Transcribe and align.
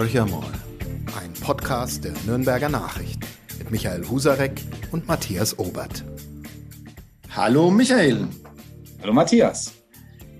Horcher 0.00 0.24
mal, 0.24 0.50
ein 1.20 1.30
Podcast 1.42 2.04
der 2.04 2.14
Nürnberger 2.24 2.70
Nachrichten 2.70 3.20
mit 3.58 3.70
Michael 3.70 4.08
Husarek 4.08 4.62
und 4.92 5.06
Matthias 5.06 5.58
Obert. 5.58 6.02
Hallo 7.28 7.70
Michael. 7.70 8.26
Hallo 9.02 9.12
Matthias. 9.12 9.74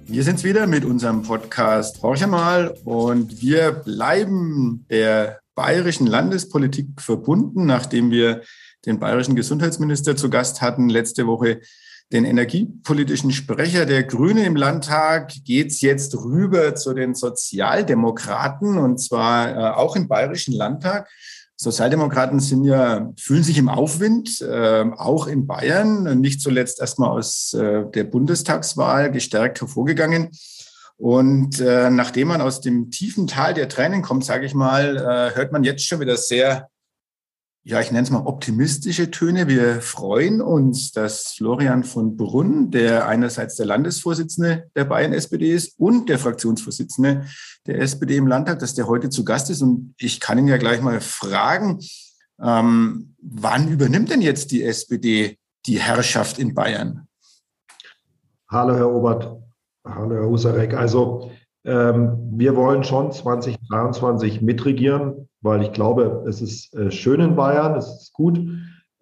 Wir 0.07 0.25
sind's 0.25 0.45
wieder 0.45 0.67
mit 0.67 0.87
unserem 0.87 1.21
Podcast 1.21 2.03
Horcher 2.03 2.27
mal 2.27 2.75
und 2.87 3.43
wir 3.43 3.73
bleiben 3.73 4.87
der 4.89 5.41
bayerischen 5.55 6.07
Landespolitik 6.07 6.99
verbunden, 6.99 7.67
nachdem 7.67 8.11
wir 8.11 8.41
den 8.87 8.99
bayerischen 8.99 9.37
Gesundheitsminister 9.37 10.17
zu 10.17 10.31
Gast 10.31 10.63
hatten 10.63 10.89
letzte 10.89 11.27
Woche 11.27 11.61
den 12.13 12.25
energiepolitischen 12.25 13.31
Sprecher 13.31 13.87
der 13.87 14.03
Grünen 14.03 14.45
im 14.45 14.57
Landtag 14.57 15.33
geht's 15.45 15.81
jetzt 15.81 16.17
rüber 16.17 16.75
zu 16.75 16.93
den 16.93 17.15
Sozialdemokraten 17.15 18.79
und 18.79 18.99
zwar 18.99 19.51
äh, 19.51 19.77
auch 19.77 19.95
im 19.95 20.09
Bayerischen 20.09 20.53
Landtag. 20.55 21.09
Sozialdemokraten 21.57 22.41
sind 22.41 22.65
ja, 22.65 23.13
fühlen 23.19 23.43
sich 23.45 23.59
im 23.59 23.69
Aufwind, 23.69 24.41
äh, 24.41 24.87
auch 24.97 25.27
in 25.27 25.47
Bayern, 25.47 26.19
nicht 26.21 26.41
zuletzt 26.41 26.81
erstmal 26.81 27.11
aus 27.11 27.53
äh, 27.53 27.85
der 27.95 28.05
Bundestagswahl 28.05 29.11
gestärkt 29.11 29.61
hervorgegangen. 29.61 30.31
Und 30.97 31.61
äh, 31.61 31.91
nachdem 31.91 32.29
man 32.29 32.41
aus 32.41 32.61
dem 32.61 32.91
tiefen 32.91 33.27
Tal 33.27 33.55
der 33.55 33.69
Tränen 33.69 34.03
kommt, 34.03 34.25
sage 34.25 34.47
ich 34.47 34.55
mal, 34.55 34.97
äh, 34.97 35.37
hört 35.37 35.53
man 35.53 35.63
jetzt 35.63 35.87
schon 35.87 36.01
wieder 36.01 36.17
sehr 36.17 36.69
ja, 37.63 37.81
ich 37.81 37.93
nenne 37.93 38.05
es 38.05 38.11
mal 38.11 38.25
optimistische 38.25 39.11
Töne. 39.11 39.47
Wir 39.47 39.83
freuen 39.83 40.41
uns, 40.41 40.93
dass 40.93 41.35
Florian 41.37 41.85
von 41.85 42.17
Brunn, 42.17 42.71
der 42.71 43.07
einerseits 43.07 43.57
der 43.57 43.67
Landesvorsitzende 43.67 44.71
der 44.75 44.85
Bayern 44.85 45.13
SPD 45.13 45.53
ist 45.53 45.79
und 45.79 46.09
der 46.09 46.19
Fraktionsvorsitzende 46.19 47.27
der 47.67 47.81
SPD 47.81 48.17
im 48.17 48.27
Landtag, 48.27 48.61
dass 48.61 48.75
der 48.75 48.87
heute 48.87 49.11
zu 49.11 49.25
Gast 49.25 49.51
ist. 49.51 49.61
Und 49.61 49.95
ich 49.99 50.21
kann 50.21 50.39
ihn 50.39 50.49
ja 50.49 50.57
gleich 50.57 50.81
mal 50.81 51.03
fragen, 51.03 51.81
ähm, 52.43 53.15
wann 53.21 53.69
übernimmt 53.69 54.11
denn 54.11 54.23
jetzt 54.23 54.53
die 54.53 54.65
SPD 54.65 55.39
die 55.67 55.79
Herrschaft 55.79 56.39
in 56.39 56.55
Bayern? 56.55 57.07
Hallo, 58.49 58.75
Herr 58.75 58.91
Obert. 58.91 59.37
Hallo, 59.87 60.15
Herr 60.15 60.27
Husarek. 60.27 60.73
Also 60.73 61.31
ähm, 61.65 62.17
wir 62.33 62.57
wollen 62.57 62.85
schon 62.85 63.13
2023 63.13 64.41
mitregieren, 64.41 65.29
weil 65.41 65.63
ich 65.63 65.73
glaube, 65.73 66.25
es 66.29 66.41
ist 66.41 66.75
äh, 66.75 66.91
schön 66.91 67.21
in 67.21 67.37
Bayern, 67.37 67.77
es 67.77 67.87
ist 67.87 68.13
gut, 68.13 68.39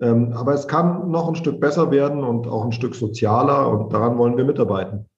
ähm, 0.01 0.33
aber 0.33 0.55
es 0.55 0.69
kann 0.69 1.11
noch 1.11 1.29
ein 1.29 1.35
Stück 1.35 1.61
besser 1.61 1.91
werden 1.91 2.23
und 2.23 2.47
auch 2.47 2.65
ein 2.65 2.73
Stück 2.73 2.95
sozialer 2.95 3.69
und 3.69 3.93
daran 3.93 4.19
wollen 4.19 4.37
wir 4.37 4.45
mitarbeiten. 4.45 5.09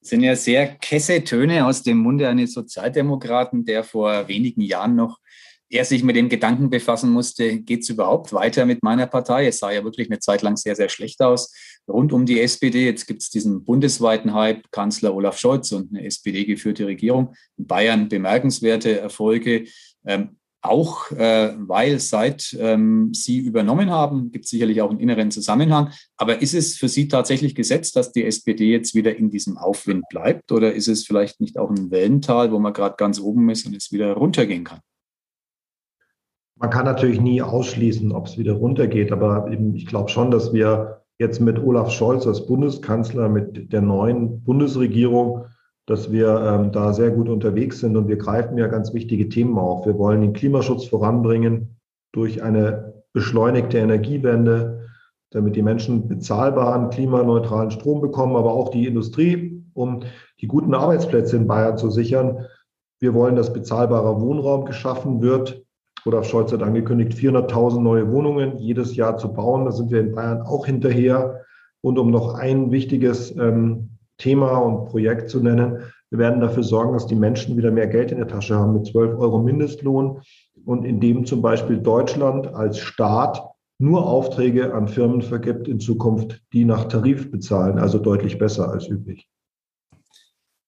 Sind 0.00 0.22
ja 0.22 0.34
sehr 0.34 0.66
kesse 0.66 1.22
Töne 1.22 1.64
aus 1.64 1.82
dem 1.82 1.98
Munde 1.98 2.28
eines 2.28 2.52
Sozialdemokraten, 2.54 3.64
der 3.64 3.84
vor 3.84 4.26
wenigen 4.26 4.60
Jahren 4.60 4.96
noch 4.96 5.20
er 5.72 5.84
sich 5.84 6.04
mit 6.04 6.16
dem 6.16 6.28
Gedanken 6.28 6.70
befassen 6.70 7.10
musste, 7.10 7.58
geht 7.60 7.80
es 7.80 7.88
überhaupt 7.88 8.32
weiter 8.32 8.66
mit 8.66 8.82
meiner 8.82 9.06
Partei? 9.06 9.46
Es 9.46 9.58
sah 9.58 9.70
ja 9.70 9.84
wirklich 9.84 10.10
eine 10.10 10.20
Zeit 10.20 10.42
lang 10.42 10.56
sehr, 10.56 10.76
sehr 10.76 10.88
schlecht 10.88 11.20
aus 11.22 11.52
rund 11.88 12.12
um 12.12 12.26
die 12.26 12.40
SPD. 12.40 12.84
Jetzt 12.84 13.06
gibt 13.06 13.22
es 13.22 13.30
diesen 13.30 13.64
bundesweiten 13.64 14.34
Hype, 14.34 14.70
Kanzler 14.70 15.14
Olaf 15.14 15.38
Scholz 15.38 15.72
und 15.72 15.90
eine 15.90 16.04
SPD-geführte 16.04 16.86
Regierung. 16.86 17.34
In 17.56 17.66
Bayern 17.66 18.08
bemerkenswerte 18.08 19.00
Erfolge. 19.00 19.64
Ähm, 20.04 20.36
auch 20.64 21.10
äh, 21.10 21.54
weil 21.58 21.98
seit 21.98 22.56
ähm, 22.60 23.12
Sie 23.12 23.38
übernommen 23.38 23.90
haben, 23.90 24.30
gibt 24.30 24.44
es 24.44 24.50
sicherlich 24.52 24.80
auch 24.80 24.90
einen 24.90 25.00
inneren 25.00 25.32
Zusammenhang. 25.32 25.90
Aber 26.16 26.40
ist 26.40 26.54
es 26.54 26.76
für 26.76 26.88
Sie 26.88 27.08
tatsächlich 27.08 27.56
gesetzt, 27.56 27.96
dass 27.96 28.12
die 28.12 28.24
SPD 28.24 28.70
jetzt 28.70 28.94
wieder 28.94 29.16
in 29.16 29.30
diesem 29.30 29.58
Aufwind 29.58 30.04
bleibt? 30.08 30.52
Oder 30.52 30.72
ist 30.72 30.86
es 30.86 31.04
vielleicht 31.04 31.40
nicht 31.40 31.58
auch 31.58 31.70
ein 31.70 31.90
Wellental, 31.90 32.52
wo 32.52 32.60
man 32.60 32.72
gerade 32.72 32.94
ganz 32.96 33.18
oben 33.18 33.50
ist 33.50 33.66
und 33.66 33.74
es 33.74 33.90
wieder 33.90 34.12
runtergehen 34.12 34.62
kann? 34.62 34.80
Man 36.62 36.70
kann 36.70 36.84
natürlich 36.84 37.20
nie 37.20 37.42
ausschließen, 37.42 38.12
ob 38.12 38.26
es 38.26 38.38
wieder 38.38 38.52
runtergeht, 38.52 39.10
aber 39.10 39.50
ich 39.74 39.84
glaube 39.84 40.10
schon, 40.10 40.30
dass 40.30 40.52
wir 40.52 41.02
jetzt 41.18 41.40
mit 41.40 41.58
Olaf 41.58 41.90
Scholz 41.90 42.24
als 42.24 42.46
Bundeskanzler, 42.46 43.28
mit 43.28 43.72
der 43.72 43.82
neuen 43.82 44.44
Bundesregierung, 44.44 45.46
dass 45.86 46.12
wir 46.12 46.40
ähm, 46.40 46.70
da 46.70 46.92
sehr 46.92 47.10
gut 47.10 47.28
unterwegs 47.28 47.80
sind 47.80 47.96
und 47.96 48.06
wir 48.06 48.16
greifen 48.16 48.56
ja 48.58 48.68
ganz 48.68 48.94
wichtige 48.94 49.28
Themen 49.28 49.58
auf. 49.58 49.86
Wir 49.86 49.98
wollen 49.98 50.20
den 50.20 50.34
Klimaschutz 50.34 50.84
voranbringen 50.84 51.80
durch 52.12 52.44
eine 52.44 53.02
beschleunigte 53.12 53.78
Energiewende, 53.78 54.86
damit 55.30 55.56
die 55.56 55.62
Menschen 55.62 56.06
bezahlbaren, 56.06 56.90
klimaneutralen 56.90 57.72
Strom 57.72 58.00
bekommen, 58.00 58.36
aber 58.36 58.52
auch 58.52 58.68
die 58.68 58.86
Industrie, 58.86 59.64
um 59.74 60.04
die 60.40 60.46
guten 60.46 60.74
Arbeitsplätze 60.74 61.38
in 61.38 61.48
Bayern 61.48 61.76
zu 61.76 61.90
sichern. 61.90 62.46
Wir 63.00 63.14
wollen, 63.14 63.34
dass 63.34 63.52
bezahlbarer 63.52 64.20
Wohnraum 64.20 64.64
geschaffen 64.64 65.22
wird. 65.22 65.61
Olaf 66.04 66.26
Scholz 66.26 66.52
hat 66.52 66.62
angekündigt, 66.62 67.12
400.000 67.12 67.80
neue 67.80 68.10
Wohnungen 68.10 68.58
jedes 68.58 68.96
Jahr 68.96 69.16
zu 69.18 69.32
bauen. 69.32 69.64
Da 69.64 69.72
sind 69.72 69.90
wir 69.90 70.00
in 70.00 70.12
Bayern 70.12 70.42
auch 70.42 70.66
hinterher. 70.66 71.44
Und 71.80 71.98
um 71.98 72.10
noch 72.10 72.34
ein 72.34 72.70
wichtiges 72.70 73.36
ähm, 73.36 73.90
Thema 74.18 74.58
und 74.58 74.86
Projekt 74.86 75.30
zu 75.30 75.40
nennen, 75.40 75.82
wir 76.10 76.18
werden 76.18 76.40
dafür 76.40 76.62
sorgen, 76.62 76.92
dass 76.92 77.06
die 77.06 77.14
Menschen 77.14 77.56
wieder 77.56 77.70
mehr 77.70 77.86
Geld 77.86 78.12
in 78.12 78.18
der 78.18 78.28
Tasche 78.28 78.54
haben 78.54 78.74
mit 78.74 78.86
12 78.86 79.18
Euro 79.18 79.38
Mindestlohn 79.38 80.20
und 80.64 80.84
indem 80.84 81.24
zum 81.24 81.40
Beispiel 81.40 81.78
Deutschland 81.78 82.48
als 82.48 82.78
Staat 82.78 83.42
nur 83.78 84.06
Aufträge 84.06 84.74
an 84.74 84.88
Firmen 84.88 85.22
vergibt 85.22 85.68
in 85.68 85.80
Zukunft, 85.80 86.42
die 86.52 86.64
nach 86.64 86.84
Tarif 86.84 87.30
bezahlen, 87.30 87.78
also 87.78 87.98
deutlich 87.98 88.38
besser 88.38 88.70
als 88.70 88.88
üblich. 88.88 89.26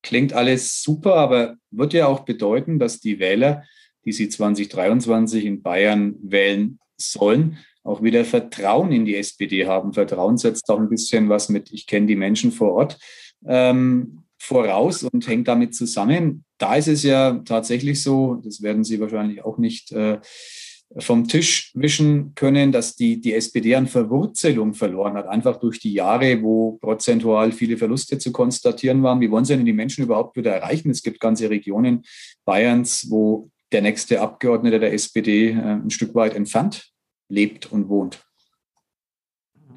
Klingt 0.02 0.32
alles 0.32 0.82
super, 0.82 1.14
aber 1.14 1.54
wird 1.70 1.92
ja 1.92 2.06
auch 2.06 2.20
bedeuten, 2.20 2.78
dass 2.78 3.00
die 3.00 3.18
Wähler 3.18 3.62
die 4.04 4.12
sie 4.12 4.28
2023 4.28 5.44
in 5.44 5.62
Bayern 5.62 6.16
wählen 6.22 6.78
sollen, 6.96 7.58
auch 7.82 8.02
wieder 8.02 8.24
Vertrauen 8.24 8.92
in 8.92 9.04
die 9.04 9.16
SPD 9.16 9.66
haben. 9.66 9.92
Vertrauen 9.92 10.38
setzt 10.38 10.70
auch 10.70 10.78
ein 10.78 10.88
bisschen 10.88 11.28
was 11.28 11.48
mit, 11.48 11.72
ich 11.72 11.86
kenne 11.86 12.06
die 12.06 12.16
Menschen 12.16 12.50
vor 12.50 12.72
Ort, 12.72 12.98
ähm, 13.46 14.24
voraus 14.38 15.02
und 15.02 15.26
hängt 15.26 15.48
damit 15.48 15.74
zusammen. 15.74 16.44
Da 16.58 16.76
ist 16.76 16.88
es 16.88 17.02
ja 17.02 17.40
tatsächlich 17.44 18.02
so, 18.02 18.36
das 18.44 18.62
werden 18.62 18.84
Sie 18.84 19.00
wahrscheinlich 19.00 19.44
auch 19.44 19.58
nicht 19.58 19.92
äh, 19.92 20.18
vom 20.98 21.26
Tisch 21.26 21.72
wischen 21.74 22.34
können, 22.34 22.70
dass 22.70 22.94
die, 22.94 23.20
die 23.20 23.34
SPD 23.34 23.74
an 23.74 23.86
Verwurzelung 23.86 24.74
verloren 24.74 25.14
hat, 25.14 25.26
einfach 25.26 25.58
durch 25.58 25.80
die 25.80 25.92
Jahre, 25.92 26.42
wo 26.42 26.72
prozentual 26.80 27.52
viele 27.52 27.76
Verluste 27.76 28.18
zu 28.18 28.32
konstatieren 28.32 29.02
waren. 29.02 29.20
Wie 29.20 29.30
wollen 29.30 29.44
Sie 29.44 29.56
denn 29.56 29.66
die 29.66 29.72
Menschen 29.72 30.04
überhaupt 30.04 30.36
wieder 30.36 30.52
erreichen? 30.52 30.90
Es 30.90 31.02
gibt 31.02 31.20
ganze 31.20 31.50
Regionen 31.50 32.04
Bayerns, 32.44 33.10
wo 33.10 33.50
der 33.74 33.82
nächste 33.82 34.20
Abgeordnete 34.20 34.80
der 34.80 34.94
SPD 34.94 35.50
äh, 35.50 35.54
ein 35.54 35.90
Stück 35.90 36.14
weit 36.14 36.34
entfernt 36.34 36.90
lebt 37.28 37.70
und 37.70 37.88
wohnt? 37.88 38.24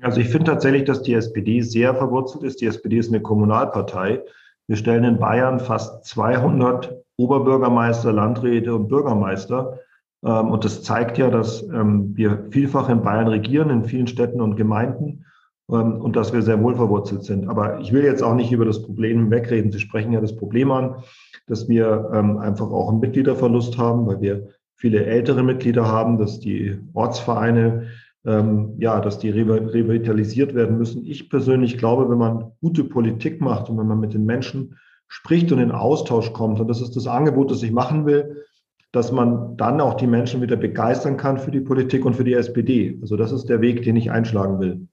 Also 0.02 0.22
ich 0.22 0.30
finde 0.30 0.52
tatsächlich, 0.52 0.86
dass 0.86 1.02
die 1.02 1.14
SPD 1.14 1.62
sehr 1.62 1.96
verwurzelt 1.96 2.44
ist. 2.44 2.62
Die 2.62 2.68
SPD 2.68 3.00
ist 3.00 3.10
eine 3.10 3.22
Kommunalpartei. 3.22 4.22
Wir 4.68 4.76
stellen 4.78 5.04
in 5.04 5.18
Bayern 5.18 5.60
fast 5.60 6.06
200 6.06 6.96
Oberbürgermeister, 7.18 8.14
Landräte 8.14 8.76
und 8.76 8.88
Bürgermeister. 8.88 9.80
Ähm, 10.24 10.50
und 10.50 10.64
das 10.64 10.84
zeigt 10.84 11.18
ja, 11.18 11.30
dass 11.30 11.64
ähm, 11.64 12.16
wir 12.16 12.48
vielfach 12.52 12.90
in 12.90 13.02
Bayern 13.02 13.28
regieren, 13.28 13.70
in 13.72 13.86
vielen 13.86 14.08
Städten 14.08 14.42
und 14.42 14.56
Gemeinden 14.56 15.26
und 15.68 16.16
dass 16.16 16.32
wir 16.32 16.42
sehr 16.42 16.64
wohl 16.64 16.76
verwurzelt 16.76 17.24
sind. 17.24 17.50
Aber 17.50 17.80
ich 17.80 17.92
will 17.92 18.04
jetzt 18.04 18.24
auch 18.24 18.36
nicht 18.36 18.52
über 18.52 18.64
das 18.64 18.82
Problem 18.82 19.30
wegreden. 19.30 19.72
Sie 19.72 19.80
sprechen 19.80 20.14
ja 20.14 20.22
das 20.22 20.36
Problem 20.36 20.72
an 20.72 21.04
dass 21.48 21.68
wir 21.68 22.12
ähm, 22.14 22.38
einfach 22.38 22.70
auch 22.70 22.90
einen 22.90 23.00
Mitgliederverlust 23.00 23.78
haben, 23.78 24.06
weil 24.06 24.22
wir 24.22 24.50
viele 24.76 25.06
ältere 25.06 25.44
Mitglieder 25.44 25.88
haben, 25.88 26.18
dass 26.20 26.40
die 26.40 26.78
Ortsvereine, 26.94 27.88
ähm, 28.26 28.76
ja, 28.78 29.00
dass 29.00 29.18
die 29.18 29.30
revitalisiert 29.30 30.54
werden 30.54 30.78
müssen. 30.78 31.06
Ich 31.06 31.30
persönlich 31.30 31.78
glaube, 31.78 32.10
wenn 32.10 32.18
man 32.18 32.52
gute 32.62 32.84
Politik 32.84 33.42
macht 33.42 33.70
und 33.70 33.78
wenn 33.78 33.88
man 33.88 34.00
mit 34.00 34.14
den 34.14 34.26
Menschen 34.26 34.78
spricht 35.08 35.52
und 35.52 35.60
in 35.60 35.72
Austausch 35.72 36.34
kommt, 36.34 36.60
und 36.60 36.68
das 36.68 36.82
ist 36.82 36.96
das 36.96 37.08
Angebot, 37.08 37.50
das 37.50 37.64
ich 37.64 37.72
machen 37.72 38.06
will, 38.06 38.44
dass 38.92 39.12
man 39.12 39.56
dann 39.58 39.80
auch 39.82 39.96
die 39.96 40.08
Menschen 40.08 40.42
wieder 40.42 40.58
begeistern 40.58 41.18
kann 41.18 41.38
für 41.38 41.52
die 41.52 41.62
Politik 41.62 42.06
und 42.06 42.16
für 42.16 42.24
die 42.24 42.34
SPD. 42.34 42.98
Also 43.02 43.16
das 43.16 43.32
ist 43.32 43.46
der 43.46 43.62
Weg, 43.62 43.84
den 43.84 43.96
ich 43.96 44.12
einschlagen 44.12 44.60
will. 44.60 44.88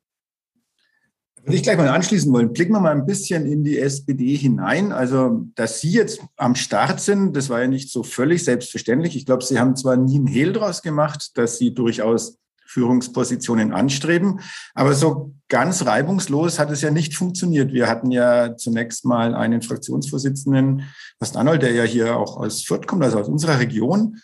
Würde 1.45 1.57
ich 1.57 1.63
gleich 1.63 1.77
mal 1.77 1.89
anschließen 1.89 2.33
wollen. 2.33 2.55
Blicken 2.55 2.73
wir 2.73 2.81
mal 2.81 2.93
ein 2.93 3.05
bisschen 3.05 3.45
in 3.45 3.65
die 3.65 3.79
SPD 3.79 4.35
hinein. 4.35 4.93
Also, 4.93 5.45
dass 5.55 5.81
Sie 5.81 5.91
jetzt 5.91 6.21
am 6.37 6.55
Start 6.55 7.01
sind, 7.01 7.37
das 7.37 7.51
war 7.51 7.61
ja 7.61 7.69
nicht 7.69 7.91
so 7.91 8.03
völlig 8.03 8.45
selbstverständlich. 8.45 9.15
Ich 9.15 9.27
glaube, 9.27 9.45
Sie 9.45 9.59
haben 9.59 9.77
zwar 9.77 9.97
nie 9.97 10.17
einen 10.17 10.27
Hehl 10.27 10.55
draus 10.55 10.81
gemacht, 10.81 11.37
dass 11.37 11.59
Sie 11.59 11.75
durchaus 11.75 12.39
Führungspositionen 12.67 13.73
anstreben. 13.73 14.41
Aber 14.75 14.95
so 14.95 15.35
ganz 15.49 15.85
reibungslos 15.85 16.59
hat 16.59 16.71
es 16.71 16.81
ja 16.81 16.91
nicht 16.91 17.15
funktioniert. 17.15 17.75
Wir 17.75 17.89
hatten 17.89 18.11
ja 18.11 18.57
zunächst 18.57 19.05
mal 19.05 19.35
einen 19.35 19.61
Fraktionsvorsitzenden, 19.61 20.85
Bast 21.19 21.37
Arnold, 21.37 21.61
der 21.61 21.73
ja 21.73 21.85
hier 21.85 22.17
auch 22.17 22.39
aus 22.39 22.65
Fürth 22.65 22.87
kommt, 22.87 23.05
also 23.05 23.21
aus 23.21 23.29
unserer 23.29 23.61
Region. 23.61 24.17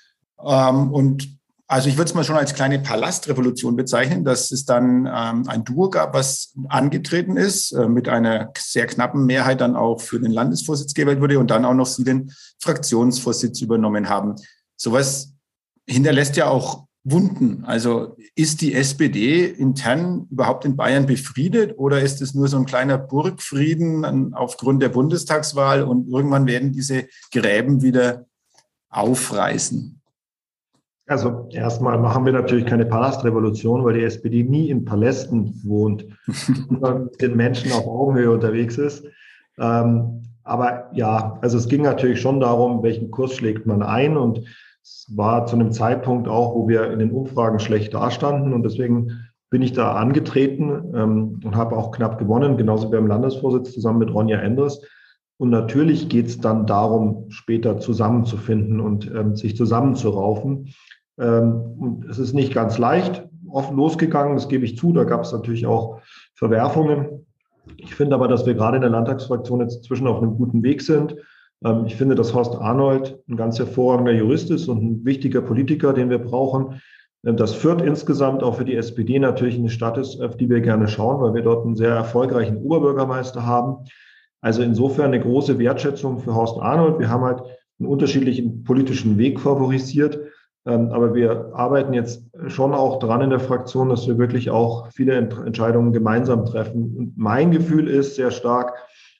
Ähm, 0.43 0.90
und 0.90 1.39
Also 1.70 1.88
ich 1.88 1.96
würde 1.96 2.08
es 2.08 2.14
mal 2.14 2.25
schon 2.25 2.34
als 2.34 2.55
kleine 2.55 2.81
Palastrevolution 2.81 3.76
bezeichnen, 3.76 4.25
dass 4.25 4.50
es 4.50 4.64
dann 4.64 5.06
ähm, 5.06 5.44
ein 5.46 5.62
Duo 5.62 5.88
gab, 5.88 6.14
was 6.14 6.52
angetreten 6.69 7.37
ist, 7.37 7.70
äh, 7.70 7.87
mit 7.87 8.08
einer 8.08 8.50
sehr 8.58 8.88
knappen 8.88 9.25
Mehrheit 9.25 9.61
dann 9.61 9.76
auch 9.76 10.00
für 10.00 10.19
den 10.19 10.32
Landesvorsitz 10.32 10.94
gewählt 10.94 11.20
wurde 11.20 11.38
und 11.38 11.49
dann 11.49 11.64
auch 11.64 11.75
noch 11.75 11.87
Sie 11.87 12.02
den 12.02 12.32
Fraktionsvorsitz 12.58 13.61
übernommen 13.61 14.08
haben. 14.08 14.34
Sowas 14.76 15.32
hinterlässt 15.87 16.37
ja 16.37 16.49
auch 16.49 16.87
Wunden. 17.05 17.64
Also 17.64 18.16
ist 18.34 18.62
die 18.62 18.75
SPD 18.75 19.46
intern 19.46 20.26
überhaupt 20.28 20.64
in 20.64 20.75
Bayern 20.75 21.06
befriedet 21.06 21.78
oder 21.78 22.02
ist 22.02 22.20
es 22.20 22.34
nur 22.34 22.49
so 22.49 22.56
ein 22.56 22.66
kleiner 22.66 22.99
Burgfrieden 22.99 24.34
aufgrund 24.34 24.82
der 24.82 24.88
Bundestagswahl 24.88 25.84
und 25.84 26.08
irgendwann 26.08 26.49
werden 26.49 26.73
diese 26.73 27.06
Gräben 27.31 27.81
wieder 27.81 28.26
aufreißen? 28.88 30.00
Also 31.10 31.48
erstmal 31.50 31.98
machen 31.98 32.24
wir 32.24 32.32
natürlich 32.32 32.66
keine 32.66 32.86
Palastrevolution, 32.86 33.84
weil 33.84 33.94
die 33.94 34.04
SPD 34.04 34.44
nie 34.44 34.70
in 34.70 34.84
Palästen 34.84 35.60
wohnt, 35.64 36.06
sondern 36.28 37.06
mit 37.06 37.20
den 37.20 37.36
Menschen 37.36 37.72
auf 37.72 37.84
Augenhöhe 37.88 38.30
unterwegs 38.30 38.78
ist. 38.78 39.04
Ähm, 39.58 40.22
aber 40.44 40.88
ja, 40.92 41.36
also 41.42 41.58
es 41.58 41.66
ging 41.66 41.82
natürlich 41.82 42.20
schon 42.20 42.38
darum, 42.38 42.84
welchen 42.84 43.10
Kurs 43.10 43.34
schlägt 43.34 43.66
man 43.66 43.82
ein. 43.82 44.16
Und 44.16 44.44
es 44.84 45.12
war 45.16 45.46
zu 45.46 45.56
einem 45.56 45.72
Zeitpunkt 45.72 46.28
auch, 46.28 46.54
wo 46.54 46.68
wir 46.68 46.92
in 46.92 47.00
den 47.00 47.10
Umfragen 47.10 47.58
schlecht 47.58 47.92
dastanden. 47.92 48.52
Und 48.52 48.62
deswegen 48.62 49.10
bin 49.50 49.62
ich 49.62 49.72
da 49.72 49.94
angetreten 49.96 50.94
ähm, 50.94 51.40
und 51.42 51.56
habe 51.56 51.76
auch 51.76 51.90
knapp 51.90 52.20
gewonnen, 52.20 52.56
genauso 52.56 52.86
wie 52.86 52.94
beim 52.94 53.08
Landesvorsitz 53.08 53.72
zusammen 53.72 53.98
mit 53.98 54.14
Ronja 54.14 54.38
Endres. 54.38 54.80
Und 55.38 55.50
natürlich 55.50 56.08
geht 56.08 56.26
es 56.26 56.38
dann 56.38 56.66
darum, 56.66 57.24
später 57.30 57.78
zusammenzufinden 57.78 58.78
und 58.78 59.10
ähm, 59.12 59.34
sich 59.34 59.56
zusammenzuraufen. 59.56 60.72
Ähm, 61.20 61.76
und 61.78 62.05
es 62.06 62.19
ist 62.19 62.32
nicht 62.32 62.55
ganz 62.55 62.78
leicht 62.78 63.26
offen 63.52 63.76
losgegangen, 63.76 64.34
das 64.34 64.49
gebe 64.49 64.64
ich 64.64 64.76
zu. 64.76 64.93
Da 64.93 65.05
gab 65.05 65.22
es 65.22 65.32
natürlich 65.32 65.67
auch 65.67 66.00
Verwerfungen. 66.34 67.26
Ich 67.76 67.94
finde 67.94 68.14
aber, 68.14 68.28
dass 68.28 68.46
wir 68.46 68.55
gerade 68.55 68.76
in 68.76 68.82
der 68.82 68.90
Landtagsfraktion 68.90 69.61
jetzt 69.61 69.84
zwischen 69.84 70.06
auf 70.06 70.22
einem 70.22 70.37
guten 70.37 70.62
Weg 70.62 70.82
sind. 70.82 71.17
Ähm, 71.64 71.84
ich 71.87 71.96
finde, 71.96 72.14
dass 72.14 72.34
Horst 72.34 72.55
Arnold 72.56 73.19
ein 73.28 73.37
ganz 73.37 73.58
hervorragender 73.58 74.12
Jurist 74.12 74.50
ist 74.50 74.69
und 74.69 74.82
ein 74.82 75.05
wichtiger 75.05 75.43
Politiker, 75.43 75.93
den 75.93 76.11
wir 76.11 76.19
brauchen. 76.19 76.81
Ähm, 77.25 77.37
das 77.37 77.55
Fürth 77.55 77.82
insgesamt 77.82 78.43
auch 78.43 78.56
für 78.56 78.64
die 78.64 78.76
SPD 78.76 79.19
natürlich 79.19 79.58
eine 79.58 79.70
Stadt 79.70 79.99
ist, 79.99 80.20
auf 80.20 80.37
die 80.37 80.49
wir 80.49 80.61
gerne 80.61 80.88
schauen, 80.88 81.20
weil 81.20 81.34
wir 81.34 81.43
dort 81.43 81.64
einen 81.64 81.76
sehr 81.76 81.94
erfolgreichen 81.94 82.58
Oberbürgermeister 82.58 83.46
haben. 83.46 83.84
Also 84.40 84.62
insofern 84.62 85.06
eine 85.06 85.20
große 85.20 85.58
Wertschätzung 85.58 86.20
für 86.20 86.34
Horst 86.34 86.58
Arnold. 86.58 86.99
Wir 86.99 87.11
haben 87.11 87.25
halt 87.25 87.43
einen 87.78 87.88
unterschiedlichen 87.88 88.64
politischen 88.64 89.19
Weg 89.19 89.38
favorisiert. 89.38 90.19
Ähm, 90.66 90.90
aber 90.90 91.14
wir 91.14 91.52
arbeiten 91.54 91.94
jetzt 91.94 92.24
schon 92.48 92.74
auch 92.74 92.98
dran 92.98 93.22
in 93.22 93.30
der 93.30 93.40
Fraktion, 93.40 93.88
dass 93.88 94.06
wir 94.06 94.18
wirklich 94.18 94.50
auch 94.50 94.90
viele 94.92 95.14
Entscheidungen 95.14 95.92
gemeinsam 95.92 96.44
treffen. 96.44 96.96
Und 96.96 97.14
mein 97.16 97.50
Gefühl 97.50 97.88
ist 97.88 98.16
sehr 98.16 98.30
stark, 98.30 98.74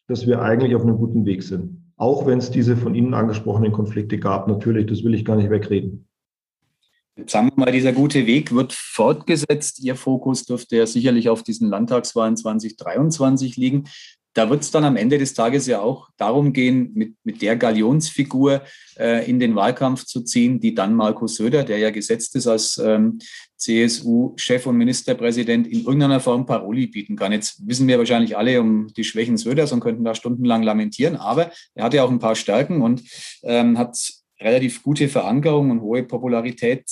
dass 0.07 0.27
wir 0.27 0.43
eigentlich 0.43 0.75
auf 0.75 0.83
einem 0.83 0.99
guten 0.99 1.25
Weg 1.25 1.43
sind. 1.43 1.93
Auch 1.97 2.27
wenn 2.27 2.39
es 2.39 2.51
diese 2.51 2.77
von 2.77 2.95
Ihnen 2.95 3.15
angesprochenen 3.15 3.73
Konflikte 3.73 4.19
gab. 4.19 4.49
Natürlich, 4.49 4.87
das 4.87 5.05
will 5.05 5.15
ich 5.15 5.25
gar 5.25 5.37
nicht 5.37 5.51
wegreden. 5.51 6.07
Jetzt 7.17 7.33
sagen 7.33 7.51
wir 7.55 7.65
mal, 7.65 7.73
dieser 7.73 7.93
gute 7.93 8.27
Weg 8.27 8.55
wird 8.55 8.73
fortgesetzt. 8.73 9.83
Ihr 9.83 9.97
Fokus 9.97 10.45
dürfte 10.45 10.77
ja 10.77 10.87
sicherlich 10.87 11.29
auf 11.29 11.43
diesen 11.43 11.69
Landtagswahlen 11.69 12.37
2023 12.37 13.57
liegen 13.57 13.85
da 14.35 14.49
wird 14.49 14.63
es 14.63 14.71
dann 14.71 14.85
am 14.85 14.97
Ende 14.97 15.19
des 15.19 15.35
Tages 15.35 15.67
ja 15.67 15.81
auch 15.81 16.09
darum 16.17 16.53
gehen, 16.53 16.93
mit, 16.95 17.15
mit 17.25 17.43
der 17.43 17.57
Galionsfigur 17.57 18.63
äh, 18.97 19.29
in 19.29 19.41
den 19.41 19.57
Wahlkampf 19.57 20.05
zu 20.05 20.23
ziehen, 20.23 20.61
die 20.61 20.75
dann 20.75 20.95
Markus 20.95 21.37
Söder, 21.37 21.65
der 21.65 21.79
ja 21.79 21.91
gesetzt 21.91 22.37
ist 22.37 22.47
als 22.47 22.79
ähm, 22.79 23.19
CSU-Chef 23.57 24.67
und 24.67 24.77
Ministerpräsident, 24.77 25.67
in 25.67 25.81
irgendeiner 25.81 26.21
Form 26.21 26.47
Paroli 26.47 26.87
bieten 26.87 27.17
kann. 27.17 27.33
Jetzt 27.33 27.67
wissen 27.67 27.89
wir 27.89 27.99
wahrscheinlich 27.99 28.37
alle 28.37 28.61
um 28.61 28.87
die 28.89 29.05
Schwächen 29.05 29.37
Söders 29.37 29.73
und 29.73 29.81
könnten 29.81 30.05
da 30.05 30.15
stundenlang 30.15 30.63
lamentieren, 30.63 31.17
aber 31.17 31.51
er 31.75 31.85
hat 31.85 31.95
ja 31.95 32.05
auch 32.05 32.11
ein 32.11 32.21
paar 32.21 32.37
Stärken 32.37 32.83
und 32.83 33.03
ähm, 33.43 33.79
hat 33.79 33.99
relativ 34.41 34.83
gute 34.83 35.09
Verankerung 35.09 35.71
und 35.71 35.81
hohe 35.81 36.03
Popularität 36.03 36.85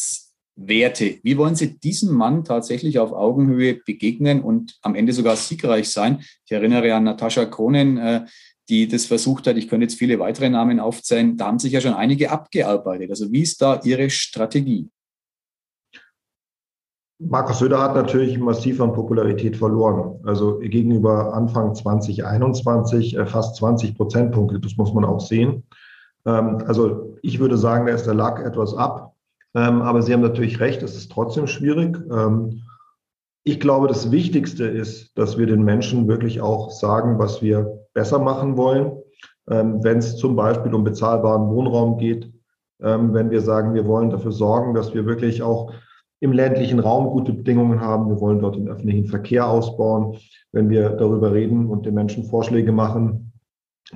Werte. 0.59 1.19
Wie 1.23 1.39
wollen 1.39 1.55
Sie 1.55 1.79
diesem 1.79 2.15
Mann 2.15 2.45
tatsächlich 2.45 2.99
auf 2.99 3.13
Augenhöhe 3.13 3.75
begegnen 3.75 4.43
und 4.43 4.77
am 4.83 4.95
Ende 4.95 5.13
sogar 5.13 5.37
siegreich 5.37 5.91
sein? 5.91 6.21
Ich 6.45 6.53
erinnere 6.53 6.95
an 6.95 7.05
Natascha 7.05 7.45
Kronen, 7.45 7.97
äh, 7.97 8.27
die 8.69 8.89
das 8.89 9.07
versucht 9.07 9.47
hat. 9.47 9.57
Ich 9.57 9.69
könnte 9.69 9.85
jetzt 9.85 9.99
viele 9.99 10.19
weitere 10.19 10.51
Namen 10.51 10.81
aufzählen. 10.81 11.37
Da 11.37 11.47
haben 11.47 11.59
sich 11.59 11.73
ja 11.73 11.81
schon 11.81 11.95
einige 11.95 12.31
abgearbeitet. 12.31 13.11
Also 13.11 13.31
wie 13.31 13.43
ist 13.43 13.63
da 13.63 13.81
Ihre 13.85 14.11
Strategie? 14.11 14.91
Markus 17.21 17.59
Söder 17.59 17.81
hat 17.81 17.95
natürlich 17.95 18.39
massiv 18.39 18.81
an 18.81 18.93
Popularität 18.93 19.57
verloren. 19.57 20.21
Also 20.25 20.59
gegenüber 20.59 21.35
Anfang 21.35 21.75
2021 21.75 23.17
äh, 23.17 23.27
fast 23.27 23.57
20 23.57 23.97
Prozentpunkte. 23.97 24.61
Das 24.61 24.77
muss 24.77 24.93
man 24.93 25.05
auch 25.05 25.21
sehen. 25.21 25.65
Ähm, 26.27 26.59
also 26.67 27.17
ich 27.23 27.39
würde 27.39 27.57
sagen, 27.57 27.87
da 27.87 27.95
ist 27.95 28.07
der 28.07 28.15
Lack 28.15 28.45
etwas 28.45 28.75
ab. 28.75 29.08
Ähm, 29.55 29.83
aber 29.83 30.03
Sie 30.03 30.13
haben 30.13 30.23
natürlich 30.23 30.61
recht, 30.61 30.83
es 30.83 30.97
ist 30.97 31.11
trotzdem 31.11 31.47
schwierig. 31.47 31.97
Ähm, 32.11 32.63
ich 33.45 33.61
glaube, 33.61 33.89
das 33.89 34.11
Wichtigste 34.11 34.65
ist, 34.65 35.17
dass 35.17 35.39
wir 35.39 35.47
den 35.47 35.63
Menschen 35.63 36.07
wirklich 36.07 36.41
auch 36.41 36.71
sagen, 36.71 37.19
was 37.19 37.41
wir 37.41 37.79
besser 37.95 38.19
machen 38.19 38.57
wollen. 38.57 38.93
Ähm, 39.51 39.83
wenn 39.83 39.99
es 39.99 40.17
zum 40.17 40.37
Beispiel 40.37 40.75
um 40.75 40.85
bezahlbaren 40.85 41.49
Wohnraum 41.49 41.97
geht, 41.97 42.31
ähm, 42.83 43.15
wenn 43.15 43.31
wir 43.31 43.41
sagen, 43.41 43.75
wir 43.75 43.87
wollen 43.87 44.11
dafür 44.11 44.33
sorgen, 44.33 44.75
dass 44.75 44.93
wir 44.93 45.07
wirklich 45.07 45.43
auch 45.43 45.73
im 46.21 46.33
ländlichen 46.33 46.81
Raum 46.81 47.11
gute 47.11 47.33
Bedingungen 47.33 47.81
haben. 47.81 48.09
Wir 48.09 48.21
wollen 48.21 48.41
dort 48.41 48.57
den 48.57 48.69
öffentlichen 48.69 49.07
Verkehr 49.07 49.49
ausbauen. 49.49 50.19
Wenn 50.53 50.69
wir 50.69 50.91
darüber 50.91 51.33
reden 51.33 51.67
und 51.67 51.87
den 51.87 51.95
Menschen 51.95 52.25
Vorschläge 52.25 52.73
machen, 52.73 53.33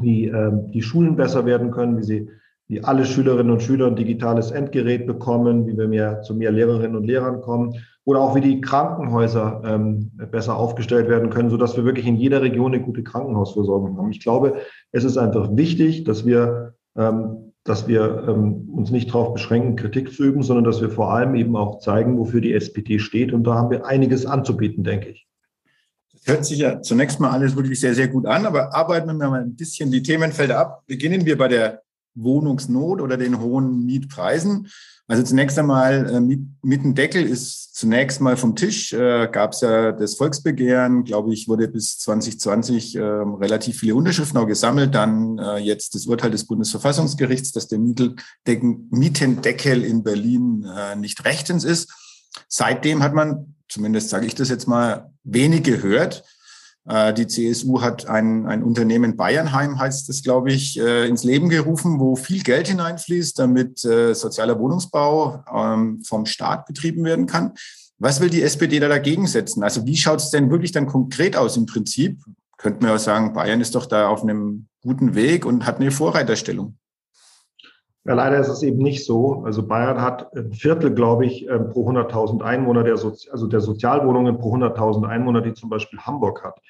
wie 0.00 0.28
äh, 0.28 0.52
die 0.70 0.82
Schulen 0.82 1.16
besser 1.16 1.44
werden 1.44 1.70
können, 1.70 1.98
wie 1.98 2.04
sie 2.04 2.30
wie 2.72 2.82
alle 2.82 3.04
Schülerinnen 3.04 3.52
und 3.52 3.62
Schüler 3.62 3.86
ein 3.86 3.96
digitales 3.96 4.50
Endgerät 4.50 5.06
bekommen, 5.06 5.66
wie 5.66 5.76
wir 5.76 5.88
mehr 5.88 6.22
zu 6.22 6.34
mehr 6.34 6.50
Lehrerinnen 6.50 6.96
und 6.96 7.04
Lehrern 7.04 7.42
kommen 7.42 7.74
oder 8.04 8.20
auch 8.20 8.34
wie 8.34 8.40
die 8.40 8.62
Krankenhäuser 8.62 9.60
ähm, 9.62 10.10
besser 10.30 10.56
aufgestellt 10.56 11.06
werden 11.10 11.28
können, 11.28 11.50
sodass 11.50 11.76
wir 11.76 11.84
wirklich 11.84 12.06
in 12.06 12.16
jeder 12.16 12.40
Region 12.40 12.72
eine 12.72 12.82
gute 12.82 13.02
Krankenhausversorgung 13.02 13.98
haben. 13.98 14.10
Ich 14.10 14.20
glaube, 14.20 14.56
es 14.90 15.04
ist 15.04 15.18
einfach 15.18 15.54
wichtig, 15.54 16.04
dass 16.04 16.24
wir, 16.24 16.72
ähm, 16.96 17.52
dass 17.62 17.86
wir 17.88 18.24
ähm, 18.26 18.70
uns 18.74 18.90
nicht 18.90 19.10
darauf 19.10 19.34
beschränken, 19.34 19.76
Kritik 19.76 20.10
zu 20.10 20.24
üben, 20.24 20.42
sondern 20.42 20.64
dass 20.64 20.80
wir 20.80 20.88
vor 20.88 21.12
allem 21.12 21.34
eben 21.34 21.54
auch 21.54 21.78
zeigen, 21.78 22.16
wofür 22.16 22.40
die 22.40 22.54
SPD 22.54 22.98
steht. 22.98 23.34
Und 23.34 23.44
da 23.44 23.54
haben 23.54 23.70
wir 23.70 23.84
einiges 23.84 24.24
anzubieten, 24.24 24.82
denke 24.82 25.10
ich. 25.10 25.28
Das 26.14 26.26
hört 26.26 26.46
sich 26.46 26.60
ja 26.60 26.80
zunächst 26.80 27.20
mal 27.20 27.30
alles 27.32 27.54
wirklich 27.54 27.78
sehr, 27.78 27.94
sehr 27.94 28.08
gut 28.08 28.24
an, 28.24 28.46
aber 28.46 28.74
arbeiten 28.74 29.08
wir 29.08 29.28
mal 29.28 29.42
ein 29.42 29.56
bisschen 29.56 29.90
die 29.90 30.02
Themenfelder 30.02 30.58
ab. 30.58 30.84
Beginnen 30.86 31.26
wir 31.26 31.36
bei 31.36 31.48
der 31.48 31.82
Wohnungsnot 32.14 33.00
oder 33.00 33.16
den 33.16 33.40
hohen 33.40 33.84
Mietpreisen. 33.84 34.68
Also 35.08 35.22
zunächst 35.22 35.58
einmal, 35.58 36.08
äh, 36.08 36.20
Mietendeckel 36.62 37.24
ist 37.24 37.74
zunächst 37.74 38.20
mal 38.20 38.36
vom 38.36 38.54
Tisch. 38.54 38.92
Äh, 38.92 39.28
Gab 39.30 39.52
es 39.52 39.60
ja 39.60 39.92
das 39.92 40.14
Volksbegehren, 40.14 41.04
glaube 41.04 41.32
ich, 41.32 41.48
wurde 41.48 41.68
bis 41.68 41.98
2020 41.98 42.96
äh, 42.96 43.02
relativ 43.02 43.80
viele 43.80 43.94
Unterschriften 43.94 44.38
auch 44.38 44.46
gesammelt. 44.46 44.94
Dann 44.94 45.38
äh, 45.38 45.58
jetzt 45.58 45.94
das 45.94 46.06
Urteil 46.06 46.30
des 46.30 46.46
Bundesverfassungsgerichts, 46.46 47.52
dass 47.52 47.68
der 47.68 47.78
Mietendeckel 47.78 49.84
in 49.84 50.02
Berlin 50.02 50.64
äh, 50.64 50.96
nicht 50.96 51.24
rechtens 51.24 51.64
ist. 51.64 51.92
Seitdem 52.48 53.02
hat 53.02 53.14
man, 53.14 53.54
zumindest 53.68 54.10
sage 54.10 54.26
ich 54.26 54.34
das 54.34 54.48
jetzt 54.48 54.68
mal, 54.68 55.10
wenig 55.24 55.62
gehört. 55.62 56.24
Äh, 56.88 57.14
die 57.14 57.26
CSU 57.26 57.80
hat 57.80 58.08
ein, 58.08 58.46
ein 58.46 58.62
Unternehmen 58.62 59.16
Bayernheim, 59.16 59.78
heißt 59.78 60.08
es, 60.08 60.22
glaube 60.22 60.52
ich, 60.52 60.78
äh, 60.78 61.06
ins 61.06 61.24
Leben 61.24 61.48
gerufen, 61.48 62.00
wo 62.00 62.16
viel 62.16 62.42
Geld 62.42 62.68
hineinfließt, 62.68 63.38
damit 63.38 63.84
äh, 63.84 64.14
sozialer 64.14 64.58
Wohnungsbau 64.58 65.44
ähm, 65.52 66.02
vom 66.04 66.26
Staat 66.26 66.66
betrieben 66.66 67.04
werden 67.04 67.26
kann. 67.26 67.52
Was 67.98 68.20
will 68.20 68.30
die 68.30 68.42
SPD 68.42 68.80
da 68.80 68.88
dagegen 68.88 69.26
setzen? 69.28 69.62
Also 69.62 69.86
wie 69.86 69.96
schaut 69.96 70.20
es 70.20 70.30
denn 70.30 70.50
wirklich 70.50 70.72
dann 70.72 70.86
konkret 70.86 71.36
aus 71.36 71.56
im 71.56 71.66
Prinzip? 71.66 72.18
Könnten 72.56 72.84
wir 72.84 72.94
auch 72.94 72.98
sagen, 72.98 73.32
Bayern 73.32 73.60
ist 73.60 73.74
doch 73.74 73.86
da 73.86 74.08
auf 74.08 74.22
einem 74.22 74.66
guten 74.82 75.14
Weg 75.14 75.46
und 75.46 75.66
hat 75.66 75.76
eine 75.76 75.92
Vorreiterstellung. 75.92 76.76
Ja, 78.04 78.14
leider 78.14 78.38
ist 78.38 78.48
es 78.48 78.62
eben 78.64 78.78
nicht 78.78 79.04
so. 79.04 79.42
Also 79.44 79.66
Bayern 79.66 80.00
hat 80.00 80.34
ein 80.34 80.52
Viertel, 80.52 80.92
glaube 80.92 81.24
ich, 81.24 81.48
ähm, 81.48 81.68
pro 81.68 81.88
100.000 81.88 82.42
Einwohner, 82.42 82.82
der 82.82 82.96
Sozi 82.96 83.30
also 83.30 83.46
der 83.46 83.60
Sozialwohnungen 83.60 84.38
pro 84.38 84.54
100.000 84.54 85.06
Einwohner, 85.06 85.40
die 85.40 85.54
zum 85.54 85.70
Beispiel 85.70 86.00
Hamburg 86.00 86.42
hat. 86.42 86.60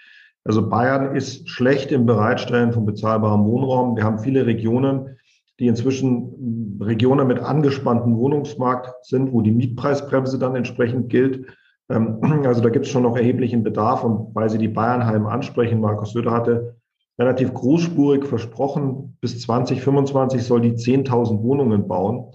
Also 0.45 0.69
Bayern 0.69 1.17
ist 1.17 1.49
schlecht 1.49 1.91
im 1.91 2.05
Bereitstellen 2.05 2.73
von 2.73 2.85
bezahlbarem 2.85 3.47
Wohnraum. 3.47 3.97
Wir 3.97 4.05
haben 4.05 4.19
viele 4.19 4.45
Regionen, 4.45 5.17
die 5.59 5.69
inzwischen 5.69 6.79
Regionen 6.83 7.29
mit 7.29 7.39
angespanntem 7.39 8.17
Wohnungsmarkt 8.17 9.07
sind, 9.07 9.33
wo 9.33 9.41
die 9.41 9.53
Mietpreisbremse 9.53 10.39
dann 10.39 10.57
entsprechend 10.57 11.09
gilt. 11.09 11.47
Ähm, 11.89 12.19
also 12.45 12.61
da 12.61 12.69
gibt 12.69 12.85
es 12.85 12.93
schon 12.93 13.05
noch 13.05 13.17
erheblichen 13.17 13.63
Bedarf. 13.63 14.05
Und 14.05 14.35
weil 14.35 14.51
Sie 14.51 14.59
die 14.59 14.69
Bayernheim 14.69 15.27
ansprechen, 15.27 15.81
Markus 15.81 16.13
Söder 16.13 16.33
hatte 16.33 16.77
relativ 17.23 17.55
großspurig 17.55 18.27
versprochen, 18.27 19.17
bis 19.21 19.41
2025 19.43 20.43
soll 20.43 20.61
die 20.61 20.73
10.000 20.73 21.43
Wohnungen 21.43 21.87
bauen. 21.87 22.33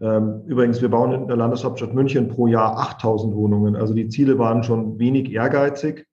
Ähm, 0.00 0.42
übrigens, 0.46 0.80
wir 0.80 0.88
bauen 0.88 1.12
in 1.12 1.28
der 1.28 1.36
Landeshauptstadt 1.36 1.94
München 1.94 2.28
pro 2.28 2.46
Jahr 2.46 2.78
8000 2.78 3.34
Wohnungen. 3.34 3.76
Also 3.76 3.94
die 3.94 4.08
Ziele 4.08 4.38
waren 4.38 4.62
schon 4.62 4.98
wenig 4.98 5.30
ehrgeizig. 5.32 6.06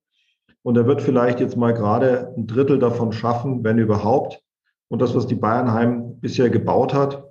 Und 0.61 0.77
er 0.77 0.85
wird 0.85 1.01
vielleicht 1.01 1.39
jetzt 1.39 1.55
mal 1.55 1.73
gerade 1.73 2.33
ein 2.37 2.45
Drittel 2.45 2.79
davon 2.79 3.13
schaffen, 3.13 3.63
wenn 3.63 3.77
überhaupt. 3.77 4.41
Und 4.89 5.01
das, 5.01 5.15
was 5.15 5.25
die 5.25 5.35
Bayernheim 5.35 6.19
bisher 6.19 6.49
gebaut 6.49 6.93
hat 6.93 7.23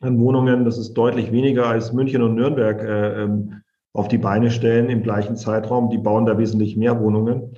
an 0.00 0.20
Wohnungen, 0.20 0.64
das 0.64 0.76
ist 0.76 0.92
deutlich 0.94 1.32
weniger 1.32 1.66
als 1.66 1.92
München 1.92 2.22
und 2.22 2.34
Nürnberg 2.34 2.82
äh, 2.82 3.22
ähm, 3.22 3.62
auf 3.94 4.08
die 4.08 4.18
Beine 4.18 4.50
stellen 4.50 4.90
im 4.90 5.02
gleichen 5.02 5.36
Zeitraum. 5.36 5.88
Die 5.88 5.98
bauen 5.98 6.26
da 6.26 6.36
wesentlich 6.36 6.76
mehr 6.76 7.00
Wohnungen. 7.00 7.56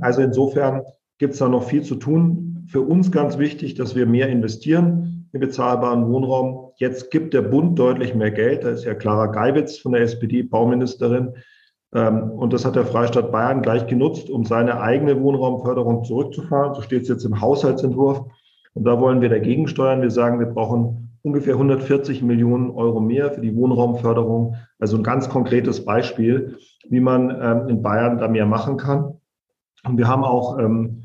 Also 0.00 0.20
insofern 0.20 0.82
gibt 1.22 1.34
es 1.34 1.38
da 1.38 1.48
noch 1.48 1.62
viel 1.62 1.82
zu 1.82 1.94
tun. 1.94 2.64
Für 2.66 2.80
uns 2.80 3.12
ganz 3.12 3.38
wichtig, 3.38 3.74
dass 3.74 3.94
wir 3.94 4.06
mehr 4.06 4.28
investieren 4.28 5.28
in 5.32 5.38
bezahlbaren 5.38 6.08
Wohnraum. 6.08 6.72
Jetzt 6.78 7.12
gibt 7.12 7.32
der 7.32 7.42
Bund 7.42 7.78
deutlich 7.78 8.12
mehr 8.16 8.32
Geld. 8.32 8.64
Da 8.64 8.70
ist 8.70 8.84
ja 8.84 8.94
Clara 8.94 9.26
Geibitz 9.26 9.78
von 9.78 9.92
der 9.92 10.00
SPD 10.00 10.42
Bauministerin. 10.42 11.34
Ähm, 11.94 12.32
und 12.32 12.52
das 12.52 12.64
hat 12.64 12.74
der 12.74 12.86
Freistaat 12.86 13.30
Bayern 13.30 13.62
gleich 13.62 13.86
genutzt, 13.86 14.30
um 14.30 14.44
seine 14.44 14.80
eigene 14.80 15.22
Wohnraumförderung 15.22 16.02
zurückzufahren. 16.02 16.74
So 16.74 16.82
steht 16.82 17.02
es 17.02 17.08
jetzt 17.08 17.24
im 17.24 17.40
Haushaltsentwurf. 17.40 18.22
Und 18.74 18.82
da 18.82 18.98
wollen 18.98 19.20
wir 19.20 19.28
dagegen 19.28 19.68
steuern. 19.68 20.02
Wir 20.02 20.10
sagen, 20.10 20.40
wir 20.40 20.46
brauchen 20.46 21.20
ungefähr 21.22 21.54
140 21.54 22.20
Millionen 22.22 22.72
Euro 22.72 22.98
mehr 22.98 23.30
für 23.30 23.42
die 23.42 23.54
Wohnraumförderung. 23.54 24.56
Also 24.80 24.96
ein 24.96 25.04
ganz 25.04 25.28
konkretes 25.28 25.84
Beispiel, 25.84 26.56
wie 26.88 26.98
man 26.98 27.30
ähm, 27.30 27.68
in 27.68 27.80
Bayern 27.80 28.18
da 28.18 28.26
mehr 28.26 28.46
machen 28.46 28.76
kann. 28.76 29.20
Und 29.84 29.98
wir 29.98 30.08
haben 30.08 30.24
auch 30.24 30.58
ähm, 30.58 31.01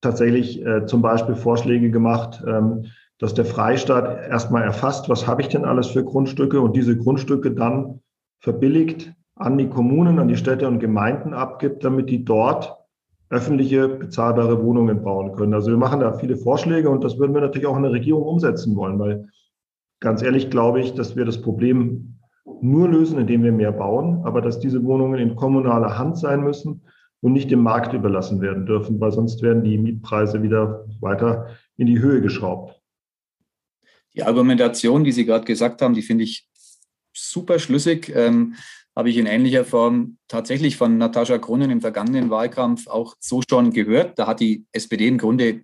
tatsächlich 0.00 0.64
äh, 0.64 0.86
zum 0.86 1.02
Beispiel 1.02 1.34
Vorschläge 1.34 1.90
gemacht, 1.90 2.42
ähm, 2.46 2.86
dass 3.18 3.34
der 3.34 3.44
Freistaat 3.44 4.28
erstmal 4.28 4.62
erfasst, 4.62 5.08
was 5.08 5.26
habe 5.26 5.42
ich 5.42 5.48
denn 5.48 5.64
alles 5.64 5.88
für 5.88 6.04
Grundstücke 6.04 6.60
und 6.60 6.76
diese 6.76 6.96
Grundstücke 6.96 7.50
dann 7.50 8.00
verbilligt 8.40 9.12
an 9.34 9.58
die 9.58 9.68
Kommunen, 9.68 10.18
an 10.18 10.28
die 10.28 10.36
Städte 10.36 10.68
und 10.68 10.78
Gemeinden 10.78 11.34
abgibt, 11.34 11.84
damit 11.84 12.10
die 12.10 12.24
dort 12.24 12.76
öffentliche 13.30 13.88
bezahlbare 13.88 14.62
Wohnungen 14.62 15.02
bauen 15.02 15.32
können. 15.32 15.52
Also 15.52 15.70
wir 15.70 15.76
machen 15.76 16.00
da 16.00 16.12
viele 16.12 16.36
Vorschläge 16.36 16.88
und 16.88 17.04
das 17.04 17.18
würden 17.18 17.34
wir 17.34 17.40
natürlich 17.40 17.66
auch 17.66 17.76
in 17.76 17.82
der 17.82 17.92
Regierung 17.92 18.22
umsetzen 18.22 18.74
wollen, 18.76 18.98
weil 18.98 19.28
ganz 20.00 20.22
ehrlich 20.22 20.50
glaube 20.50 20.80
ich, 20.80 20.94
dass 20.94 21.16
wir 21.16 21.24
das 21.24 21.42
Problem 21.42 22.20
nur 22.62 22.88
lösen, 22.88 23.18
indem 23.18 23.42
wir 23.42 23.52
mehr 23.52 23.72
bauen, 23.72 24.22
aber 24.24 24.40
dass 24.40 24.60
diese 24.60 24.82
Wohnungen 24.84 25.18
in 25.18 25.36
kommunaler 25.36 25.98
Hand 25.98 26.16
sein 26.16 26.42
müssen 26.42 26.82
und 27.20 27.32
nicht 27.32 27.50
dem 27.50 27.62
Markt 27.62 27.92
überlassen 27.92 28.40
werden 28.40 28.66
dürfen, 28.66 29.00
weil 29.00 29.12
sonst 29.12 29.42
werden 29.42 29.64
die 29.64 29.78
Mietpreise 29.78 30.42
wieder 30.42 30.86
weiter 31.00 31.56
in 31.76 31.86
die 31.86 31.98
Höhe 31.98 32.20
geschraubt. 32.20 32.80
Die 34.14 34.22
Argumentation, 34.22 35.04
die 35.04 35.12
Sie 35.12 35.24
gerade 35.24 35.44
gesagt 35.44 35.82
haben, 35.82 35.94
die 35.94 36.02
finde 36.02 36.24
ich 36.24 36.48
super 37.12 37.58
schlüssig. 37.58 38.12
Ähm, 38.14 38.54
habe 38.96 39.10
ich 39.10 39.16
in 39.16 39.26
ähnlicher 39.26 39.64
Form 39.64 40.18
tatsächlich 40.26 40.76
von 40.76 40.98
Natascha 40.98 41.36
Grunnen 41.36 41.70
im 41.70 41.80
vergangenen 41.80 42.30
Wahlkampf 42.30 42.88
auch 42.88 43.14
so 43.20 43.42
schon 43.48 43.72
gehört. 43.72 44.18
Da 44.18 44.26
hat 44.26 44.40
die 44.40 44.66
SPD 44.72 45.06
im 45.06 45.18
Grunde 45.18 45.62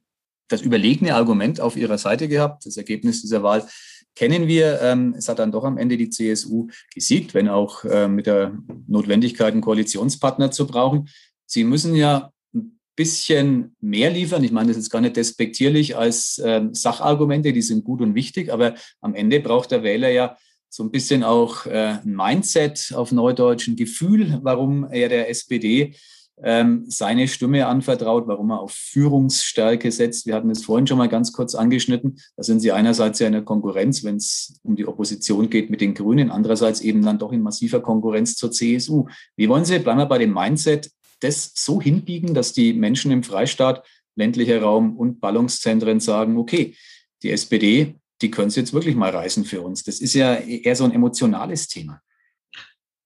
das 0.48 0.62
überlegene 0.62 1.16
Argument 1.16 1.60
auf 1.60 1.76
ihrer 1.76 1.98
Seite 1.98 2.28
gehabt. 2.28 2.64
Das 2.64 2.76
Ergebnis 2.76 3.22
dieser 3.22 3.42
Wahl 3.42 3.66
kennen 4.14 4.46
wir. 4.46 4.80
Ähm, 4.82 5.14
es 5.18 5.28
hat 5.28 5.40
dann 5.40 5.50
doch 5.50 5.64
am 5.64 5.78
Ende 5.78 5.96
die 5.96 6.10
CSU 6.10 6.68
gesiegt, 6.94 7.34
wenn 7.34 7.48
auch 7.48 7.84
äh, 7.84 8.06
mit 8.06 8.26
der 8.26 8.56
Notwendigkeit, 8.86 9.52
einen 9.52 9.62
Koalitionspartner 9.62 10.52
zu 10.52 10.68
brauchen. 10.68 11.08
Sie 11.46 11.64
müssen 11.64 11.94
ja 11.94 12.30
ein 12.54 12.78
bisschen 12.96 13.74
mehr 13.80 14.10
liefern. 14.10 14.44
Ich 14.44 14.52
meine, 14.52 14.68
das 14.68 14.76
ist 14.76 14.90
gar 14.90 15.00
nicht 15.00 15.16
despektierlich 15.16 15.96
als 15.96 16.40
ähm, 16.44 16.74
Sachargumente, 16.74 17.52
die 17.52 17.62
sind 17.62 17.84
gut 17.84 18.00
und 18.00 18.14
wichtig, 18.14 18.52
aber 18.52 18.74
am 19.00 19.14
Ende 19.14 19.40
braucht 19.40 19.70
der 19.70 19.82
Wähler 19.82 20.10
ja 20.10 20.36
so 20.68 20.82
ein 20.82 20.90
bisschen 20.90 21.22
auch 21.22 21.66
äh, 21.66 21.98
ein 22.04 22.16
Mindset 22.16 22.92
auf 22.94 23.12
Neudeutsch, 23.12 23.68
ein 23.68 23.76
Gefühl, 23.76 24.40
warum 24.42 24.84
er 24.90 25.08
der 25.08 25.30
SPD 25.30 25.94
ähm, 26.42 26.84
seine 26.88 27.28
Stimme 27.28 27.66
anvertraut, 27.66 28.26
warum 28.26 28.50
er 28.50 28.60
auf 28.60 28.72
Führungsstärke 28.72 29.92
setzt. 29.92 30.26
Wir 30.26 30.34
hatten 30.34 30.50
es 30.50 30.64
vorhin 30.64 30.86
schon 30.86 30.98
mal 30.98 31.08
ganz 31.08 31.32
kurz 31.32 31.54
angeschnitten. 31.54 32.18
Da 32.36 32.42
sind 32.42 32.60
sie 32.60 32.72
einerseits 32.72 33.20
ja 33.20 33.28
in 33.28 33.34
der 33.34 33.42
Konkurrenz, 33.42 34.02
wenn 34.02 34.16
es 34.16 34.58
um 34.62 34.74
die 34.74 34.86
Opposition 34.86 35.48
geht 35.48 35.70
mit 35.70 35.80
den 35.80 35.94
Grünen, 35.94 36.30
andererseits 36.30 36.80
eben 36.80 37.02
dann 37.02 37.18
doch 37.18 37.32
in 37.32 37.42
massiver 37.42 37.80
Konkurrenz 37.80 38.34
zur 38.34 38.50
CSU. 38.50 39.06
Wie 39.36 39.48
wollen 39.48 39.64
Sie, 39.64 39.78
bleiben 39.78 39.98
wir 39.98 40.06
bei 40.06 40.18
dem 40.18 40.34
Mindset, 40.34 40.90
das 41.24 41.52
so 41.54 41.80
hinbiegen, 41.80 42.34
dass 42.34 42.52
die 42.52 42.72
Menschen 42.72 43.10
im 43.10 43.22
Freistaat, 43.22 43.84
ländlicher 44.16 44.62
Raum 44.62 44.96
und 44.96 45.20
Ballungszentren 45.20 45.98
sagen, 45.98 46.36
okay, 46.38 46.76
die 47.22 47.32
SPD 47.32 47.96
die 48.22 48.30
können 48.30 48.48
es 48.48 48.56
jetzt 48.56 48.72
wirklich 48.72 48.96
mal 48.96 49.10
reißen 49.10 49.44
für 49.44 49.60
uns. 49.60 49.84
Das 49.84 50.00
ist 50.00 50.14
ja 50.14 50.34
eher 50.34 50.76
so 50.76 50.84
ein 50.84 50.92
emotionales 50.92 51.68
Thema. 51.68 52.00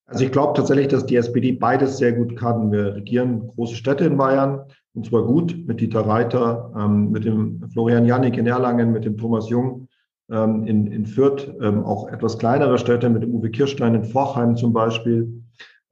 Also 0.06 0.25
ich 0.25 0.32
glaube 0.32 0.54
tatsächlich, 0.54 0.88
dass 0.88 1.04
die 1.04 1.16
SPD 1.16 1.52
beides 1.52 1.98
sehr 1.98 2.12
gut 2.12 2.37
kann. 2.37 2.72
Wir 2.72 2.94
regieren 2.94 3.48
große 3.48 3.75
Städte 3.75 4.04
in 4.04 4.16
Bayern 4.16 4.62
und 4.94 5.06
zwar 5.06 5.25
gut 5.25 5.66
mit 5.66 5.80
Dieter 5.80 6.00
Reiter, 6.00 6.72
ähm, 6.78 7.10
mit 7.10 7.25
dem 7.25 7.68
Florian 7.72 8.06
Jannik 8.06 8.38
in 8.38 8.46
Erlangen, 8.46 8.92
mit 8.92 9.04
dem 9.04 9.18
Thomas 9.18 9.50
Jung 9.50 9.88
ähm, 10.30 10.64
in, 10.64 10.87
in 10.87 11.04
Fürth, 11.04 11.52
ähm, 11.60 11.84
auch 11.84 12.08
etwas 12.08 12.38
kleinere 12.38 12.78
Städte 12.78 13.10
mit 13.10 13.22
dem 13.22 13.34
Uwe 13.34 13.50
Kirstein 13.50 13.94
in 13.94 14.04
Forchheim 14.04 14.56
zum 14.56 14.72
Beispiel. 14.72 15.42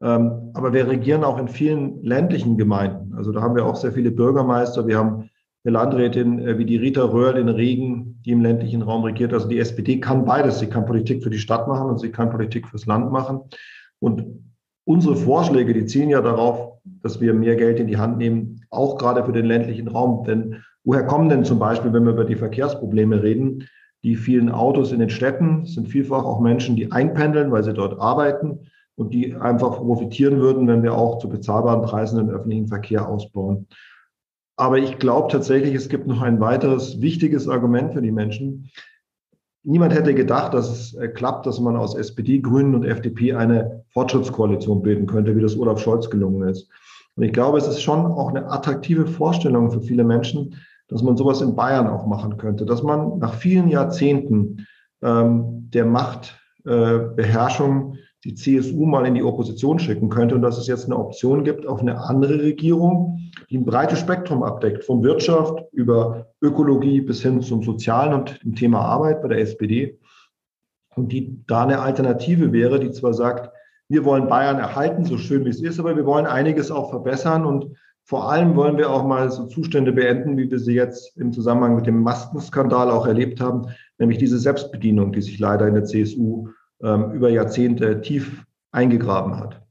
Ähm, 0.03 0.51
aber 0.55 0.73
wir 0.73 0.89
regieren 0.89 1.25
auch 1.25 1.39
in 1.39 1.49
vielen 1.49 2.03
ländlichen 2.03 2.59
Gemeinden. 2.59 3.15
Also 3.15 3.33
da 3.33 3.41
haben 3.41 3.57
wir 3.57 3.65
auch 3.65 3.77
sehr 3.77 3.93
viele 3.93 4.11
Bürgermeister. 4.11 4.87
Wir 4.87 4.99
haben 4.99 5.31
eine 5.65 5.73
Landrätin 5.73 6.39
äh, 6.41 6.59
wie 6.59 6.67
die 6.67 6.77
Rita 6.77 7.03
Röhrl 7.03 7.39
in 7.39 7.49
Regen, 7.49 8.21
die 8.25 8.33
im 8.33 8.43
ländlichen 8.43 8.83
Raum 8.83 9.05
regiert. 9.05 9.33
Also 9.33 9.49
die 9.49 9.59
SPD 9.59 9.99
kann 10.01 10.25
beides. 10.25 10.59
Sie 10.59 10.67
kann 10.67 10.85
Politik 10.85 11.23
für 11.23 11.31
die 11.31 11.39
Stadt 11.39 11.67
machen 11.67 11.89
und 11.89 11.99
sie 11.99 12.11
kann 12.11 12.31
Politik 12.31 12.69
fürs 12.69 12.87
Land 12.87 13.11
machen. 13.11 13.41
Und 13.99 14.25
unsere 14.85 15.17
Vorschläge, 15.17 15.73
die 15.73 15.87
zielen 15.87 16.11
ja 16.11 16.21
darauf, 16.21 16.79
dass 17.03 17.21
wir 17.21 17.33
mehr 17.33 17.57
Geld 17.57 17.81
in 17.81 17.87
die 17.87 17.97
Hand 17.97 18.19
nehmen, 18.19 18.61
auch 18.71 18.99
gerade 18.99 19.25
für 19.25 19.33
den 19.33 19.47
ländlichen 19.47 19.89
Raum. 19.89 20.25
Denn 20.25 20.63
woher 20.85 21.05
kommen 21.05 21.31
denn 21.31 21.45
zum 21.45 21.59
Beispiel, 21.59 21.93
wenn 21.93 22.05
wir 22.05 22.13
über 22.13 22.25
die 22.25 22.37
Verkehrsprobleme 22.37 23.23
reden, 23.23 23.67
die 24.05 24.15
vielen 24.15 24.51
Autos 24.51 24.93
in 24.93 25.01
den 25.01 25.11
Städten? 25.11 25.63
Es 25.63 25.73
sind 25.73 25.89
vielfach 25.89 26.25
auch 26.25 26.41
Menschen, 26.41 26.77
die 26.77 26.93
einpendeln, 26.93 27.51
weil 27.51 27.65
sie 27.65 27.73
dort 27.73 27.99
arbeiten 27.99 28.61
und 28.97 29.13
die 29.13 29.35
einfach 29.35 29.77
profitieren 29.77 30.41
würden, 30.41 30.67
wenn 30.67 30.83
wir 30.83 30.95
auch 30.95 31.19
zu 31.19 31.29
bezahlbaren 31.29 31.83
Preisen 31.83 32.19
den 32.19 32.31
öffentlichen 32.31 32.67
Verkehr 32.67 33.09
ausbauen. 33.09 33.69
Aber 34.57 34.79
ich 34.79 34.99
glaube 34.99 35.31
tatsächlich, 35.31 35.75
es 35.75 35.89
gibt 35.89 36.07
noch 36.07 36.23
ein 36.23 36.41
weiteres 36.41 37.01
wichtiges 37.01 37.49
Argument 37.49 37.93
für 37.93 38.01
die 38.01 38.11
Menschen. 38.11 38.71
Niemand 39.63 39.93
hätte 39.93 40.15
gedacht, 40.15 40.55
dass 40.55 40.71
es 40.71 40.95
äh, 40.95 41.09
klappt, 41.09 41.45
dass 41.45 41.61
man 41.61 41.77
aus 41.77 41.95
SPD, 41.95 42.39
Grünen 42.39 42.75
und 42.75 42.85
FDP 42.85 43.35
eine 43.35 43.85
Fortschrittskoalition 43.93 44.83
bilden 44.83 45.07
könnte, 45.07 45.37
wie 45.37 45.43
das 45.43 45.59
Olaf 45.59 45.81
Scholz 45.81 46.09
gelungen 46.09 46.49
ist. 46.49 46.71
Und 47.17 47.25
ich 47.25 47.33
glaube, 47.33 47.59
es 47.59 47.67
ist 47.67 47.83
schon 47.83 48.07
auch 48.07 48.31
eine 48.31 48.51
attraktive 48.51 49.07
Vorstellung 49.07 49.71
für 49.71 49.81
viele 49.81 50.05
Menschen, 50.05 50.57
dass 50.89 51.03
man 51.03 51.17
sowas 51.17 51.41
in 51.41 51.57
Bayern 51.57 51.89
auch 51.89 52.07
machen 52.07 52.37
könnte, 52.37 52.65
dass 52.65 52.83
man 52.83 53.19
nach 53.19 53.35
vielen 53.35 53.69
Jahrzehnten 53.69 54.67
ähm, 55.03 55.69
der 55.73 55.85
Machtbeherrschung 55.85 57.95
äh, 57.95 57.99
die 58.25 58.35
CSU 58.35 58.87
mal 58.87 59.07
in 59.07 59.15
die 59.15 59.23
Opposition 59.23 59.79
schicken 59.79 60.09
könnte 60.09 60.35
und 60.35 60.43
dass 60.43 60.59
es 60.59 60.67
jetzt 60.67 60.87
eine 60.87 60.97
Option 60.97 61.45
gibt 61.45 61.67
auf 61.67 61.81
eine 61.81 62.01
andere 62.01 62.43
Regierung, 62.43 63.21
die 63.51 63.59
ein 63.59 63.65
breites 63.65 64.01
Spektrum 64.01 64.43
abdeckt, 64.43 64.85
von 64.85 65.03
Wirtschaft 65.03 65.63
über 65.73 66.27
Ökologie 66.41 67.01
bis 67.01 67.23
hin 67.23 67.41
zum 67.43 67.63
Sozialen 67.63 68.15
und 68.15 68.43
dem 68.43 68.55
Thema 68.55 68.81
Arbeit 68.81 69.23
bei 69.23 69.29
der 69.29 69.39
SPD. 69.39 69.99
Und 70.97 71.13
die 71.13 71.41
da 71.47 71.65
eine 71.65 71.81
Alternative 71.81 72.53
wäre, 72.53 72.81
die 72.81 72.91
zwar 72.91 73.13
sagt, 73.13 73.51
wir 73.89 74.05
wollen 74.05 74.29
Bayern 74.29 74.59
erhalten, 74.59 75.05
so 75.05 75.19
schön 75.19 75.45
wie 75.45 75.51
es 75.51 75.63
ist, 75.63 75.79
aber 75.79 75.95
wir 75.95 76.07
wollen 76.07 76.27
einiges 76.27 76.71
auch 76.71 76.91
verbessern 76.91 77.45
und 77.45 77.77
vor 78.03 78.31
allem 78.31 78.55
wollen 78.55 78.79
wir 78.79 78.91
auch 78.91 79.05
mal 79.05 79.31
so 79.31 79.47
Zustände 79.47 79.93
beenden, 79.93 80.37
wie 80.37 80.51
wir 80.51 80.59
sie 80.59 80.75
jetzt 80.75 81.17
im 81.17 81.33
Zusammenhang 81.33 81.75
mit 81.75 81.87
dem 81.87 82.03
Maskenskandal 82.03 82.91
auch 82.91 83.07
erlebt 83.07 83.41
haben, 83.41 83.67
nämlich 83.99 84.19
diese 84.19 84.39
Selbstbedienung, 84.39 85.13
die 85.13 85.23
sich 85.23 85.39
leider 85.39 85.67
in 85.67 85.75
der 85.75 85.85
CSU 85.85 86.49
ähm, 86.83 87.13
über 87.13 87.31
Jahrzehnte 87.31 88.01
tief 88.01 88.45
eingegraben 88.71 89.39
hat. 89.39 89.63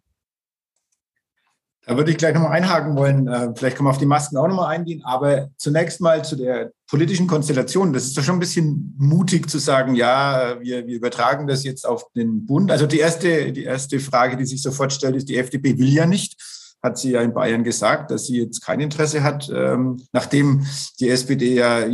Da 1.87 1.95
würde 1.95 2.09
ich 2.09 2.17
gleich 2.17 2.33
nochmal 2.33 2.53
einhaken 2.53 2.95
wollen. 2.95 3.27
Äh, 3.27 3.53
vielleicht 3.55 3.77
können 3.77 3.87
wir 3.87 3.91
auf 3.91 3.99
die 3.99 4.07
Masken 4.07 4.37
auch 4.37 4.47
nochmal 4.47 4.75
eingehen. 4.75 5.03
Aber 5.03 5.49
zunächst 5.57 6.01
mal 6.01 6.25
zu 6.25 6.35
der 6.35 6.71
politischen 6.87 7.27
Konstellation. 7.27 7.93
Das 7.93 8.05
ist 8.05 8.17
doch 8.17 8.23
schon 8.23 8.37
ein 8.37 8.39
bisschen 8.39 8.95
mutig 8.97 9.49
zu 9.49 9.59
sagen, 9.59 9.93
ja, 9.93 10.57
wir, 10.59 10.87
wir 10.87 10.95
übertragen 10.95 11.45
das 11.45 11.63
jetzt 11.63 11.85
auf 11.85 12.11
den 12.13 12.45
Bund. 12.47 12.71
Also 12.71 12.87
die 12.87 12.99
erste, 12.99 13.51
die 13.51 13.63
erste 13.63 13.99
Frage, 13.99 14.35
die 14.35 14.45
sich 14.45 14.63
sofort 14.63 14.93
stellt, 14.93 15.15
ist, 15.15 15.29
die 15.29 15.37
FDP 15.37 15.77
will 15.77 15.89
ja 15.89 16.07
nicht 16.07 16.41
hat 16.85 16.97
sie 16.97 17.11
ja 17.11 17.21
in 17.21 17.33
Bayern 17.33 17.63
gesagt, 17.63 18.11
dass 18.11 18.27
sie 18.27 18.39
jetzt 18.39 18.61
kein 18.61 18.79
Interesse 18.79 19.23
hat, 19.23 19.51
ähm, 19.53 20.01
nachdem 20.13 20.65
die 20.99 21.09
SPD 21.09 21.55
ja 21.55 21.85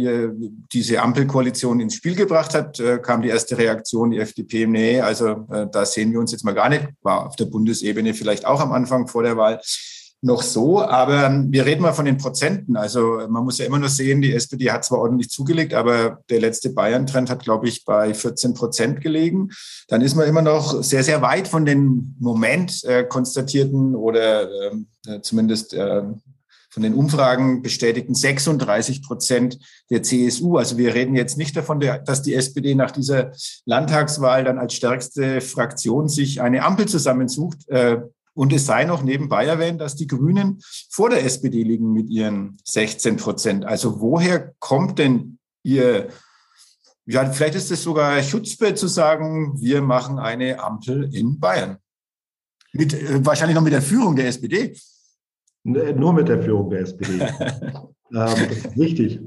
diese 0.71 1.01
Ampelkoalition 1.01 1.79
ins 1.79 1.95
Spiel 1.95 2.15
gebracht 2.15 2.53
hat, 2.53 2.79
äh, 2.79 2.99
kam 2.99 3.21
die 3.21 3.29
erste 3.29 3.57
Reaktion, 3.57 4.11
die 4.11 4.19
FDP, 4.19 4.67
nee, 4.67 5.01
also 5.01 5.47
äh, 5.49 5.67
da 5.71 5.85
sehen 5.85 6.11
wir 6.11 6.19
uns 6.19 6.31
jetzt 6.31 6.43
mal 6.43 6.53
gar 6.53 6.69
nicht, 6.69 6.87
war 7.01 7.25
auf 7.25 7.35
der 7.35 7.45
Bundesebene 7.45 8.13
vielleicht 8.13 8.45
auch 8.45 8.61
am 8.61 8.71
Anfang 8.71 9.07
vor 9.07 9.23
der 9.23 9.37
Wahl. 9.37 9.59
Noch 10.23 10.43
so, 10.43 10.81
aber 10.81 11.45
wir 11.49 11.65
reden 11.65 11.81
mal 11.81 11.93
von 11.93 12.05
den 12.05 12.17
Prozenten. 12.17 12.77
Also 12.77 13.21
man 13.27 13.43
muss 13.43 13.57
ja 13.57 13.65
immer 13.65 13.79
nur 13.79 13.89
sehen, 13.89 14.21
die 14.21 14.33
SPD 14.33 14.71
hat 14.71 14.85
zwar 14.85 14.99
ordentlich 14.99 15.29
zugelegt, 15.29 15.73
aber 15.73 16.19
der 16.29 16.39
letzte 16.39 16.69
Bayern-Trend 16.69 17.29
hat, 17.31 17.43
glaube 17.43 17.67
ich, 17.67 17.85
bei 17.85 18.13
14 18.13 18.53
Prozent 18.53 19.01
gelegen. 19.01 19.49
Dann 19.87 20.01
ist 20.01 20.15
man 20.15 20.27
immer 20.27 20.43
noch 20.43 20.83
sehr, 20.83 21.03
sehr 21.03 21.23
weit 21.23 21.47
von 21.47 21.65
den 21.65 22.15
Moment 22.19 22.83
äh, 22.83 23.03
konstatierten 23.03 23.95
oder 23.95 24.71
ähm, 24.71 24.87
äh, 25.07 25.21
zumindest 25.21 25.73
äh, 25.73 26.03
von 26.69 26.83
den 26.83 26.93
Umfragen 26.93 27.63
bestätigten 27.63 28.13
36 28.13 29.01
Prozent 29.01 29.57
der 29.89 30.03
CSU. 30.03 30.57
Also 30.57 30.77
wir 30.77 30.93
reden 30.93 31.15
jetzt 31.15 31.37
nicht 31.37 31.57
davon, 31.57 31.79
dass 31.79 32.21
die 32.21 32.35
SPD 32.35 32.75
nach 32.75 32.91
dieser 32.91 33.31
Landtagswahl 33.65 34.45
dann 34.45 34.57
als 34.57 34.75
stärkste 34.75 35.41
Fraktion 35.41 36.07
sich 36.07 36.41
eine 36.41 36.63
Ampel 36.63 36.87
zusammensucht. 36.87 37.67
Äh, 38.35 38.39
und 38.39 38.53
es 38.53 38.65
sei 38.65 38.85
noch 38.85 39.03
nebenbei 39.03 39.45
erwähnt, 39.45 39.81
dass 39.81 39.95
die 39.95 40.07
Grünen 40.07 40.61
vor 40.89 41.09
der 41.09 41.23
SPD 41.23 41.63
liegen 41.63 41.91
mit 41.91 42.09
ihren 42.09 42.57
16 42.65 43.17
Prozent. 43.17 43.65
Also 43.65 43.99
woher 44.01 44.53
kommt 44.59 44.99
denn 44.99 45.37
Ihr, 45.63 46.09
ja, 47.05 47.25
vielleicht 47.25 47.55
ist 47.55 47.71
es 47.71 47.83
sogar 47.83 48.21
Schutzbild 48.23 48.77
zu 48.77 48.87
sagen, 48.87 49.59
wir 49.59 49.81
machen 49.81 50.19
eine 50.19 50.61
Ampel 50.61 51.13
in 51.13 51.39
Bayern. 51.39 51.77
Mit, 52.73 52.93
äh, 52.93 53.23
wahrscheinlich 53.25 53.55
noch 53.55 53.63
mit 53.63 53.73
der 53.73 53.81
Führung 53.81 54.15
der 54.15 54.27
SPD. 54.27 54.75
Nur 55.63 56.13
mit 56.13 56.27
der 56.27 56.41
Führung 56.41 56.69
der 56.71 56.81
SPD. 56.81 57.19
ähm, 58.13 58.47
richtig. 58.77 59.19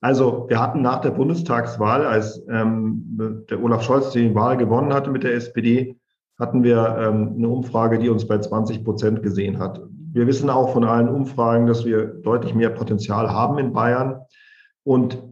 Also 0.00 0.46
wir 0.48 0.58
hatten 0.58 0.80
nach 0.80 1.02
der 1.02 1.10
Bundestagswahl, 1.10 2.06
als 2.06 2.42
ähm, 2.48 3.44
der 3.50 3.62
Olaf 3.62 3.82
Scholz 3.82 4.12
die 4.12 4.34
Wahl 4.34 4.56
gewonnen 4.56 4.94
hatte 4.94 5.10
mit 5.10 5.24
der 5.24 5.34
SPD, 5.34 5.96
hatten 6.42 6.64
wir 6.64 6.96
ähm, 6.98 7.34
eine 7.38 7.48
Umfrage, 7.48 8.00
die 8.00 8.08
uns 8.08 8.26
bei 8.26 8.36
20 8.36 8.82
Prozent 8.84 9.22
gesehen 9.22 9.60
hat. 9.60 9.80
Wir 10.12 10.26
wissen 10.26 10.50
auch 10.50 10.72
von 10.72 10.82
allen 10.82 11.08
Umfragen, 11.08 11.68
dass 11.68 11.84
wir 11.84 12.04
deutlich 12.04 12.52
mehr 12.52 12.70
Potenzial 12.70 13.30
haben 13.30 13.58
in 13.58 13.72
Bayern. 13.72 14.20
Und 14.82 15.22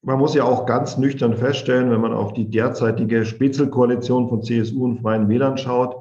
man 0.00 0.18
muss 0.18 0.34
ja 0.34 0.44
auch 0.44 0.64
ganz 0.64 0.96
nüchtern 0.96 1.36
feststellen, 1.36 1.90
wenn 1.90 2.00
man 2.00 2.14
auf 2.14 2.32
die 2.32 2.48
derzeitige 2.48 3.26
Spitzelkoalition 3.26 4.30
von 4.30 4.42
CSU 4.42 4.84
und 4.84 5.02
Freien 5.02 5.28
Wählern 5.28 5.58
schaut, 5.58 5.96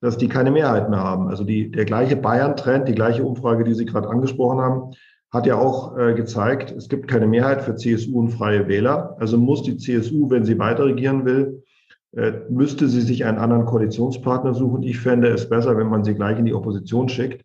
dass 0.00 0.18
die 0.18 0.28
keine 0.28 0.50
Mehrheit 0.50 0.90
mehr 0.90 1.04
haben. 1.04 1.28
Also 1.28 1.44
die, 1.44 1.70
der 1.70 1.84
gleiche 1.84 2.16
Bayern-Trend, 2.16 2.88
die 2.88 2.96
gleiche 2.96 3.22
Umfrage, 3.22 3.62
die 3.62 3.74
Sie 3.74 3.86
gerade 3.86 4.08
angesprochen 4.08 4.60
haben, 4.60 4.90
hat 5.30 5.46
ja 5.46 5.56
auch 5.56 5.96
äh, 5.96 6.12
gezeigt, 6.14 6.72
es 6.72 6.88
gibt 6.88 7.06
keine 7.06 7.28
Mehrheit 7.28 7.62
für 7.62 7.76
CSU 7.76 8.18
und 8.18 8.30
Freie 8.30 8.66
Wähler. 8.66 9.16
Also 9.20 9.38
muss 9.38 9.62
die 9.62 9.76
CSU, 9.76 10.28
wenn 10.28 10.44
sie 10.44 10.58
weiter 10.58 10.86
regieren 10.86 11.24
will, 11.24 11.62
müsste 12.50 12.88
sie 12.88 13.00
sich 13.00 13.24
einen 13.24 13.38
anderen 13.38 13.64
Koalitionspartner 13.64 14.54
suchen. 14.54 14.82
Ich 14.82 15.00
fände 15.00 15.28
es 15.28 15.48
besser, 15.48 15.78
wenn 15.78 15.88
man 15.88 16.04
sie 16.04 16.14
gleich 16.14 16.38
in 16.38 16.44
die 16.44 16.54
Opposition 16.54 17.08
schickt. 17.08 17.44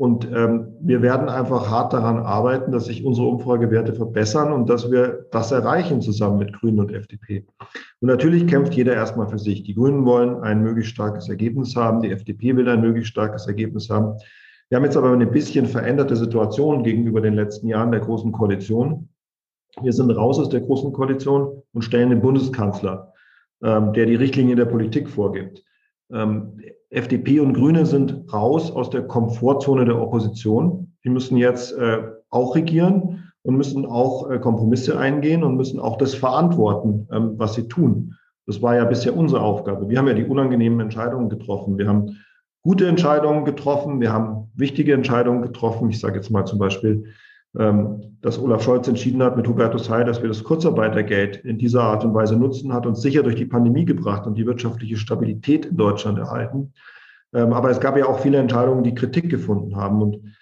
Und 0.00 0.26
ähm, 0.34 0.68
wir 0.80 1.02
werden 1.02 1.28
einfach 1.28 1.70
hart 1.70 1.92
daran 1.92 2.20
arbeiten, 2.20 2.72
dass 2.72 2.86
sich 2.86 3.04
unsere 3.04 3.26
Umfragewerte 3.26 3.92
verbessern 3.92 4.50
und 4.50 4.70
dass 4.70 4.90
wir 4.90 5.26
das 5.30 5.52
erreichen 5.52 6.00
zusammen 6.00 6.38
mit 6.38 6.54
Grünen 6.54 6.80
und 6.80 6.90
FDP. 6.90 7.44
Und 8.00 8.08
natürlich 8.08 8.46
kämpft 8.46 8.72
jeder 8.72 8.94
erstmal 8.94 9.28
für 9.28 9.38
sich. 9.38 9.62
Die 9.62 9.74
Grünen 9.74 10.06
wollen 10.06 10.42
ein 10.42 10.62
möglichst 10.62 10.92
starkes 10.92 11.28
Ergebnis 11.28 11.76
haben, 11.76 12.00
die 12.00 12.10
FDP 12.10 12.56
will 12.56 12.66
ein 12.70 12.80
möglichst 12.80 13.10
starkes 13.10 13.46
Ergebnis 13.46 13.90
haben. 13.90 14.16
Wir 14.70 14.76
haben 14.76 14.84
jetzt 14.84 14.96
aber 14.96 15.12
eine 15.12 15.26
bisschen 15.26 15.66
veränderte 15.66 16.16
Situation 16.16 16.82
gegenüber 16.82 17.20
den 17.20 17.34
letzten 17.34 17.68
Jahren 17.68 17.92
der 17.92 18.00
Großen 18.00 18.32
Koalition. 18.32 19.10
Wir 19.82 19.92
sind 19.92 20.10
raus 20.10 20.38
aus 20.38 20.48
der 20.48 20.62
Großen 20.62 20.94
Koalition 20.94 21.62
und 21.74 21.82
stellen 21.82 22.08
den 22.08 22.22
Bundeskanzler 22.22 23.09
ähm, 23.62 23.92
der 23.92 24.06
die 24.06 24.14
Richtlinie 24.14 24.56
der 24.56 24.64
Politik 24.64 25.08
vorgibt. 25.08 25.62
Ähm, 26.12 26.60
FDP 26.90 27.40
und 27.40 27.54
Grüne 27.54 27.86
sind 27.86 28.32
raus 28.32 28.70
aus 28.72 28.90
der 28.90 29.02
Komfortzone 29.02 29.84
der 29.84 30.00
Opposition. 30.00 30.92
Die 31.04 31.10
müssen 31.10 31.36
jetzt 31.36 31.72
äh, 31.78 32.02
auch 32.30 32.54
regieren 32.56 33.32
und 33.42 33.56
müssen 33.56 33.86
auch 33.86 34.30
äh, 34.30 34.38
Kompromisse 34.38 34.98
eingehen 34.98 35.44
und 35.44 35.56
müssen 35.56 35.80
auch 35.80 35.98
das 35.98 36.14
verantworten, 36.14 37.08
ähm, 37.12 37.34
was 37.36 37.54
sie 37.54 37.68
tun. 37.68 38.14
Das 38.46 38.60
war 38.60 38.74
ja 38.74 38.84
bisher 38.84 39.16
unsere 39.16 39.42
Aufgabe. 39.42 39.88
Wir 39.88 39.98
haben 39.98 40.08
ja 40.08 40.14
die 40.14 40.24
unangenehmen 40.24 40.80
Entscheidungen 40.80 41.28
getroffen. 41.28 41.78
Wir 41.78 41.86
haben 41.86 42.16
gute 42.62 42.86
Entscheidungen 42.88 43.44
getroffen. 43.44 44.00
Wir 44.00 44.12
haben 44.12 44.50
wichtige 44.54 44.92
Entscheidungen 44.92 45.42
getroffen. 45.42 45.90
Ich 45.90 46.00
sage 46.00 46.16
jetzt 46.16 46.30
mal 46.30 46.44
zum 46.44 46.58
Beispiel 46.58 47.04
ähm, 47.58 48.16
dass 48.20 48.38
Olaf 48.38 48.62
Scholz 48.62 48.86
entschieden 48.86 49.22
hat 49.22 49.36
mit 49.36 49.48
Hubertus 49.48 49.90
Heil, 49.90 50.04
dass 50.04 50.22
wir 50.22 50.28
das 50.28 50.44
Kurzarbeitergeld 50.44 51.36
in 51.38 51.58
dieser 51.58 51.82
Art 51.82 52.04
und 52.04 52.14
Weise 52.14 52.36
nutzen, 52.36 52.72
hat 52.72 52.86
uns 52.86 53.00
sicher 53.00 53.22
durch 53.22 53.36
die 53.36 53.46
Pandemie 53.46 53.84
gebracht 53.84 54.26
und 54.26 54.36
die 54.36 54.46
wirtschaftliche 54.46 54.96
Stabilität 54.96 55.66
in 55.66 55.76
Deutschland 55.76 56.18
erhalten. 56.18 56.72
Ähm, 57.32 57.52
aber 57.52 57.70
es 57.70 57.80
gab 57.80 57.96
ja 57.96 58.06
auch 58.06 58.20
viele 58.20 58.38
Entscheidungen, 58.38 58.84
die 58.84 58.94
Kritik 58.94 59.30
gefunden 59.30 59.76
haben. 59.76 60.02
Und 60.02 60.34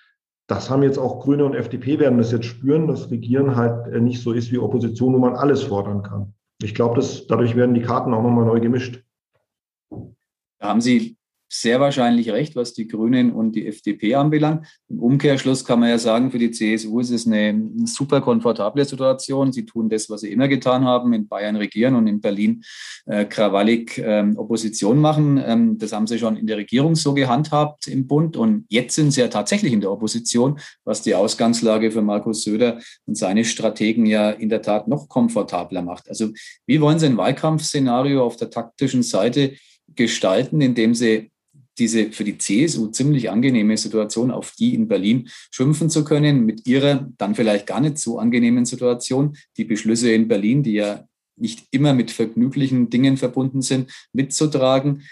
das 0.48 0.70
haben 0.70 0.82
jetzt 0.82 0.98
auch 0.98 1.20
Grüne 1.20 1.44
und 1.44 1.54
FDP 1.54 1.98
werden 1.98 2.18
das 2.18 2.32
jetzt 2.32 2.46
spüren, 2.46 2.88
dass 2.88 3.10
Regieren 3.10 3.56
halt 3.56 3.92
äh, 3.92 4.00
nicht 4.00 4.22
so 4.22 4.32
ist 4.32 4.50
wie 4.50 4.58
Opposition, 4.58 5.14
wo 5.14 5.18
man 5.18 5.34
alles 5.34 5.62
fordern 5.62 6.02
kann. 6.02 6.34
Ich 6.62 6.74
glaube, 6.74 6.96
dass 6.96 7.26
dadurch 7.26 7.54
werden 7.54 7.74
die 7.74 7.82
Karten 7.82 8.12
auch 8.14 8.22
nochmal 8.22 8.46
neu 8.46 8.60
gemischt. 8.60 9.04
Da 9.90 10.68
haben 10.68 10.80
Sie 10.80 11.17
sehr 11.48 11.80
wahrscheinlich 11.80 12.30
recht, 12.30 12.56
was 12.56 12.74
die 12.74 12.88
Grünen 12.88 13.32
und 13.32 13.52
die 13.56 13.66
FDP 13.66 14.14
anbelangt. 14.14 14.66
Im 14.88 15.00
Umkehrschluss 15.00 15.64
kann 15.64 15.80
man 15.80 15.88
ja 15.88 15.98
sagen, 15.98 16.30
für 16.30 16.38
die 16.38 16.50
CSU 16.50 17.00
ist 17.00 17.10
es 17.10 17.26
eine 17.26 17.70
super 17.84 18.20
komfortable 18.20 18.84
Situation. 18.84 19.52
Sie 19.52 19.64
tun 19.64 19.88
das, 19.88 20.10
was 20.10 20.20
sie 20.20 20.32
immer 20.32 20.48
getan 20.48 20.84
haben, 20.84 21.12
in 21.12 21.26
Bayern 21.26 21.56
regieren 21.56 21.94
und 21.94 22.06
in 22.06 22.20
Berlin 22.20 22.62
äh, 23.06 23.24
krawallig 23.24 23.98
ähm, 24.04 24.36
Opposition 24.36 24.98
machen. 25.00 25.42
Ähm, 25.44 25.78
das 25.78 25.92
haben 25.92 26.06
sie 26.06 26.18
schon 26.18 26.36
in 26.36 26.46
der 26.46 26.58
Regierung 26.58 26.94
so 26.94 27.14
gehandhabt 27.14 27.86
im 27.88 28.06
Bund. 28.06 28.36
Und 28.36 28.66
jetzt 28.68 28.94
sind 28.94 29.12
sie 29.12 29.22
ja 29.22 29.28
tatsächlich 29.28 29.72
in 29.72 29.80
der 29.80 29.90
Opposition, 29.90 30.58
was 30.84 31.02
die 31.02 31.14
Ausgangslage 31.14 31.90
für 31.90 32.02
Markus 32.02 32.42
Söder 32.42 32.78
und 33.06 33.16
seine 33.16 33.44
Strategen 33.44 34.04
ja 34.04 34.30
in 34.30 34.50
der 34.50 34.60
Tat 34.60 34.86
noch 34.86 35.08
komfortabler 35.08 35.82
macht. 35.82 36.08
Also 36.08 36.28
wie 36.66 36.80
wollen 36.80 36.98
Sie 36.98 37.06
ein 37.06 37.16
Wahlkampfszenario 37.16 38.22
auf 38.22 38.36
der 38.36 38.50
taktischen 38.50 39.02
Seite 39.02 39.54
gestalten, 39.94 40.60
indem 40.60 40.94
sie 40.94 41.30
diese 41.78 42.12
für 42.12 42.24
die 42.24 42.38
CSU 42.38 42.88
ziemlich 42.88 43.30
angenehme 43.30 43.76
Situation, 43.76 44.30
auf 44.30 44.52
die 44.58 44.74
in 44.74 44.88
Berlin 44.88 45.28
schimpfen 45.50 45.90
zu 45.90 46.04
können, 46.04 46.44
mit 46.44 46.66
ihrer 46.66 47.08
dann 47.18 47.34
vielleicht 47.34 47.66
gar 47.66 47.80
nicht 47.80 47.98
so 47.98 48.18
angenehmen 48.18 48.64
Situation, 48.64 49.36
die 49.56 49.64
Beschlüsse 49.64 50.12
in 50.12 50.28
Berlin, 50.28 50.62
die 50.62 50.74
ja 50.74 51.04
nicht 51.36 51.66
immer 51.70 51.94
mit 51.94 52.10
vergnüglichen 52.10 52.90
Dingen 52.90 53.16
verbunden 53.16 53.62
sind, 53.62 53.90
mitzutragen 54.12 55.04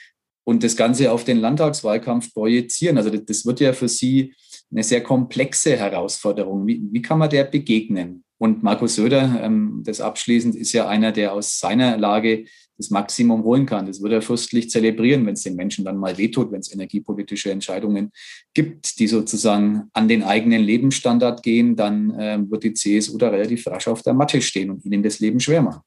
und 0.44 0.62
das 0.62 0.76
Ganze 0.76 1.12
auf 1.12 1.24
den 1.24 1.38
Landtagswahlkampf 1.38 2.32
projizieren. 2.32 2.98
Also 2.98 3.10
das 3.10 3.46
wird 3.46 3.60
ja 3.60 3.72
für 3.72 3.88
Sie 3.88 4.34
eine 4.70 4.82
sehr 4.82 5.02
komplexe 5.02 5.76
Herausforderung. 5.76 6.66
Wie, 6.66 6.82
wie 6.90 7.02
kann 7.02 7.18
man 7.18 7.30
der 7.30 7.44
begegnen? 7.44 8.24
Und 8.38 8.62
Markus 8.62 8.96
Söder, 8.96 9.40
ähm, 9.42 9.82
das 9.84 10.00
abschließend, 10.00 10.54
ist 10.56 10.72
ja 10.72 10.86
einer, 10.88 11.12
der 11.12 11.32
aus 11.32 11.58
seiner 11.58 11.96
Lage 11.96 12.44
das 12.76 12.90
Maximum 12.90 13.42
holen 13.44 13.66
kann. 13.66 13.86
Das 13.86 14.02
würde 14.02 14.16
er 14.16 14.22
fürstlich 14.22 14.70
zelebrieren, 14.70 15.26
wenn 15.26 15.34
es 15.34 15.42
den 15.42 15.56
Menschen 15.56 15.84
dann 15.84 15.96
mal 15.96 16.18
wehtut, 16.18 16.52
wenn 16.52 16.60
es 16.60 16.72
energiepolitische 16.72 17.50
Entscheidungen 17.50 18.10
gibt, 18.54 18.98
die 18.98 19.06
sozusagen 19.06 19.84
an 19.92 20.08
den 20.08 20.22
eigenen 20.22 20.62
Lebensstandard 20.62 21.42
gehen, 21.42 21.76
dann 21.76 22.10
äh, 22.10 22.38
wird 22.48 22.64
die 22.64 22.74
CSU 22.74 23.18
da 23.18 23.28
relativ 23.28 23.66
rasch 23.66 23.88
auf 23.88 24.02
der 24.02 24.14
Matte 24.14 24.40
stehen 24.42 24.70
und 24.70 24.84
ihnen 24.84 25.02
das 25.02 25.20
Leben 25.20 25.40
schwer 25.40 25.62
machen. 25.62 25.80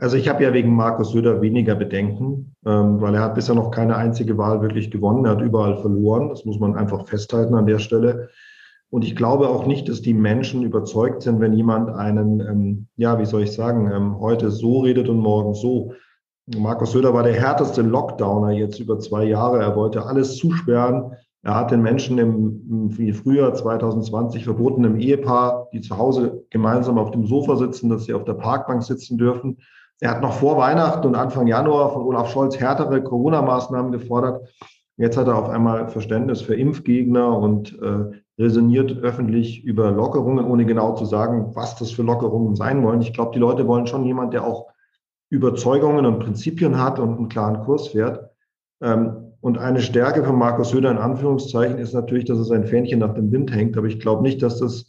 Also 0.00 0.16
ich 0.16 0.30
habe 0.30 0.42
ja 0.42 0.54
wegen 0.54 0.74
Markus 0.74 1.12
Söder 1.12 1.42
weniger 1.42 1.74
Bedenken, 1.74 2.54
ähm, 2.64 3.02
weil 3.02 3.14
er 3.14 3.20
hat 3.20 3.34
bisher 3.34 3.54
noch 3.54 3.70
keine 3.70 3.96
einzige 3.96 4.38
Wahl 4.38 4.62
wirklich 4.62 4.90
gewonnen. 4.90 5.26
Er 5.26 5.32
hat 5.32 5.42
überall 5.42 5.76
verloren. 5.76 6.30
Das 6.30 6.46
muss 6.46 6.58
man 6.58 6.74
einfach 6.74 7.06
festhalten 7.06 7.54
an 7.54 7.66
der 7.66 7.78
Stelle. 7.78 8.30
Und 8.90 9.04
ich 9.04 9.14
glaube 9.14 9.48
auch 9.48 9.66
nicht, 9.66 9.88
dass 9.88 10.02
die 10.02 10.14
Menschen 10.14 10.64
überzeugt 10.64 11.22
sind, 11.22 11.40
wenn 11.40 11.52
jemand 11.52 11.90
einen, 11.90 12.40
ähm, 12.40 12.86
ja, 12.96 13.18
wie 13.20 13.24
soll 13.24 13.42
ich 13.42 13.52
sagen, 13.52 13.90
ähm, 13.92 14.18
heute 14.18 14.50
so 14.50 14.80
redet 14.80 15.08
und 15.08 15.18
morgen 15.18 15.54
so. 15.54 15.92
Markus 16.58 16.90
Söder 16.90 17.14
war 17.14 17.22
der 17.22 17.34
härteste 17.40 17.82
Lockdowner 17.82 18.50
jetzt 18.50 18.80
über 18.80 18.98
zwei 18.98 19.24
Jahre. 19.24 19.60
Er 19.60 19.76
wollte 19.76 20.04
alles 20.04 20.36
zusperren. 20.36 21.12
Er 21.42 21.54
hat 21.54 21.70
den 21.70 21.82
Menschen 21.82 22.18
im, 22.18 22.90
im 22.98 23.14
Frühjahr 23.14 23.54
2020 23.54 24.44
verboten, 24.44 24.84
im 24.84 24.98
Ehepaar, 24.98 25.68
die 25.72 25.80
zu 25.80 25.96
Hause 25.96 26.44
gemeinsam 26.50 26.98
auf 26.98 27.12
dem 27.12 27.26
Sofa 27.26 27.56
sitzen, 27.56 27.88
dass 27.88 28.04
sie 28.04 28.14
auf 28.14 28.24
der 28.24 28.34
Parkbank 28.34 28.82
sitzen 28.82 29.16
dürfen. 29.16 29.58
Er 30.00 30.10
hat 30.10 30.22
noch 30.22 30.32
vor 30.32 30.56
Weihnachten 30.56 31.06
und 31.06 31.14
Anfang 31.14 31.46
Januar 31.46 31.92
von 31.92 32.02
Olaf 32.02 32.30
Scholz 32.30 32.58
härtere 32.58 33.02
Corona-Maßnahmen 33.02 33.92
gefordert. 33.92 34.48
Jetzt 34.96 35.16
hat 35.16 35.28
er 35.28 35.38
auf 35.38 35.48
einmal 35.48 35.88
Verständnis 35.88 36.42
für 36.42 36.54
Impfgegner 36.54 37.38
und 37.38 37.78
äh, 37.80 38.20
resoniert 38.40 38.98
öffentlich 38.98 39.62
über 39.64 39.90
Lockerungen, 39.90 40.46
ohne 40.46 40.64
genau 40.64 40.94
zu 40.94 41.04
sagen, 41.04 41.54
was 41.54 41.76
das 41.76 41.90
für 41.90 42.02
Lockerungen 42.02 42.56
sein 42.56 42.82
wollen. 42.82 43.02
Ich 43.02 43.12
glaube, 43.12 43.32
die 43.34 43.38
Leute 43.38 43.66
wollen 43.68 43.86
schon 43.86 44.04
jemand, 44.04 44.32
der 44.32 44.44
auch 44.44 44.68
Überzeugungen 45.28 46.06
und 46.06 46.20
Prinzipien 46.20 46.78
hat 46.78 46.98
und 46.98 47.18
einen 47.18 47.28
klaren 47.28 47.62
Kurs 47.64 47.88
fährt. 47.88 48.30
Ähm, 48.82 49.34
und 49.42 49.58
eine 49.58 49.80
Stärke 49.80 50.24
von 50.24 50.36
Markus 50.36 50.70
Söder 50.70 50.90
in 50.90 50.98
Anführungszeichen 50.98 51.78
ist 51.78 51.94
natürlich, 51.94 52.24
dass 52.24 52.38
er 52.38 52.44
sein 52.44 52.64
Fähnchen 52.64 52.98
nach 52.98 53.14
dem 53.14 53.30
Wind 53.30 53.52
hängt. 53.54 53.76
Aber 53.76 53.86
ich 53.86 54.00
glaube 54.00 54.22
nicht, 54.22 54.42
dass 54.42 54.58
das 54.58 54.86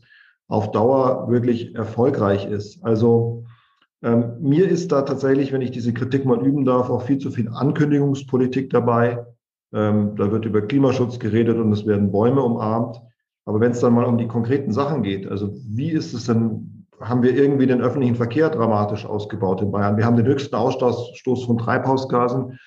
auf 0.48 0.72
Dauer 0.72 1.30
wirklich 1.30 1.76
erfolgreich 1.76 2.46
ist. 2.46 2.84
Also 2.84 3.46
ähm, 4.02 4.34
mir 4.40 4.68
ist 4.68 4.92
da 4.92 5.04
tatsächlich, 5.04 5.52
wenn 5.52 5.62
ich 5.62 5.72
diese 5.72 5.94
Kritik 5.94 6.26
mal 6.26 6.46
üben 6.46 6.66
darf, 6.66 6.90
auch 6.90 7.04
viel 7.04 7.18
zu 7.18 7.32
viel 7.32 7.50
Ankündigungspolitik 7.50 8.70
dabei. 8.70 9.26
Ähm, 9.74 10.16
da 10.16 10.32
wird 10.32 10.46
über 10.46 10.62
Klimaschutz 10.62 11.20
geredet 11.20 11.58
und 11.58 11.72
es 11.72 11.86
werden 11.86 12.12
Bäume 12.12 12.42
umarmt. 12.42 13.02
Aber 13.46 13.60
wenn 13.60 13.72
es 13.72 13.80
dann 13.80 13.94
mal 13.94 14.06
um 14.06 14.18
die 14.18 14.28
konkreten 14.28 14.72
Sachen 14.72 15.04
geht, 15.04 15.28
also 15.28 15.54
wie 15.68 15.92
ist 15.92 16.14
es 16.14 16.26
denn, 16.26 16.86
haben 17.00 17.24
wir 17.24 17.36
irgendwie 17.36 17.66
den 17.66 17.82
öffentlichen 17.82 18.16
Verkehr 18.16 18.50
dramatisch 18.50 19.06
ausgebaut 19.06 19.62
in 19.62 19.72
Bayern? 19.72 19.98
Wir 19.98 20.06
haben 20.06 20.18
den 20.18 20.28
höchsten 20.28 20.56
Ausstoß 20.56 21.46
von 21.46 21.58
Treibhausgasen 21.58 22.60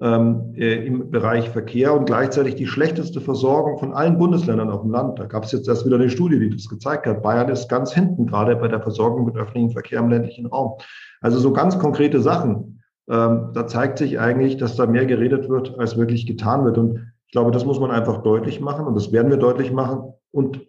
ähm, 0.00 0.54
äh, 0.56 0.86
im 0.86 1.10
Bereich 1.10 1.50
Verkehr 1.50 1.92
und 1.92 2.06
gleichzeitig 2.06 2.54
die 2.54 2.66
schlechteste 2.66 3.20
Versorgung 3.20 3.78
von 3.78 3.92
allen 3.92 4.18
Bundesländern 4.18 4.70
auf 4.70 4.82
dem 4.82 4.90
Land. 4.90 5.18
Da 5.18 5.26
gab 5.26 5.44
es 5.44 5.52
jetzt 5.52 5.68
erst 5.68 5.84
wieder 5.84 5.96
eine 5.96 6.08
Studie, 6.08 6.38
die 6.38 6.50
das 6.50 6.68
gezeigt 6.68 7.06
hat. 7.06 7.22
Bayern 7.22 7.50
ist 7.50 7.68
ganz 7.68 7.92
hinten, 7.92 8.26
gerade 8.26 8.56
bei 8.56 8.68
der 8.68 8.80
Versorgung 8.80 9.26
mit 9.26 9.36
öffentlichem 9.36 9.70
Verkehr 9.70 9.98
im 10.00 10.08
ländlichen 10.08 10.46
Raum. 10.46 10.78
Also 11.20 11.38
so 11.38 11.52
ganz 11.52 11.78
konkrete 11.78 12.20
Sachen. 12.20 12.82
Ähm, 13.10 13.50
da 13.52 13.66
zeigt 13.66 13.98
sich 13.98 14.18
eigentlich, 14.18 14.56
dass 14.56 14.76
da 14.76 14.86
mehr 14.86 15.04
geredet 15.04 15.48
wird, 15.48 15.78
als 15.78 15.98
wirklich 15.98 16.26
getan 16.26 16.64
wird. 16.64 16.78
Und 16.78 17.12
ich 17.30 17.32
glaube, 17.32 17.52
das 17.52 17.64
muss 17.64 17.78
man 17.78 17.92
einfach 17.92 18.24
deutlich 18.24 18.58
machen 18.58 18.86
und 18.86 18.96
das 18.96 19.12
werden 19.12 19.30
wir 19.30 19.36
deutlich 19.36 19.70
machen 19.70 20.14
und 20.32 20.66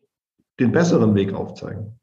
den 0.59 0.71
besseren 0.71 1.15
Weg 1.15 1.33
aufzeigen. 1.33 1.99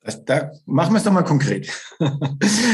Das, 0.00 0.24
da 0.24 0.50
machen 0.64 0.92
wir 0.92 0.98
es 0.98 1.04
doch 1.04 1.12
mal 1.12 1.22
konkret. 1.22 1.70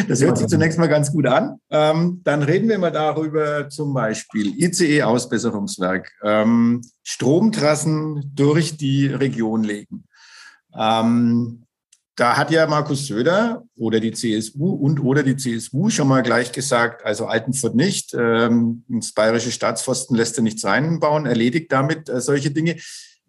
Das 0.09 0.23
hört 0.23 0.39
sich 0.39 0.47
zunächst 0.47 0.79
mal 0.79 0.89
ganz 0.89 1.13
gut 1.13 1.27
an. 1.27 1.61
Ähm, 1.69 2.23
dann 2.25 2.43
reden 2.43 2.67
wir 2.71 2.79
mal 2.79 2.91
darüber, 2.91 3.69
zum 3.69 3.93
Beispiel 3.93 4.59
ICE-Ausbesserungswerk, 4.59 6.11
ähm, 6.23 6.81
Stromtrassen 7.03 8.33
durch 8.35 8.79
die 8.79 9.09
Region 9.09 9.65
legen. 9.65 10.05
Ähm, 10.75 11.67
da 12.17 12.37
hat 12.37 12.51
ja 12.51 12.67
Markus 12.67 13.07
Söder 13.07 13.65
oder 13.77 13.99
die 13.99 14.13
CSU 14.13 14.71
und 14.71 15.01
oder 15.01 15.23
die 15.23 15.37
CSU 15.37 15.89
schon 15.89 16.09
mal 16.09 16.23
gleich 16.23 16.53
gesagt, 16.53 17.05
also 17.07 17.27
Altenfurt 17.27 17.75
nicht, 17.75 18.15
ähm, 18.15 18.85
ins 18.89 19.13
bayerische 19.13 19.51
Staatsforsten 19.51 20.17
lässt 20.17 20.37
er 20.37 20.43
nichts 20.43 20.65
reinbauen, 20.65 21.25
erledigt 21.25 21.73
damit 21.73 22.09
äh, 22.09 22.21
solche 22.21 22.51
Dinge 22.51 22.77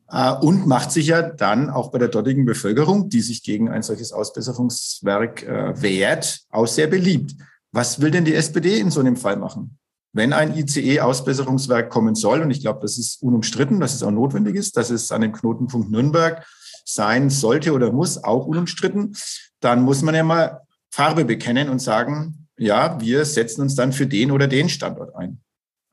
äh, 0.09 0.31
und 0.33 0.67
macht 0.67 0.91
sich 0.91 1.07
ja 1.07 1.21
dann 1.21 1.69
auch 1.69 1.91
bei 1.91 1.97
der 1.97 2.09
dortigen 2.09 2.45
Bevölkerung, 2.45 3.09
die 3.09 3.21
sich 3.21 3.41
gegen 3.43 3.69
ein 3.69 3.83
solches 3.83 4.11
Ausbesserungswerk 4.11 5.43
äh, 5.43 5.81
wehrt, 5.81 6.41
auch 6.49 6.67
sehr 6.67 6.87
beliebt. 6.87 7.35
Was 7.71 8.01
will 8.01 8.11
denn 8.11 8.25
die 8.25 8.35
SPD 8.35 8.79
in 8.79 8.91
so 8.91 8.99
einem 8.99 9.15
Fall 9.15 9.37
machen? 9.37 9.77
Wenn 10.11 10.33
ein 10.33 10.55
ICE-Ausbesserungswerk 10.55 11.89
kommen 11.89 12.13
soll, 12.13 12.41
und 12.41 12.51
ich 12.51 12.61
glaube, 12.61 12.81
das 12.81 12.99
ist 12.99 13.23
unumstritten, 13.23 13.79
dass 13.79 13.95
es 13.95 14.03
auch 14.03 14.11
notwendig 14.11 14.55
ist, 14.55 14.77
dass 14.77 14.91
es 14.91 15.11
an 15.11 15.21
dem 15.21 15.31
Knotenpunkt 15.31 15.89
Nürnberg 15.89 16.45
sein 16.83 17.29
sollte 17.29 17.73
oder 17.73 17.91
muss, 17.91 18.23
auch 18.23 18.45
unumstritten, 18.45 19.15
dann 19.59 19.81
muss 19.81 20.01
man 20.01 20.15
ja 20.15 20.23
mal 20.23 20.61
Farbe 20.91 21.25
bekennen 21.25 21.69
und 21.69 21.79
sagen, 21.79 22.47
ja, 22.57 22.99
wir 23.01 23.25
setzen 23.25 23.61
uns 23.61 23.75
dann 23.75 23.93
für 23.93 24.05
den 24.05 24.31
oder 24.31 24.47
den 24.47 24.69
Standort 24.69 25.15
ein. 25.15 25.39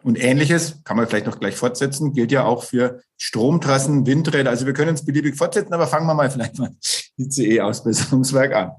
Und 0.03 0.23
ähnliches 0.23 0.83
kann 0.85 0.97
man 0.97 1.07
vielleicht 1.07 1.27
noch 1.27 1.41
gleich 1.41 1.57
fortsetzen, 1.57 2.13
gilt 2.13 2.33
ja 2.33 2.45
auch 2.45 2.65
für 2.65 3.01
Stromtrassen, 3.19 4.07
Windräder. 4.07 4.51
Also 4.51 4.67
wir 4.67 4.73
können 4.73 4.91
uns 4.91 5.05
beliebig 5.05 5.37
fortsetzen, 5.37 5.75
aber 5.75 5.87
fangen 5.87 6.07
wir 6.07 6.15
mal 6.15 6.31
vielleicht 6.31 6.59
mal 6.59 6.71
ICE-Ausbesserungswerk 7.19 8.55
an. 8.55 8.73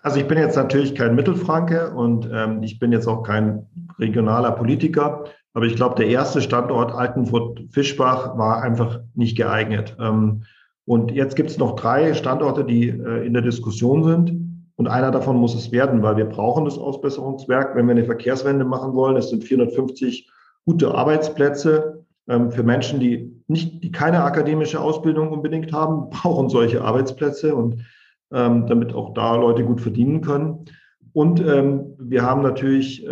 Also 0.00 0.20
ich 0.20 0.28
bin 0.28 0.38
jetzt 0.38 0.56
natürlich 0.56 0.94
kein 0.94 1.14
Mittelfranke 1.14 1.90
und 1.90 2.28
ähm, 2.32 2.62
ich 2.62 2.78
bin 2.78 2.92
jetzt 2.92 3.06
auch 3.06 3.22
kein 3.22 3.66
regionaler 3.98 4.52
Politiker. 4.52 5.24
Aber 5.58 5.66
ich 5.66 5.74
glaube, 5.74 5.96
der 5.96 6.06
erste 6.06 6.40
Standort 6.40 6.92
Altenfurt-Fischbach 6.92 8.38
war 8.38 8.62
einfach 8.62 9.00
nicht 9.16 9.36
geeignet. 9.36 9.96
Ähm, 9.98 10.44
und 10.84 11.10
jetzt 11.10 11.34
gibt 11.34 11.50
es 11.50 11.58
noch 11.58 11.74
drei 11.74 12.14
Standorte, 12.14 12.64
die 12.64 12.90
äh, 12.90 13.26
in 13.26 13.32
der 13.32 13.42
Diskussion 13.42 14.04
sind. 14.04 14.70
Und 14.76 14.86
einer 14.86 15.10
davon 15.10 15.36
muss 15.36 15.56
es 15.56 15.72
werden, 15.72 16.00
weil 16.00 16.16
wir 16.16 16.26
brauchen 16.26 16.64
das 16.64 16.78
Ausbesserungswerk, 16.78 17.74
wenn 17.74 17.86
wir 17.86 17.90
eine 17.90 18.04
Verkehrswende 18.04 18.64
machen 18.64 18.94
wollen. 18.94 19.16
Es 19.16 19.30
sind 19.30 19.42
450 19.42 20.30
gute 20.64 20.94
Arbeitsplätze 20.94 22.04
ähm, 22.28 22.52
für 22.52 22.62
Menschen, 22.62 23.00
die 23.00 23.42
nicht, 23.48 23.82
die 23.82 23.90
keine 23.90 24.22
akademische 24.22 24.80
Ausbildung 24.80 25.32
unbedingt 25.32 25.72
haben, 25.72 26.08
brauchen 26.10 26.50
solche 26.50 26.82
Arbeitsplätze 26.84 27.56
und 27.56 27.84
ähm, 28.32 28.68
damit 28.68 28.94
auch 28.94 29.12
da 29.12 29.34
Leute 29.34 29.64
gut 29.64 29.80
verdienen 29.80 30.20
können. 30.20 30.66
Und 31.14 31.40
wir 31.40 32.22
haben 32.22 32.42
natürlich 32.42 33.04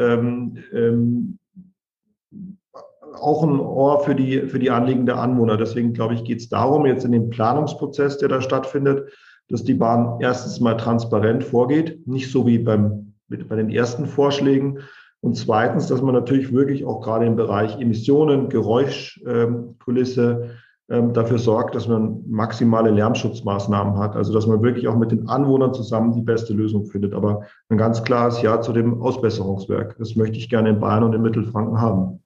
auch 3.21 3.43
ein 3.43 3.61
Ohr 3.61 4.01
für 4.01 4.15
die, 4.15 4.43
für 4.43 4.59
die 4.59 4.71
Anliegen 4.71 5.07
der 5.07 5.19
Anwohner. 5.19 5.57
Deswegen 5.57 5.93
glaube 5.93 6.15
ich, 6.15 6.25
geht 6.25 6.41
es 6.41 6.49
darum, 6.49 6.87
jetzt 6.87 7.05
in 7.05 7.13
dem 7.13 7.31
Planungsprozess, 7.31 8.19
der 8.19 8.29
da 8.29 8.41
stattfindet, 8.41 9.11
dass 9.49 9.65
die 9.65 9.75
Bahn 9.75 10.19
erstens 10.21 10.61
mal 10.61 10.77
transparent 10.77 11.45
vorgeht, 11.45 12.07
nicht 12.07 12.31
so 12.31 12.47
wie 12.47 12.59
beim, 12.59 13.15
bei 13.29 13.57
den 13.57 13.71
ersten 13.71 14.07
Vorschlägen. 14.07 14.81
Und 15.21 15.37
zweitens, 15.37 15.87
dass 15.87 16.03
man 16.03 16.15
natürlich 16.15 16.53
wirklich 16.53 16.85
auch 16.85 17.01
gerade 17.01 17.27
im 17.27 17.37
Bereich 17.37 17.81
Emissionen, 17.81 18.49
Geräuschkulisse 18.49 20.51
ähm, 20.89 21.13
dafür 21.13 21.39
sorgt, 21.39 21.75
dass 21.75 21.89
man 21.89 22.23
maximale 22.29 22.91
Lärmschutzmaßnahmen 22.91 23.99
hat. 23.99 24.15
Also 24.15 24.33
dass 24.33 24.47
man 24.47 24.63
wirklich 24.63 24.87
auch 24.87 24.97
mit 24.97 25.11
den 25.11 25.29
Anwohnern 25.29 25.75
zusammen 25.75 26.13
die 26.13 26.23
beste 26.23 26.55
Lösung 26.55 26.87
findet. 26.87 27.13
Aber 27.13 27.43
ein 27.69 27.79
ganz 27.79 28.05
klares 28.05 28.41
Ja 28.43 28.61
zu 28.61 28.73
dem 28.73 29.03
Ausbesserungswerk. 29.03 29.97
Das 29.99 30.15
möchte 30.15 30.39
ich 30.39 30.49
gerne 30.49 30.71
in 30.71 30.81
Bayern 30.81 31.03
und 31.03 31.15
in 31.15 31.23
Mittelfranken 31.23 31.81
haben. 31.81 32.21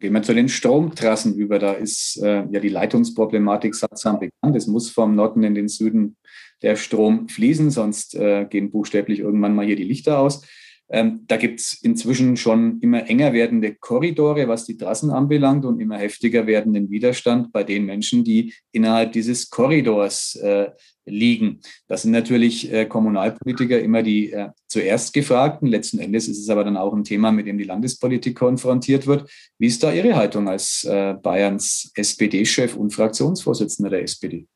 Gehen 0.00 0.12
wir 0.12 0.22
zu 0.22 0.34
den 0.34 0.48
Stromtrassen 0.48 1.34
über. 1.34 1.58
Da 1.58 1.72
ist 1.72 2.20
äh, 2.22 2.44
ja 2.50 2.60
die 2.60 2.68
Leitungsproblematik 2.68 3.74
sattsam 3.74 4.20
bekannt. 4.20 4.56
Es 4.56 4.66
muss 4.66 4.90
vom 4.90 5.14
Norden 5.14 5.42
in 5.42 5.54
den 5.54 5.68
Süden 5.68 6.16
der 6.62 6.76
Strom 6.76 7.28
fließen, 7.28 7.70
sonst 7.70 8.14
äh, 8.14 8.46
gehen 8.48 8.70
buchstäblich 8.70 9.20
irgendwann 9.20 9.54
mal 9.54 9.66
hier 9.66 9.76
die 9.76 9.84
Lichter 9.84 10.18
aus. 10.18 10.42
Ähm, 10.90 11.24
da 11.26 11.36
gibt 11.36 11.60
es 11.60 11.74
inzwischen 11.82 12.36
schon 12.36 12.80
immer 12.80 13.08
enger 13.08 13.32
werdende 13.32 13.74
Korridore, 13.74 14.48
was 14.48 14.64
die 14.64 14.76
Trassen 14.76 15.10
anbelangt 15.10 15.64
und 15.64 15.80
immer 15.80 15.98
heftiger 15.98 16.46
werdenden 16.46 16.90
Widerstand 16.90 17.52
bei 17.52 17.62
den 17.62 17.84
Menschen, 17.84 18.24
die 18.24 18.54
innerhalb 18.72 19.12
dieses 19.12 19.50
Korridors 19.50 20.36
äh, 20.36 20.70
liegen. 21.04 21.60
Das 21.86 22.02
sind 22.02 22.12
natürlich 22.12 22.72
äh, 22.72 22.86
Kommunalpolitiker 22.86 23.80
immer 23.80 24.02
die 24.02 24.32
äh, 24.32 24.48
zuerst 24.66 25.12
gefragten. 25.12 25.68
Letzten 25.68 25.98
Endes 25.98 26.28
ist 26.28 26.38
es 26.38 26.48
aber 26.48 26.64
dann 26.64 26.76
auch 26.76 26.94
ein 26.94 27.04
Thema, 27.04 27.32
mit 27.32 27.46
dem 27.46 27.58
die 27.58 27.64
Landespolitik 27.64 28.36
konfrontiert 28.36 29.06
wird. 29.06 29.30
Wie 29.58 29.66
ist 29.66 29.82
da 29.82 29.92
Ihre 29.92 30.16
Haltung 30.16 30.48
als 30.48 30.84
äh, 30.84 31.14
Bayerns 31.14 31.90
SPD-Chef 31.94 32.76
und 32.76 32.90
Fraktionsvorsitzender 32.90 33.90
der 33.90 34.02
SPD? 34.02 34.46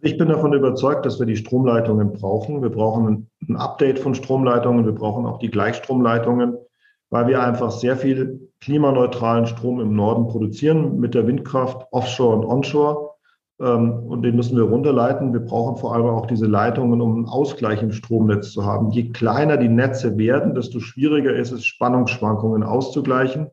Ich 0.00 0.16
bin 0.16 0.28
davon 0.28 0.52
überzeugt, 0.52 1.04
dass 1.06 1.18
wir 1.18 1.26
die 1.26 1.36
Stromleitungen 1.36 2.12
brauchen. 2.12 2.62
Wir 2.62 2.70
brauchen 2.70 3.28
ein 3.48 3.56
Update 3.56 3.98
von 3.98 4.14
Stromleitungen. 4.14 4.84
Wir 4.84 4.92
brauchen 4.92 5.26
auch 5.26 5.38
die 5.38 5.50
Gleichstromleitungen, 5.50 6.56
weil 7.10 7.26
wir 7.26 7.42
einfach 7.42 7.72
sehr 7.72 7.96
viel 7.96 8.48
klimaneutralen 8.60 9.46
Strom 9.46 9.80
im 9.80 9.96
Norden 9.96 10.28
produzieren 10.28 11.00
mit 11.00 11.14
der 11.14 11.26
Windkraft 11.26 11.86
offshore 11.90 12.36
und 12.36 12.44
onshore. 12.44 13.10
Ähm, 13.60 14.04
und 14.04 14.22
den 14.22 14.36
müssen 14.36 14.56
wir 14.56 14.64
runterleiten. 14.64 15.32
Wir 15.32 15.40
brauchen 15.40 15.76
vor 15.76 15.94
allem 15.94 16.06
auch 16.06 16.26
diese 16.26 16.46
Leitungen, 16.46 17.00
um 17.00 17.16
einen 17.16 17.26
Ausgleich 17.26 17.82
im 17.82 17.90
Stromnetz 17.90 18.52
zu 18.52 18.64
haben. 18.64 18.90
Je 18.92 19.10
kleiner 19.10 19.56
die 19.56 19.68
Netze 19.68 20.16
werden, 20.16 20.54
desto 20.54 20.78
schwieriger 20.78 21.34
ist 21.34 21.50
es, 21.50 21.64
Spannungsschwankungen 21.64 22.62
auszugleichen. 22.62 23.48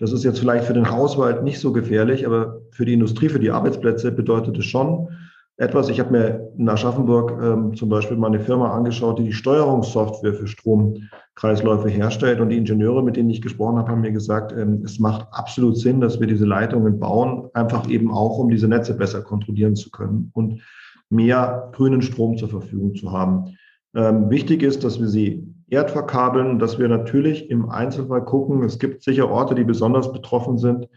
Das 0.00 0.12
ist 0.12 0.24
jetzt 0.24 0.40
vielleicht 0.40 0.64
für 0.64 0.74
den 0.74 0.90
Haushalt 0.90 1.44
nicht 1.44 1.60
so 1.60 1.72
gefährlich, 1.72 2.26
aber 2.26 2.62
für 2.70 2.84
die 2.84 2.94
Industrie, 2.94 3.28
für 3.28 3.40
die 3.40 3.50
Arbeitsplätze 3.52 4.10
bedeutet 4.10 4.58
es 4.58 4.64
schon 4.64 5.08
etwas. 5.58 5.88
Ich 5.88 5.98
habe 5.98 6.12
mir 6.12 6.52
in 6.56 6.68
Aschaffenburg 6.68 7.32
ähm, 7.42 7.74
zum 7.74 7.88
Beispiel 7.88 8.16
mal 8.16 8.28
eine 8.28 8.40
Firma 8.40 8.72
angeschaut, 8.74 9.18
die 9.18 9.24
die 9.24 9.32
Steuerungssoftware 9.32 10.34
für 10.34 10.46
Stromkreisläufe 10.46 11.88
herstellt. 11.88 12.40
Und 12.40 12.50
die 12.50 12.56
Ingenieure, 12.56 13.02
mit 13.02 13.16
denen 13.16 13.28
ich 13.28 13.42
gesprochen 13.42 13.76
habe, 13.76 13.90
haben 13.90 14.00
mir 14.00 14.12
gesagt, 14.12 14.52
ähm, 14.52 14.82
es 14.84 15.00
macht 15.00 15.26
absolut 15.32 15.76
Sinn, 15.76 16.00
dass 16.00 16.20
wir 16.20 16.28
diese 16.28 16.46
Leitungen 16.46 17.00
bauen, 17.00 17.50
einfach 17.54 17.88
eben 17.88 18.12
auch, 18.12 18.38
um 18.38 18.50
diese 18.50 18.68
Netze 18.68 18.96
besser 18.96 19.20
kontrollieren 19.20 19.74
zu 19.74 19.90
können 19.90 20.30
und 20.32 20.62
mehr 21.10 21.70
grünen 21.72 22.02
Strom 22.02 22.36
zur 22.36 22.48
Verfügung 22.48 22.94
zu 22.94 23.10
haben. 23.10 23.56
Ähm, 23.96 24.30
wichtig 24.30 24.62
ist, 24.62 24.84
dass 24.84 25.00
wir 25.00 25.08
sie 25.08 25.44
erdverkabeln, 25.70 26.60
dass 26.60 26.78
wir 26.78 26.88
natürlich 26.88 27.50
im 27.50 27.68
Einzelfall 27.68 28.24
gucken. 28.24 28.62
Es 28.62 28.78
gibt 28.78 29.02
sicher 29.02 29.28
Orte, 29.28 29.56
die 29.56 29.64
besonders 29.64 30.12
betroffen 30.12 30.56
sind 30.56 30.88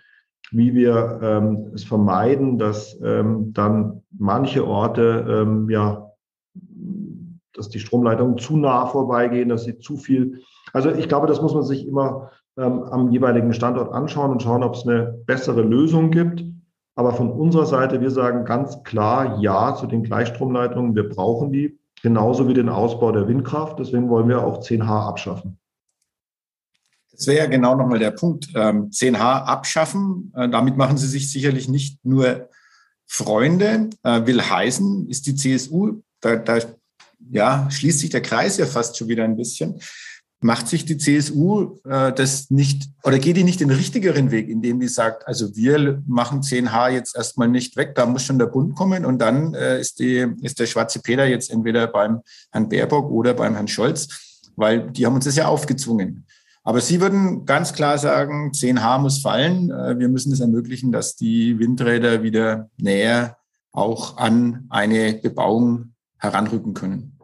wie 0.52 0.74
wir 0.74 1.20
ähm, 1.22 1.72
es 1.74 1.84
vermeiden, 1.84 2.58
dass 2.58 3.00
ähm, 3.02 3.54
dann 3.54 4.04
manche 4.12 4.68
Orte, 4.68 5.26
ähm, 5.28 5.70
ja, 5.70 6.12
dass 7.54 7.70
die 7.70 7.80
Stromleitungen 7.80 8.38
zu 8.38 8.58
nah 8.58 8.86
vorbeigehen, 8.86 9.50
dass 9.50 9.64
sie 9.64 9.80
zu 9.80 9.98
viel. 9.98 10.42
Also 10.74 10.92
ich 10.92 11.08
glaube, 11.08 11.28
das 11.28 11.42
muss 11.42 11.54
man 11.54 11.64
sich 11.64 11.88
immer 11.88 12.32
ähm, 12.58 12.84
am 12.84 13.10
jeweiligen 13.10 13.54
Standort 13.54 13.94
anschauen 13.94 14.32
und 14.32 14.44
schauen, 14.44 14.64
ob 14.64 14.76
es 14.76 14.86
eine 14.86 15.22
bessere 15.26 15.62
Lösung 15.62 16.12
gibt. 16.12 16.44
Aber 16.96 17.14
von 17.14 17.32
unserer 17.32 17.66
Seite, 17.66 18.02
wir 18.02 18.12
sagen 18.12 18.44
ganz 18.44 18.84
klar 18.84 19.40
Ja 19.40 19.76
zu 19.76 19.88
den 19.88 20.04
Gleichstromleitungen. 20.04 20.96
Wir 20.96 21.08
brauchen 21.08 21.54
die, 21.54 21.80
genauso 22.04 22.50
wie 22.50 22.54
den 22.54 22.68
Ausbau 22.68 23.14
der 23.14 23.28
Windkraft. 23.30 23.80
Deswegen 23.80 24.10
wollen 24.10 24.28
wir 24.28 24.46
auch 24.46 24.60
10H 24.60 25.08
abschaffen. 25.08 25.58
Das 27.22 27.28
wäre 27.28 27.44
ja 27.44 27.46
genau 27.46 27.76
nochmal 27.76 28.00
der 28.00 28.10
Punkt. 28.10 28.48
10H 28.48 29.04
ähm, 29.04 29.16
abschaffen, 29.16 30.34
äh, 30.36 30.50
damit 30.50 30.76
machen 30.76 30.98
Sie 30.98 31.08
sich 31.08 31.32
sicherlich 31.32 31.70
nicht 31.70 32.04
nur 32.04 32.50
Freunde, 33.06 33.92
äh, 34.02 34.26
will 34.26 34.42
heißen, 34.42 35.08
ist 35.08 35.28
die 35.28 35.36
CSU, 35.36 36.02
da, 36.20 36.38
da 36.38 36.58
ja, 37.30 37.70
schließt 37.70 38.00
sich 38.00 38.10
der 38.10 38.24
Kreis 38.24 38.58
ja 38.58 38.66
fast 38.66 38.98
schon 38.98 39.08
wieder 39.08 39.24
ein 39.24 39.38
bisschen. 39.38 39.80
macht 40.40 40.68
sich 40.68 40.84
die 40.84 40.98
CSU 40.98 41.78
äh, 41.86 42.12
das 42.12 42.50
nicht 42.50 42.90
oder 43.04 43.20
geht 43.20 43.38
die 43.38 43.44
nicht 43.44 43.60
den 43.60 43.70
richtigeren 43.70 44.32
Weg, 44.32 44.50
indem 44.50 44.80
die 44.80 44.88
sagt, 44.88 45.28
also 45.28 45.56
wir 45.56 46.02
machen 46.08 46.42
10H 46.42 46.90
jetzt 46.90 47.16
erstmal 47.16 47.50
nicht 47.50 47.78
weg, 47.78 47.94
da 47.94 48.08
muss 48.08 48.24
schon 48.24 48.40
der 48.40 48.48
Bund 48.48 48.74
kommen 48.74 49.06
und 49.06 49.20
dann 49.20 49.54
äh, 49.54 49.80
ist, 49.80 50.00
die, 50.00 50.26
ist 50.42 50.60
der 50.60 50.66
schwarze 50.66 51.02
Peter 51.02 51.28
jetzt 51.28 51.52
entweder 51.52 51.86
beim 51.86 52.22
Herrn 52.52 52.68
Baerbock 52.68 53.12
oder 53.12 53.36
beim 53.36 53.54
Herrn 53.54 53.68
Scholz, 53.68 54.08
weil 54.56 54.90
die 54.90 55.06
haben 55.06 55.14
uns 55.14 55.26
das 55.26 55.36
ja 55.36 55.46
aufgezwungen. 55.46 56.26
Aber 56.64 56.80
Sie 56.80 57.02
würden 57.02 57.46
ganz 57.46 57.74
klar 57.74 57.98
sagen, 57.98 58.52
10H 58.52 59.00
muss 59.00 59.22
fallen. 59.22 59.72
Äh, 59.72 59.98
wir 60.00 60.10
müssen 60.10 60.32
es 60.32 60.40
ermöglichen, 60.40 60.92
dass 60.92 61.16
die 61.16 61.58
Windräder 61.60 62.24
wieder 62.24 62.70
näher 62.78 63.38
auch 63.72 64.18
an 64.18 64.66
eine 64.70 65.14
Bebauung 65.14 65.94
heranrücken 66.18 66.74
können. 66.74 67.18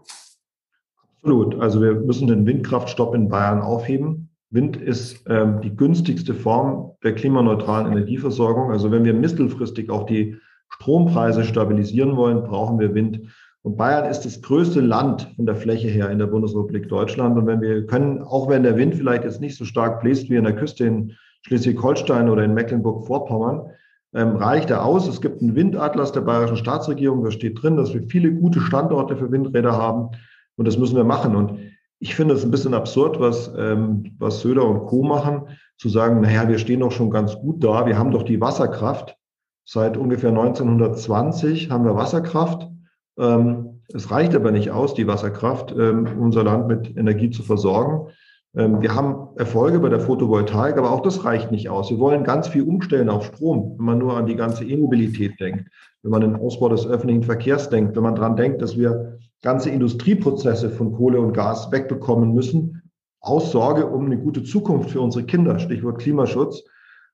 Absolut. 1.18 1.60
Also 1.60 1.82
wir 1.82 1.94
müssen 1.94 2.28
den 2.28 2.46
Windkraftstopp 2.46 3.14
in 3.14 3.30
Bayern 3.30 3.62
aufheben. 3.62 4.30
Wind 4.50 4.78
ist 4.78 5.24
ähm, 5.28 5.62
die 5.62 5.76
günstigste 5.76 6.34
Form 6.34 6.94
der 7.04 7.14
klimaneutralen 7.14 7.92
Energieversorgung. 7.92 8.72
Also 8.72 8.92
wenn 8.92 9.04
wir 9.04 9.14
mittelfristig 9.14 9.90
auch 9.90 10.06
die 10.06 10.38
Strompreise 10.70 11.44
stabilisieren 11.44 12.16
wollen, 12.16 12.44
brauchen 12.44 12.80
wir 12.80 12.96
Wind. 12.96 13.22
Und 13.68 13.76
Bayern 13.76 14.10
ist 14.10 14.22
das 14.22 14.42
größte 14.42 14.80
Land 14.80 15.28
von 15.36 15.46
der 15.46 15.58
Fläche 15.58 15.90
her 15.90 16.10
in 16.10 16.20
der 16.20 16.28
Bundesrepublik 16.28 16.88
Deutschland. 16.88 17.38
Und 17.38 17.48
wenn 17.48 17.60
wir 17.60 17.86
können, 17.86 18.22
auch 18.22 18.48
wenn 18.48 18.64
der 18.64 18.78
Wind 18.78 18.96
vielleicht 18.96 19.26
jetzt 19.26 19.42
nicht 19.42 19.58
so 19.58 19.66
stark 19.66 20.00
bläst 20.00 20.30
wie 20.30 20.38
an 20.38 20.46
der 20.46 20.56
Küste 20.56 20.86
in 20.86 21.12
Schleswig-Holstein 21.42 22.30
oder 22.30 22.46
in 22.46 22.54
Mecklenburg-Vorpommern, 22.54 23.70
ähm, 24.16 24.38
reicht 24.38 24.70
er 24.70 24.86
aus. 24.86 25.06
Es 25.10 25.20
gibt 25.20 25.42
einen 25.42 25.54
Windatlas 25.54 26.14
der 26.14 26.22
bayerischen 26.22 26.56
Staatsregierung. 26.56 27.26
Da 27.26 27.32
steht 27.32 27.62
drin, 27.62 27.76
dass 27.76 27.94
wir 27.94 28.04
viele 28.04 28.32
gute 28.32 28.62
Standorte 28.62 29.18
für 29.18 29.34
Windräder 29.34 29.74
haben. 29.74 30.12
Und 30.56 30.66
das 30.66 30.78
müssen 30.78 30.96
wir 30.96 31.04
machen. 31.04 31.36
Und 31.36 31.60
ich 32.00 32.16
finde 32.16 32.36
es 32.36 32.46
ein 32.46 32.52
bisschen 32.52 32.74
absurd, 32.74 33.20
was, 33.20 33.52
ähm, 33.58 34.16
was 34.18 34.40
Söder 34.40 34.64
und 34.66 34.86
Co. 34.86 35.04
machen, 35.04 35.50
zu 35.78 35.90
sagen, 35.90 36.22
naja, 36.22 36.48
wir 36.48 36.58
stehen 36.58 36.80
doch 36.80 36.94
schon 36.94 37.10
ganz 37.10 37.36
gut 37.36 37.62
da. 37.62 37.86
Wir 37.86 37.98
haben 37.98 38.12
doch 38.12 38.24
die 38.24 38.40
Wasserkraft. 38.40 39.18
Seit 39.66 39.98
ungefähr 39.98 40.30
1920 40.30 41.70
haben 41.70 41.84
wir 41.84 41.96
Wasserkraft. 41.96 42.70
Ähm, 43.18 43.82
es 43.94 44.12
reicht 44.12 44.36
aber 44.36 44.52
nicht 44.52 44.72
aus, 44.72 44.94
die 44.94 45.08
Wasserkraft, 45.08 45.74
ähm, 45.78 46.08
unser 46.20 46.44
Land 46.44 46.68
mit 46.68 46.98
Energie 46.98 47.30
zu 47.30 47.44
versorgen. 47.44 48.12
Ähm, 48.56 48.82
wir 48.82 48.96
haben 48.96 49.30
Erfolge 49.38 49.80
bei 49.80 49.90
der 49.90 50.00
Photovoltaik, 50.00 50.78
aber 50.78 50.92
auch 50.92 51.02
das 51.02 51.24
reicht 51.24 51.52
nicht 51.52 51.70
aus. 51.70 51.90
Wir 51.90 52.00
wollen 52.00 52.24
ganz 52.24 52.48
viel 52.48 52.64
umstellen 52.64 53.10
auf 53.10 53.26
Strom, 53.26 53.76
wenn 53.78 53.86
man 53.86 54.00
nur 54.00 54.18
an 54.18 54.26
die 54.26 54.36
ganze 54.36 54.66
E-Mobilität 54.66 55.40
denkt, 55.40 55.70
wenn 56.04 56.12
man 56.12 56.22
den 56.22 56.36
Ausbau 56.36 56.70
des 56.70 56.88
öffentlichen 56.88 57.24
Verkehrs 57.24 57.70
denkt, 57.70 57.96
wenn 57.96 58.04
man 58.04 58.16
daran 58.16 58.36
denkt, 58.36 58.62
dass 58.62 58.78
wir 58.78 59.18
ganze 59.42 59.70
Industrieprozesse 59.70 60.70
von 60.70 60.92
Kohle 60.94 61.22
und 61.22 61.34
Gas 61.34 61.72
wegbekommen 61.72 62.34
müssen, 62.34 62.82
aus 63.22 63.52
Sorge 63.52 63.88
um 63.88 64.06
eine 64.06 64.18
gute 64.18 64.44
Zukunft 64.44 64.92
für 64.92 65.02
unsere 65.02 65.26
Kinder, 65.26 65.60
Stichwort 65.60 66.00
Klimaschutz, 66.00 66.64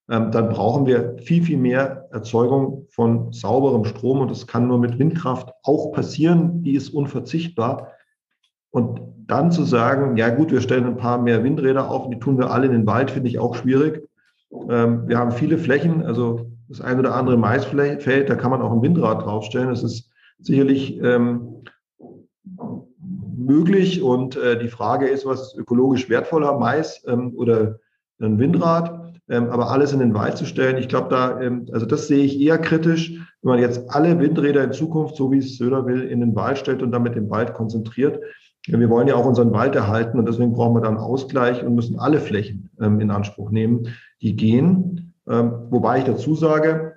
dann 0.08 0.50
brauchen 0.50 0.86
wir 0.86 1.16
viel, 1.20 1.44
viel 1.44 1.58
mehr 1.58 2.10
Erzeugung 2.12 2.88
von 2.90 3.32
sauberem 3.32 3.86
Strom 3.86 4.20
und 4.20 4.30
das 4.30 4.48
kann 4.48 4.68
nur 4.68 4.78
mit 4.78 5.00
Windkraft 5.00 5.54
auch 5.64 5.94
passieren, 5.94 6.62
die 6.62 6.74
ist 6.74 6.90
unverzichtbar. 6.90 7.94
Und 8.70 9.02
dann 9.28 9.52
zu 9.52 9.64
sagen, 9.64 10.18
ja 10.18 10.30
gut, 10.30 10.52
wir 10.52 10.60
stellen 10.60 10.86
ein 10.86 10.98
paar 10.98 11.22
mehr 11.22 11.44
Windräder 11.44 11.90
auf, 11.90 12.10
die 12.10 12.20
tun 12.20 12.38
wir 12.38 12.52
alle 12.52 12.66
in 12.66 12.74
den 12.74 12.86
Wald, 12.86 13.12
finde 13.12 13.30
ich 13.30 13.40
auch 13.40 13.56
schwierig. 13.56 14.08
Ähm, 14.70 15.08
wir 15.08 15.18
haben 15.18 15.32
viele 15.32 15.58
Flächen, 15.58 16.04
also 16.06 16.52
das 16.68 16.82
ein 16.82 17.00
oder 17.00 17.16
andere 17.16 17.38
Maisfeld, 17.38 18.30
da 18.30 18.36
kann 18.36 18.52
man 18.52 18.62
auch 18.62 18.72
ein 18.72 18.82
Windrad 18.82 19.24
draufstellen. 19.24 19.70
Das 19.70 19.84
ist 19.84 20.10
sicherlich 20.40 21.00
ähm, 21.02 21.64
möglich. 23.38 24.02
Und 24.02 24.36
äh, 24.36 24.58
die 24.58 24.70
Frage 24.70 25.08
ist, 25.08 25.26
was 25.26 25.42
ist 25.42 25.58
ökologisch 25.58 26.10
wertvoller, 26.10 26.58
Mais 26.58 27.04
ähm, 27.08 27.34
oder 27.36 27.80
ein 28.20 28.40
Windrad? 28.40 29.03
Ähm, 29.30 29.50
aber 29.50 29.72
alles 29.72 29.94
in 29.94 30.00
den 30.00 30.14
Wald 30.14 30.38
zu 30.38 30.46
stellen, 30.46 30.78
ich 30.78 30.90
glaube, 30.90 31.08
da, 31.10 31.40
ähm, 31.40 31.68
also 31.72 31.86
das 31.86 32.08
sehe 32.08 32.26
ich 32.26 32.40
eher 32.40 32.58
kritisch, 32.58 33.12
wenn 33.42 33.52
man 33.52 33.60
jetzt 33.60 33.90
alle 33.90 34.20
Windräder 34.20 34.64
in 34.64 34.74
Zukunft, 34.74 35.16
so 35.16 35.32
wie 35.32 35.38
es 35.38 35.58
Söder 35.58 35.86
will, 35.86 36.02
in 36.02 36.20
den 36.20 36.36
Wald 36.36 36.58
stellt 36.58 36.84
und 36.84 36.92
damit 36.92 37.16
den 37.16 37.30
Wald 37.30 37.54
konzentriert. 37.54 38.20
Wir 38.68 38.90
wollen 38.90 39.08
ja 39.08 39.16
auch 39.16 39.26
unseren 39.26 39.52
Wald 39.52 39.76
erhalten 39.76 40.20
und 40.20 40.28
deswegen 40.28 40.54
brauchen 40.54 40.76
wir 40.76 40.82
dann 40.82 40.98
Ausgleich 40.98 41.64
und 41.64 41.76
müssen 41.76 42.00
alle 42.00 42.20
Flächen 42.20 42.70
ähm, 42.82 43.00
in 43.00 43.12
Anspruch 43.12 43.52
nehmen, 43.52 43.88
die 44.22 44.36
gehen. 44.36 45.14
Ähm, 45.28 45.54
wobei 45.70 46.00
ich 46.00 46.06
dazu 46.06 46.36
sage, 46.36 46.94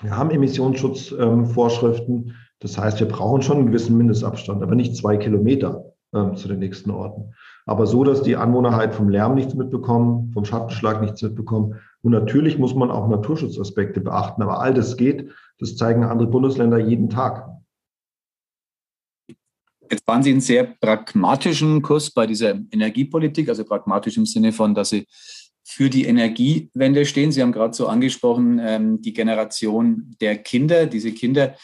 wir 0.00 0.16
haben 0.16 0.30
Emissionsschutzvorschriften. 0.30 2.34
Das 2.58 2.78
heißt, 2.78 3.00
wir 3.00 3.08
brauchen 3.08 3.42
schon 3.42 3.58
einen 3.58 3.66
gewissen 3.66 3.96
Mindestabstand, 3.96 4.62
aber 4.62 4.74
nicht 4.74 4.96
zwei 4.96 5.16
Kilometer 5.16 5.92
ähm, 6.14 6.36
zu 6.36 6.48
den 6.48 6.58
nächsten 6.58 6.90
Orten. 6.90 7.34
Aber 7.66 7.86
so, 7.86 8.04
dass 8.04 8.22
die 8.22 8.36
Anwohner 8.36 8.74
halt 8.74 8.94
vom 8.94 9.08
Lärm 9.08 9.34
nichts 9.34 9.54
mitbekommen, 9.54 10.32
vom 10.32 10.44
Schattenschlag 10.44 11.00
nichts 11.00 11.22
mitbekommen. 11.22 11.80
Und 12.02 12.12
natürlich 12.12 12.58
muss 12.58 12.74
man 12.74 12.90
auch 12.90 13.08
Naturschutzaspekte 13.08 14.00
beachten. 14.00 14.42
Aber 14.42 14.60
all 14.60 14.74
das 14.74 14.96
geht. 14.96 15.30
Das 15.58 15.76
zeigen 15.76 16.04
andere 16.04 16.28
Bundesländer 16.28 16.78
jeden 16.78 17.08
Tag. 17.08 17.48
Jetzt 19.90 20.04
fahren 20.06 20.22
Sie 20.22 20.30
einen 20.30 20.40
sehr 20.40 20.64
pragmatischen 20.64 21.82
Kurs 21.82 22.10
bei 22.10 22.26
dieser 22.26 22.54
Energiepolitik, 22.70 23.48
also 23.48 23.64
pragmatisch 23.64 24.16
im 24.16 24.26
Sinne 24.26 24.52
von, 24.52 24.74
dass 24.74 24.88
Sie 24.88 25.06
für 25.64 25.90
die 25.90 26.06
Energiewende 26.06 27.06
stehen. 27.06 27.30
Sie 27.30 27.42
haben 27.42 27.52
gerade 27.52 27.74
so 27.74 27.86
angesprochen, 27.86 28.58
ähm, 28.62 29.02
die 29.02 29.12
Generation 29.12 30.16
der 30.20 30.38
Kinder. 30.38 30.86
Diese 30.86 31.12
Kinder, 31.12 31.54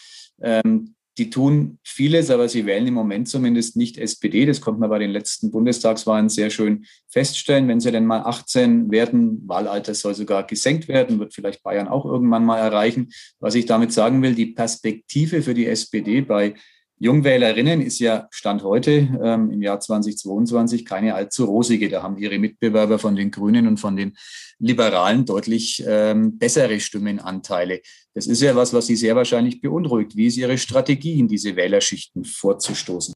ähm, 0.40 0.94
die 1.18 1.30
tun 1.30 1.78
vieles, 1.82 2.30
aber 2.30 2.48
sie 2.48 2.64
wählen 2.64 2.86
im 2.86 2.94
Moment 2.94 3.28
zumindest 3.28 3.76
nicht 3.76 3.98
SPD. 3.98 4.46
Das 4.46 4.60
konnte 4.60 4.80
man 4.80 4.88
bei 4.88 5.00
den 5.00 5.10
letzten 5.10 5.50
Bundestagswahlen 5.50 6.28
sehr 6.28 6.48
schön 6.50 6.86
feststellen. 7.08 7.66
Wenn 7.66 7.80
sie 7.80 7.90
denn 7.90 8.06
mal 8.06 8.20
18 8.20 8.90
werden, 8.90 9.42
Wahlalter 9.48 9.94
soll 9.94 10.14
sogar 10.14 10.44
gesenkt 10.44 10.86
werden, 10.86 11.18
wird 11.18 11.34
vielleicht 11.34 11.64
Bayern 11.64 11.88
auch 11.88 12.04
irgendwann 12.04 12.44
mal 12.44 12.58
erreichen. 12.58 13.08
Was 13.40 13.56
ich 13.56 13.66
damit 13.66 13.92
sagen 13.92 14.22
will, 14.22 14.34
die 14.34 14.46
Perspektive 14.46 15.42
für 15.42 15.54
die 15.54 15.66
SPD 15.66 16.20
bei 16.20 16.54
Jungwählerinnen 17.00 17.80
ist 17.80 18.00
ja 18.00 18.26
Stand 18.30 18.64
heute 18.64 18.90
ähm, 19.22 19.50
im 19.50 19.62
Jahr 19.62 19.78
2022 19.78 20.84
keine 20.84 21.14
allzu 21.14 21.44
rosige. 21.44 21.88
Da 21.88 22.02
haben 22.02 22.18
ihre 22.18 22.38
Mitbewerber 22.38 22.98
von 22.98 23.14
den 23.14 23.30
Grünen 23.30 23.68
und 23.68 23.78
von 23.78 23.96
den 23.96 24.16
Liberalen 24.58 25.24
deutlich 25.24 25.84
ähm, 25.86 26.38
bessere 26.38 26.80
Stimmenanteile. 26.80 27.80
Das 28.14 28.26
ist 28.26 28.42
ja 28.42 28.56
was, 28.56 28.74
was 28.74 28.88
Sie 28.88 28.96
sehr 28.96 29.14
wahrscheinlich 29.14 29.60
beunruhigt. 29.60 30.16
Wie 30.16 30.26
ist 30.26 30.36
Ihre 30.36 30.58
Strategie, 30.58 31.20
in 31.20 31.28
diese 31.28 31.54
Wählerschichten 31.54 32.24
vorzustoßen? 32.24 33.14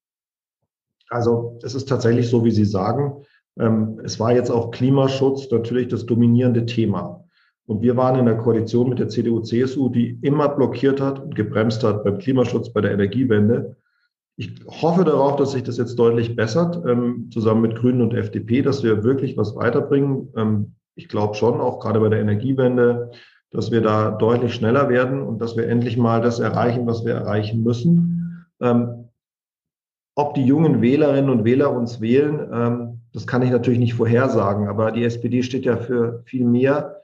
Also 1.08 1.58
es 1.62 1.74
ist 1.74 1.88
tatsächlich 1.88 2.28
so, 2.28 2.44
wie 2.44 2.52
Sie 2.52 2.64
sagen. 2.64 3.24
Ähm, 3.58 4.00
es 4.04 4.20
war 4.20 4.32
jetzt 4.32 4.50
auch 4.50 4.70
Klimaschutz 4.70 5.50
natürlich 5.50 5.88
das 5.88 6.06
dominierende 6.06 6.66
Thema. 6.66 7.24
Und 7.72 7.80
wir 7.80 7.96
waren 7.96 8.18
in 8.18 8.26
der 8.26 8.36
Koalition 8.36 8.90
mit 8.90 8.98
der 8.98 9.08
CDU, 9.08 9.40
CSU, 9.40 9.88
die 9.88 10.18
immer 10.20 10.50
blockiert 10.50 11.00
hat 11.00 11.20
und 11.20 11.34
gebremst 11.34 11.82
hat 11.82 12.04
beim 12.04 12.18
Klimaschutz, 12.18 12.70
bei 12.70 12.82
der 12.82 12.92
Energiewende. 12.92 13.76
Ich 14.36 14.52
hoffe 14.66 15.04
darauf, 15.04 15.36
dass 15.36 15.52
sich 15.52 15.62
das 15.62 15.78
jetzt 15.78 15.98
deutlich 15.98 16.36
bessert, 16.36 16.82
ähm, 16.86 17.30
zusammen 17.32 17.62
mit 17.62 17.76
Grünen 17.76 18.02
und 18.02 18.12
FDP, 18.12 18.60
dass 18.60 18.82
wir 18.82 19.04
wirklich 19.04 19.38
was 19.38 19.56
weiterbringen. 19.56 20.28
Ähm, 20.36 20.74
ich 20.96 21.08
glaube 21.08 21.34
schon, 21.34 21.62
auch 21.62 21.80
gerade 21.80 21.98
bei 21.98 22.10
der 22.10 22.20
Energiewende, 22.20 23.10
dass 23.50 23.70
wir 23.70 23.80
da 23.80 24.10
deutlich 24.10 24.52
schneller 24.52 24.90
werden 24.90 25.22
und 25.22 25.40
dass 25.40 25.56
wir 25.56 25.66
endlich 25.66 25.96
mal 25.96 26.20
das 26.20 26.40
erreichen, 26.40 26.86
was 26.86 27.06
wir 27.06 27.14
erreichen 27.14 27.62
müssen. 27.62 28.44
Ähm, 28.60 29.08
ob 30.14 30.34
die 30.34 30.44
jungen 30.44 30.82
Wählerinnen 30.82 31.30
und 31.30 31.46
Wähler 31.46 31.72
uns 31.72 32.02
wählen, 32.02 33.00
das 33.14 33.26
kann 33.26 33.40
ich 33.40 33.50
natürlich 33.50 33.78
nicht 33.78 33.94
vorhersagen, 33.94 34.68
aber 34.68 34.92
die 34.92 35.04
SPD 35.04 35.42
steht 35.42 35.64
ja 35.64 35.78
für 35.78 36.22
viel 36.26 36.44
mehr 36.44 37.01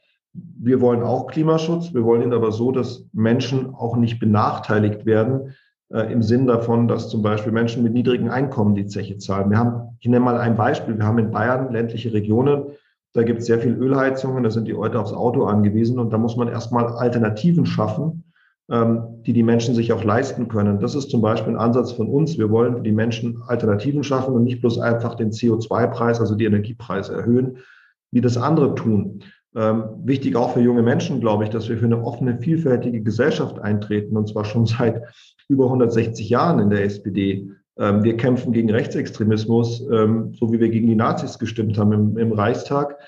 wir 0.60 0.80
wollen 0.80 1.02
auch 1.02 1.26
Klimaschutz, 1.28 1.94
wir 1.94 2.04
wollen 2.04 2.22
ihn 2.22 2.32
aber 2.32 2.52
so, 2.52 2.72
dass 2.72 3.04
Menschen 3.12 3.74
auch 3.74 3.96
nicht 3.96 4.18
benachteiligt 4.18 5.06
werden, 5.06 5.54
äh, 5.90 6.12
im 6.12 6.22
Sinn 6.22 6.46
davon, 6.46 6.88
dass 6.88 7.08
zum 7.08 7.22
Beispiel 7.22 7.52
Menschen 7.52 7.82
mit 7.82 7.94
niedrigen 7.94 8.28
Einkommen 8.28 8.74
die 8.74 8.86
Zeche 8.86 9.18
zahlen. 9.18 9.50
Wir 9.50 9.58
haben, 9.58 9.96
ich 10.00 10.08
nenne 10.08 10.24
mal 10.24 10.38
ein 10.38 10.56
Beispiel, 10.56 10.98
wir 10.98 11.06
haben 11.06 11.18
in 11.18 11.30
Bayern 11.30 11.72
ländliche 11.72 12.12
Regionen, 12.12 12.64
da 13.14 13.22
gibt 13.22 13.40
es 13.40 13.46
sehr 13.46 13.58
viel 13.58 13.72
Ölheizungen, 13.72 14.42
da 14.42 14.50
sind 14.50 14.68
die 14.68 14.72
Leute 14.72 15.00
aufs 15.00 15.12
Auto 15.12 15.44
angewiesen 15.44 15.98
und 15.98 16.12
da 16.12 16.18
muss 16.18 16.36
man 16.36 16.48
erstmal 16.48 16.88
Alternativen 16.88 17.64
schaffen, 17.64 18.24
ähm, 18.70 19.22
die 19.22 19.32
die 19.32 19.42
Menschen 19.42 19.74
sich 19.74 19.92
auch 19.92 20.04
leisten 20.04 20.48
können. 20.48 20.78
Das 20.78 20.94
ist 20.94 21.10
zum 21.10 21.22
Beispiel 21.22 21.54
ein 21.54 21.58
Ansatz 21.58 21.92
von 21.92 22.08
uns. 22.08 22.36
Wir 22.36 22.50
wollen 22.50 22.76
für 22.76 22.82
die 22.82 22.92
Menschen 22.92 23.42
Alternativen 23.46 24.04
schaffen 24.04 24.34
und 24.34 24.44
nicht 24.44 24.60
bloß 24.60 24.78
einfach 24.78 25.14
den 25.14 25.30
CO2-Preis, 25.30 26.20
also 26.20 26.34
die 26.34 26.44
Energiepreise 26.44 27.14
erhöhen, 27.14 27.58
wie 28.10 28.20
das 28.20 28.36
andere 28.36 28.74
tun. 28.74 29.22
Ähm, 29.56 29.84
wichtig 30.04 30.36
auch 30.36 30.52
für 30.52 30.60
junge 30.60 30.82
Menschen, 30.82 31.20
glaube 31.20 31.44
ich, 31.44 31.50
dass 31.50 31.68
wir 31.68 31.78
für 31.78 31.86
eine 31.86 32.04
offene, 32.04 32.38
vielfältige 32.38 33.00
Gesellschaft 33.00 33.58
eintreten, 33.58 34.16
und 34.16 34.28
zwar 34.28 34.44
schon 34.44 34.66
seit 34.66 35.02
über 35.48 35.64
160 35.64 36.28
Jahren 36.28 36.58
in 36.58 36.70
der 36.70 36.84
SPD. 36.84 37.50
Ähm, 37.78 38.02
wir 38.02 38.16
kämpfen 38.16 38.52
gegen 38.52 38.70
Rechtsextremismus, 38.70 39.86
ähm, 39.90 40.34
so 40.34 40.52
wie 40.52 40.60
wir 40.60 40.68
gegen 40.68 40.88
die 40.88 40.96
Nazis 40.96 41.38
gestimmt 41.38 41.78
haben 41.78 41.92
im, 41.92 42.18
im 42.18 42.32
Reichstag. 42.32 42.98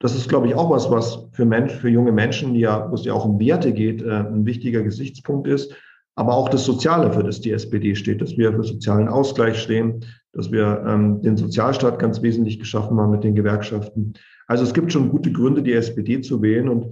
Das 0.00 0.14
ist, 0.14 0.28
glaube 0.28 0.48
ich, 0.48 0.54
auch 0.54 0.70
was, 0.70 0.90
was 0.90 1.26
für, 1.32 1.46
Mensch, 1.46 1.72
für 1.72 1.88
junge 1.88 2.12
Menschen, 2.12 2.54
ja, 2.54 2.90
wo 2.90 2.94
es 2.94 3.04
ja 3.04 3.14
auch 3.14 3.24
um 3.24 3.38
Werte 3.38 3.72
geht, 3.72 4.02
äh, 4.02 4.10
ein 4.10 4.44
wichtiger 4.44 4.82
Gesichtspunkt 4.82 5.46
ist. 5.46 5.74
aber 6.18 6.34
auch 6.34 6.48
das 6.48 6.64
Soziale, 6.64 7.12
für 7.12 7.22
das 7.22 7.40
die 7.42 7.52
SPD 7.52 7.94
steht, 7.94 8.22
dass 8.22 8.38
wir 8.38 8.52
für 8.52 8.64
sozialen 8.64 9.06
Ausgleich 9.06 9.58
stehen, 9.58 10.04
dass 10.32 10.50
wir 10.50 10.82
ähm, 10.86 11.20
den 11.22 11.36
Sozialstaat 11.36 11.98
ganz 11.98 12.22
wesentlich 12.22 12.58
geschaffen 12.58 12.98
haben 12.98 13.10
mit 13.10 13.22
den 13.22 13.34
Gewerkschaften. 13.34 14.14
Also 14.46 14.64
es 14.64 14.74
gibt 14.74 14.92
schon 14.92 15.08
gute 15.08 15.32
Gründe, 15.32 15.62
die 15.62 15.72
SPD 15.72 16.20
zu 16.20 16.42
wählen. 16.42 16.68
Und 16.68 16.86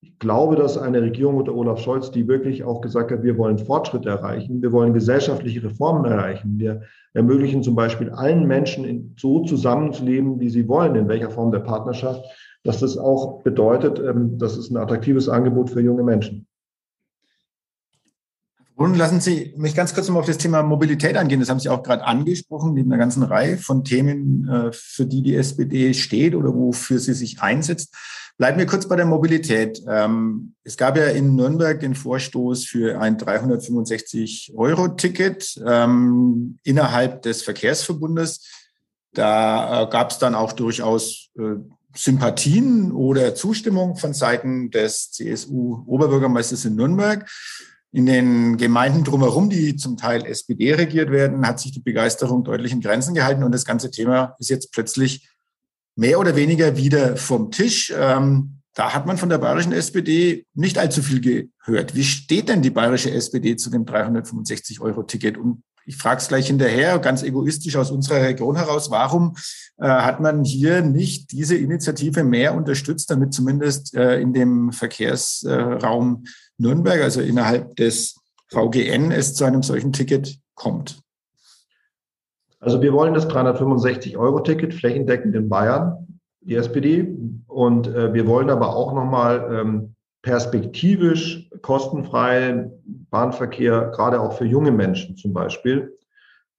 ich 0.00 0.18
glaube, 0.18 0.56
dass 0.56 0.76
eine 0.76 1.00
Regierung 1.00 1.36
unter 1.36 1.54
Olaf 1.54 1.80
Scholz, 1.80 2.10
die 2.10 2.28
wirklich 2.28 2.64
auch 2.64 2.80
gesagt 2.80 3.10
hat, 3.10 3.22
wir 3.22 3.38
wollen 3.38 3.58
Fortschritte 3.58 4.08
erreichen, 4.08 4.62
wir 4.62 4.72
wollen 4.72 4.92
gesellschaftliche 4.92 5.62
Reformen 5.62 6.04
erreichen, 6.04 6.58
wir 6.58 6.82
ermöglichen 7.14 7.62
zum 7.62 7.74
Beispiel 7.74 8.10
allen 8.10 8.46
Menschen 8.46 9.14
so 9.18 9.44
zusammenzuleben, 9.44 10.40
wie 10.40 10.50
sie 10.50 10.68
wollen, 10.68 10.94
in 10.94 11.08
welcher 11.08 11.30
Form 11.30 11.50
der 11.50 11.60
Partnerschaft, 11.60 12.24
dass 12.64 12.80
das 12.80 12.98
auch 12.98 13.42
bedeutet, 13.42 13.98
ähm, 13.98 14.38
das 14.38 14.56
ist 14.56 14.70
ein 14.70 14.76
attraktives 14.76 15.28
Angebot 15.28 15.70
für 15.70 15.80
junge 15.80 16.02
Menschen. 16.02 16.47
Und 18.78 18.96
lassen 18.96 19.20
Sie 19.20 19.52
mich 19.56 19.74
ganz 19.74 19.92
kurz 19.92 20.08
noch 20.08 20.14
auf 20.14 20.26
das 20.26 20.38
Thema 20.38 20.62
Mobilität 20.62 21.16
angehen. 21.16 21.40
Das 21.40 21.48
haben 21.48 21.58
Sie 21.58 21.68
auch 21.68 21.82
gerade 21.82 22.04
angesprochen, 22.04 22.74
neben 22.74 22.92
einer 22.92 23.00
ganzen 23.00 23.24
Reihe 23.24 23.58
von 23.58 23.82
Themen, 23.82 24.48
äh, 24.48 24.70
für 24.72 25.04
die 25.04 25.20
die 25.20 25.34
SPD 25.34 25.94
steht 25.94 26.36
oder 26.36 26.54
wofür 26.54 27.00
sie 27.00 27.14
sich 27.14 27.42
einsetzt. 27.42 27.92
Bleiben 28.36 28.56
wir 28.56 28.66
kurz 28.66 28.86
bei 28.86 28.94
der 28.94 29.06
Mobilität. 29.06 29.82
Ähm, 29.88 30.54
es 30.62 30.76
gab 30.76 30.96
ja 30.96 31.06
in 31.06 31.34
Nürnberg 31.34 31.80
den 31.80 31.96
Vorstoß 31.96 32.66
für 32.66 33.00
ein 33.00 33.16
365-Euro-Ticket 33.16 35.60
ähm, 35.66 36.60
innerhalb 36.62 37.22
des 37.22 37.42
Verkehrsverbundes. 37.42 38.46
Da 39.12 39.82
äh, 39.82 39.90
gab 39.90 40.12
es 40.12 40.20
dann 40.20 40.36
auch 40.36 40.52
durchaus 40.52 41.30
äh, 41.36 41.56
Sympathien 41.96 42.92
oder 42.92 43.34
Zustimmung 43.34 43.96
von 43.96 44.14
Seiten 44.14 44.70
des 44.70 45.10
CSU-Oberbürgermeisters 45.10 46.64
in 46.64 46.76
Nürnberg. 46.76 47.28
In 47.90 48.04
den 48.04 48.58
Gemeinden 48.58 49.02
drumherum, 49.02 49.48
die 49.48 49.76
zum 49.76 49.96
Teil 49.96 50.26
SPD 50.26 50.74
regiert 50.74 51.10
werden, 51.10 51.46
hat 51.46 51.58
sich 51.58 51.72
die 51.72 51.80
Begeisterung 51.80 52.44
deutlich 52.44 52.72
in 52.72 52.82
Grenzen 52.82 53.14
gehalten 53.14 53.44
und 53.44 53.52
das 53.52 53.64
ganze 53.64 53.90
Thema 53.90 54.36
ist 54.38 54.50
jetzt 54.50 54.72
plötzlich 54.72 55.28
mehr 55.96 56.20
oder 56.20 56.36
weniger 56.36 56.76
wieder 56.76 57.16
vom 57.16 57.50
Tisch. 57.50 57.92
Ähm, 57.96 58.60
da 58.74 58.94
hat 58.94 59.06
man 59.06 59.18
von 59.18 59.28
der 59.28 59.38
bayerischen 59.38 59.72
SPD 59.72 60.46
nicht 60.54 60.78
allzu 60.78 61.02
viel 61.02 61.20
gehört. 61.20 61.96
Wie 61.96 62.04
steht 62.04 62.48
denn 62.48 62.62
die 62.62 62.70
bayerische 62.70 63.10
SPD 63.10 63.56
zu 63.56 63.70
dem 63.70 63.84
365-Euro-Ticket? 63.84 65.36
Und 65.36 65.64
ich 65.84 65.96
frage 65.96 66.20
es 66.20 66.28
gleich 66.28 66.46
hinterher, 66.46 66.98
ganz 66.98 67.22
egoistisch 67.22 67.74
aus 67.74 67.90
unserer 67.90 68.22
Region 68.22 68.54
heraus, 68.54 68.90
warum 68.90 69.34
äh, 69.78 69.88
hat 69.88 70.20
man 70.20 70.44
hier 70.44 70.82
nicht 70.82 71.32
diese 71.32 71.56
Initiative 71.56 72.22
mehr 72.22 72.54
unterstützt, 72.54 73.10
damit 73.10 73.32
zumindest 73.32 73.96
äh, 73.96 74.20
in 74.20 74.34
dem 74.34 74.70
Verkehrsraum 74.70 76.24
Nürnberg, 76.58 77.00
also 77.00 77.20
innerhalb 77.20 77.76
des 77.76 78.16
VGN, 78.48 79.10
es 79.10 79.34
zu 79.34 79.44
einem 79.44 79.62
solchen 79.62 79.92
Ticket 79.92 80.38
kommt? 80.54 81.00
Also 82.60 82.82
wir 82.82 82.92
wollen 82.92 83.14
das 83.14 83.28
365-Euro-Ticket 83.28 84.74
flächendeckend 84.74 85.34
in 85.34 85.48
Bayern, 85.48 86.20
die 86.40 86.56
SPD. 86.56 87.16
Und 87.46 87.86
äh, 87.86 88.12
wir 88.12 88.26
wollen 88.26 88.50
aber 88.50 88.74
auch 88.74 88.92
nochmal 88.92 89.48
ähm, 89.52 89.94
perspektivisch 90.22 91.48
kostenfreien 91.62 92.72
Bahnverkehr, 93.10 93.92
gerade 93.94 94.20
auch 94.20 94.32
für 94.32 94.44
junge 94.44 94.72
Menschen 94.72 95.16
zum 95.16 95.32
Beispiel. 95.32 95.96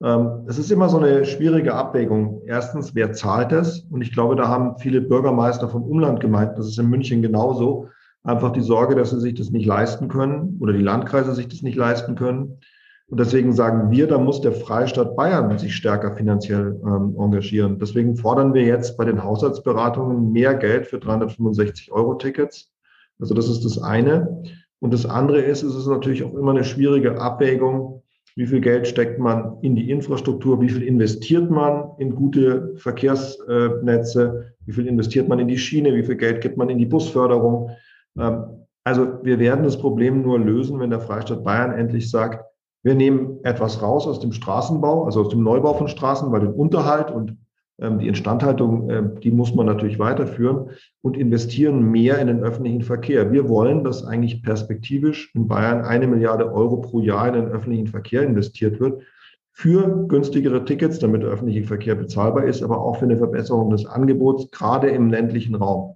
Ähm, 0.01 0.45
es 0.47 0.57
ist 0.57 0.71
immer 0.71 0.87
so 0.87 0.97
eine 0.97 1.25
schwierige 1.25 1.73
Abwägung. 1.73 2.41
Erstens, 2.45 2.95
wer 2.95 3.11
zahlt 3.11 3.51
es? 3.51 3.81
Und 3.89 4.01
ich 4.01 4.13
glaube, 4.13 4.37
da 4.37 4.47
haben 4.47 4.77
viele 4.77 5.01
Bürgermeister 5.01 5.67
vom 5.67 5.83
Umland 5.83 6.21
gemeint, 6.21 6.57
das 6.57 6.67
ist 6.67 6.79
in 6.79 6.89
München 6.89 7.21
genauso, 7.21 7.89
einfach 8.29 8.51
die 8.51 8.61
Sorge, 8.61 8.95
dass 8.95 9.09
sie 9.09 9.19
sich 9.19 9.33
das 9.33 9.49
nicht 9.49 9.65
leisten 9.65 10.07
können 10.07 10.57
oder 10.59 10.73
die 10.73 10.83
Landkreise 10.83 11.33
sich 11.33 11.47
das 11.47 11.63
nicht 11.63 11.75
leisten 11.75 12.15
können. 12.15 12.59
Und 13.07 13.19
deswegen 13.19 13.53
sagen 13.53 13.89
wir, 13.89 14.05
da 14.05 14.19
muss 14.19 14.41
der 14.41 14.51
Freistaat 14.51 15.15
Bayern 15.15 15.57
sich 15.57 15.75
stärker 15.75 16.15
finanziell 16.15 16.79
ähm, 16.85 17.15
engagieren. 17.17 17.79
Deswegen 17.79 18.15
fordern 18.15 18.53
wir 18.53 18.63
jetzt 18.63 18.97
bei 18.97 19.05
den 19.05 19.23
Haushaltsberatungen 19.23 20.31
mehr 20.31 20.53
Geld 20.53 20.85
für 20.85 20.99
365 20.99 21.91
Euro 21.91 22.13
Tickets. 22.15 22.71
Also 23.19 23.33
das 23.33 23.49
ist 23.49 23.65
das 23.65 23.81
eine. 23.81 24.43
Und 24.79 24.93
das 24.93 25.07
andere 25.07 25.41
ist, 25.41 25.63
es 25.63 25.75
ist 25.75 25.87
natürlich 25.87 26.23
auch 26.23 26.35
immer 26.35 26.51
eine 26.51 26.63
schwierige 26.63 27.19
Abwägung. 27.19 28.03
Wie 28.35 28.45
viel 28.45 28.61
Geld 28.61 28.87
steckt 28.87 29.19
man 29.19 29.57
in 29.63 29.75
die 29.75 29.89
Infrastruktur? 29.89 30.61
Wie 30.61 30.69
viel 30.69 30.83
investiert 30.83 31.49
man 31.49 31.89
in 31.97 32.13
gute 32.13 32.75
Verkehrsnetze? 32.77 34.53
Wie 34.65 34.71
viel 34.71 34.85
investiert 34.85 35.27
man 35.27 35.39
in 35.39 35.47
die 35.47 35.57
Schiene? 35.57 35.95
Wie 35.95 36.03
viel 36.03 36.15
Geld 36.15 36.41
gibt 36.41 36.57
man 36.57 36.69
in 36.69 36.77
die 36.77 36.85
Busförderung? 36.85 37.71
Ähm, 38.17 38.65
also 38.83 39.23
wir 39.23 39.39
werden 39.39 39.63
das 39.63 39.77
Problem 39.77 40.21
nur 40.21 40.39
lösen, 40.39 40.79
wenn 40.79 40.89
der 40.89 41.01
Freistaat 41.01 41.43
Bayern 41.43 41.71
endlich 41.71 42.09
sagt, 42.09 42.43
wir 42.81 42.95
nehmen 42.95 43.39
etwas 43.43 43.81
raus 43.81 44.07
aus 44.07 44.19
dem 44.19 44.31
Straßenbau, 44.31 45.03
also 45.03 45.21
aus 45.21 45.29
dem 45.29 45.43
Neubau 45.43 45.73
von 45.73 45.89
Straßen, 45.89 46.31
weil 46.31 46.41
den 46.41 46.53
Unterhalt 46.53 47.11
und 47.11 47.35
ähm, 47.79 47.99
die 47.99 48.07
Instandhaltung, 48.07 48.89
äh, 48.89 49.03
die 49.21 49.31
muss 49.31 49.53
man 49.53 49.65
natürlich 49.65 49.99
weiterführen 49.99 50.71
und 51.01 51.17
investieren 51.17 51.83
mehr 51.91 52.19
in 52.19 52.27
den 52.27 52.43
öffentlichen 52.43 52.81
Verkehr. 52.81 53.31
Wir 53.31 53.49
wollen, 53.49 53.83
dass 53.83 54.05
eigentlich 54.05 54.43
perspektivisch 54.43 55.33
in 55.35 55.47
Bayern 55.47 55.81
eine 55.81 56.07
Milliarde 56.07 56.51
Euro 56.51 56.77
pro 56.77 56.99
Jahr 56.99 57.27
in 57.27 57.33
den 57.35 57.47
öffentlichen 57.47 57.87
Verkehr 57.87 58.23
investiert 58.23 58.79
wird 58.79 59.03
für 59.51 60.07
günstigere 60.07 60.63
Tickets, 60.63 60.99
damit 60.99 61.21
der 61.21 61.31
öffentliche 61.31 61.65
Verkehr 61.65 61.95
bezahlbar 61.95 62.45
ist, 62.45 62.63
aber 62.63 62.79
auch 62.79 62.97
für 62.97 63.05
eine 63.05 63.17
Verbesserung 63.17 63.69
des 63.71 63.85
Angebots, 63.85 64.51
gerade 64.51 64.89
im 64.89 65.09
ländlichen 65.09 65.55
Raum. 65.55 65.95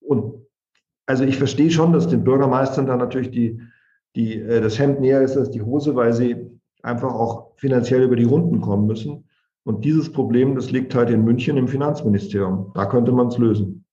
Und 0.00 0.41
also 1.06 1.24
ich 1.24 1.36
verstehe 1.36 1.70
schon, 1.70 1.92
dass 1.92 2.08
den 2.08 2.24
Bürgermeistern 2.24 2.86
da 2.86 2.96
natürlich 2.96 3.30
die, 3.30 3.60
die, 4.16 4.40
äh, 4.40 4.60
das 4.60 4.78
Hemd 4.78 5.00
näher 5.00 5.22
ist 5.22 5.36
als 5.36 5.50
die 5.50 5.62
Hose, 5.62 5.94
weil 5.94 6.12
sie 6.12 6.36
einfach 6.82 7.12
auch 7.12 7.52
finanziell 7.56 8.02
über 8.02 8.16
die 8.16 8.24
Runden 8.24 8.60
kommen 8.60 8.86
müssen. 8.86 9.24
Und 9.64 9.84
dieses 9.84 10.10
Problem, 10.10 10.56
das 10.56 10.70
liegt 10.70 10.94
halt 10.94 11.10
in 11.10 11.24
München 11.24 11.56
im 11.56 11.68
Finanzministerium. 11.68 12.72
Da 12.74 12.86
könnte 12.86 13.12
man 13.12 13.28
es 13.28 13.38
lösen. 13.38 13.84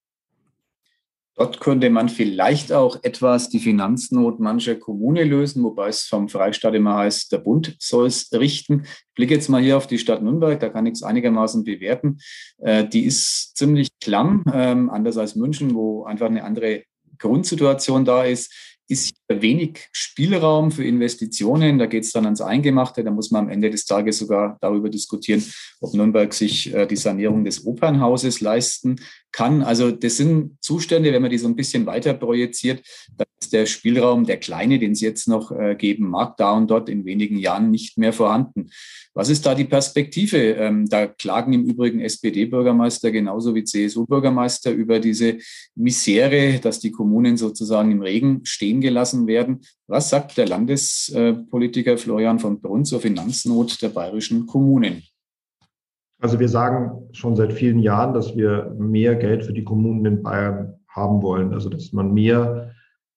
Dort 1.39 1.61
könnte 1.61 1.89
man 1.89 2.09
vielleicht 2.09 2.73
auch 2.73 3.01
etwas 3.01 3.47
die 3.47 3.59
Finanznot 3.59 4.41
mancher 4.41 4.75
Kommune 4.75 5.23
lösen, 5.23 5.63
wobei 5.63 5.87
es 5.87 6.01
vom 6.01 6.27
Freistaat 6.27 6.73
immer 6.73 6.95
heißt, 6.95 7.31
der 7.31 7.37
Bund 7.37 7.77
soll 7.79 8.07
es 8.07 8.29
richten. 8.33 8.81
Ich 8.83 9.13
blicke 9.15 9.35
jetzt 9.35 9.47
mal 9.47 9.61
hier 9.61 9.77
auf 9.77 9.87
die 9.87 9.99
Stadt 9.99 10.21
Nürnberg, 10.21 10.59
da 10.59 10.67
kann 10.67 10.85
ich 10.85 10.95
es 10.95 11.03
einigermaßen 11.03 11.63
bewerten. 11.63 12.17
Äh, 12.57 12.85
die 12.89 13.05
ist 13.05 13.55
ziemlich 13.55 13.87
klamm, 14.01 14.43
ähm, 14.51 14.89
anders 14.89 15.17
als 15.17 15.37
München, 15.37 15.75
wo 15.75 16.03
einfach 16.03 16.25
eine 16.25 16.43
andere 16.43 16.83
Grundsituation 17.19 18.05
da 18.05 18.23
ist 18.23 18.53
ist 18.89 19.15
wenig 19.27 19.87
Spielraum 19.91 20.71
für 20.71 20.83
Investitionen. 20.83 21.77
Da 21.77 21.85
geht 21.85 22.03
es 22.03 22.11
dann 22.11 22.25
ans 22.25 22.41
Eingemachte. 22.41 23.03
Da 23.03 23.11
muss 23.11 23.29
man 23.31 23.45
am 23.45 23.49
Ende 23.49 23.69
des 23.69 23.85
Tages 23.85 24.17
sogar 24.17 24.57
darüber 24.61 24.89
diskutieren, 24.89 25.43
ob 25.79 25.93
Nürnberg 25.93 26.33
sich 26.33 26.73
äh, 26.73 26.87
die 26.87 26.95
Sanierung 26.95 27.45
des 27.45 27.65
Opernhauses 27.65 28.41
leisten 28.41 28.99
kann. 29.31 29.61
Also 29.61 29.91
das 29.91 30.17
sind 30.17 30.57
Zustände, 30.61 31.13
wenn 31.13 31.21
man 31.21 31.31
die 31.31 31.37
so 31.37 31.47
ein 31.47 31.55
bisschen 31.55 31.85
weiter 31.85 32.13
projiziert, 32.13 32.83
dann 33.15 33.27
ist 33.39 33.53
der 33.53 33.65
Spielraum, 33.65 34.25
der 34.25 34.37
kleine, 34.37 34.79
den 34.79 34.93
es 34.93 35.01
jetzt 35.01 35.27
noch 35.27 35.51
äh, 35.51 35.75
geben 35.75 36.09
mag, 36.09 36.35
da 36.37 36.51
und 36.53 36.69
dort 36.69 36.89
in 36.89 37.05
wenigen 37.05 37.37
Jahren 37.37 37.71
nicht 37.71 37.97
mehr 37.97 38.13
vorhanden. 38.13 38.69
Was 39.13 39.29
ist 39.29 39.45
da 39.45 39.55
die 39.55 39.65
Perspektive? 39.65 40.37
Ähm, 40.37 40.87
da 40.87 41.07
klagen 41.07 41.53
im 41.53 41.65
Übrigen 41.65 41.99
SPD-Bürgermeister 41.99 43.11
genauso 43.11 43.53
wie 43.53 43.63
CSU-Bürgermeister 43.63 44.71
über 44.71 44.99
diese 44.99 45.37
Misere, 45.75 46.59
dass 46.59 46.79
die 46.79 46.91
Kommunen 46.91 47.37
sozusagen 47.37 47.91
im 47.91 48.01
Regen 48.01 48.41
stehen 48.43 48.78
gelassen 48.81 49.27
werden. 49.27 49.61
Was 49.87 50.09
sagt 50.09 50.37
der 50.37 50.47
Landespolitiker 50.47 51.97
Florian 51.97 52.39
von 52.39 52.61
Brunn 52.61 52.85
zur 52.85 52.99
Finanznot 52.99 53.81
der 53.81 53.89
bayerischen 53.89 54.45
Kommunen? 54.45 55.03
Also 56.21 56.39
wir 56.39 56.49
sagen 56.49 57.07
schon 57.13 57.35
seit 57.35 57.53
vielen 57.53 57.79
Jahren, 57.79 58.13
dass 58.13 58.35
wir 58.35 58.75
mehr 58.77 59.15
Geld 59.15 59.45
für 59.45 59.53
die 59.53 59.63
Kommunen 59.63 60.05
in 60.05 60.23
Bayern 60.23 60.75
haben 60.89 61.21
wollen. 61.21 61.53
Also 61.53 61.69
dass 61.69 61.93
man 61.93 62.13
mehr 62.13 62.71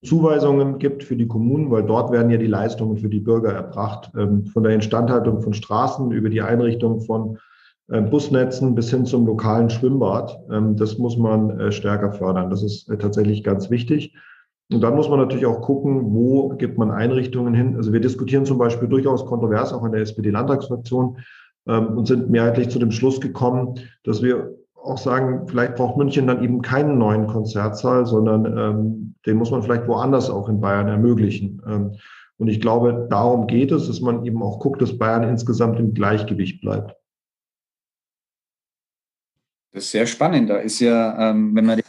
Zuweisungen 0.04 0.78
gibt 0.78 1.04
für 1.04 1.16
die 1.16 1.28
Kommunen, 1.28 1.70
weil 1.70 1.84
dort 1.84 2.10
werden 2.10 2.30
ja 2.30 2.36
die 2.36 2.46
Leistungen 2.46 2.96
für 2.96 3.08
die 3.08 3.20
Bürger 3.20 3.52
erbracht. 3.52 4.10
Ähm, 4.16 4.46
von 4.46 4.64
der 4.64 4.74
Instandhaltung 4.74 5.40
von 5.42 5.54
Straßen 5.54 6.10
über 6.10 6.28
die 6.28 6.42
Einrichtung 6.42 7.00
von 7.00 7.38
äh, 7.88 8.00
Busnetzen 8.00 8.74
bis 8.74 8.90
hin 8.90 9.06
zum 9.06 9.26
lokalen 9.26 9.70
Schwimmbad. 9.70 10.38
Ähm, 10.50 10.76
das 10.76 10.98
muss 10.98 11.16
man 11.16 11.58
äh, 11.58 11.72
stärker 11.72 12.12
fördern. 12.12 12.50
Das 12.50 12.62
ist 12.62 12.88
äh, 12.88 12.98
tatsächlich 12.98 13.44
ganz 13.44 13.70
wichtig. 13.70 14.14
Und 14.72 14.80
dann 14.80 14.96
muss 14.96 15.08
man 15.08 15.18
natürlich 15.18 15.46
auch 15.46 15.60
gucken, 15.60 16.14
wo 16.14 16.50
gibt 16.50 16.78
man 16.78 16.90
Einrichtungen 16.90 17.54
hin. 17.54 17.76
Also 17.76 17.92
wir 17.92 18.00
diskutieren 18.00 18.46
zum 18.46 18.58
Beispiel 18.58 18.88
durchaus 18.88 19.26
kontrovers 19.26 19.72
auch 19.72 19.84
in 19.84 19.92
der 19.92 20.02
SPD-Landtagsfraktion, 20.02 21.18
ähm, 21.66 21.96
und 21.96 22.06
sind 22.06 22.30
mehrheitlich 22.30 22.70
zu 22.70 22.78
dem 22.78 22.90
Schluss 22.90 23.20
gekommen, 23.20 23.78
dass 24.04 24.22
wir 24.22 24.54
auch 24.74 24.98
sagen, 24.98 25.46
vielleicht 25.46 25.76
braucht 25.76 25.96
München 25.96 26.26
dann 26.26 26.42
eben 26.42 26.60
keinen 26.60 26.98
neuen 26.98 27.28
Konzertsaal, 27.28 28.04
sondern 28.04 28.46
ähm, 28.58 29.14
den 29.26 29.36
muss 29.36 29.52
man 29.52 29.62
vielleicht 29.62 29.86
woanders 29.86 30.28
auch 30.28 30.48
in 30.48 30.60
Bayern 30.60 30.88
ermöglichen. 30.88 31.62
Ähm, 31.66 31.96
und 32.38 32.48
ich 32.48 32.60
glaube, 32.60 33.06
darum 33.08 33.46
geht 33.46 33.70
es, 33.70 33.86
dass 33.86 34.00
man 34.00 34.24
eben 34.24 34.42
auch 34.42 34.58
guckt, 34.58 34.82
dass 34.82 34.98
Bayern 34.98 35.22
insgesamt 35.22 35.78
im 35.78 35.94
Gleichgewicht 35.94 36.60
bleibt. 36.60 36.96
Das 39.72 39.84
ist 39.84 39.92
sehr 39.92 40.06
spannend. 40.06 40.50
Da 40.50 40.56
ist 40.56 40.80
ja, 40.80 41.30
ähm, 41.30 41.54
wenn 41.54 41.64
man 41.64 41.80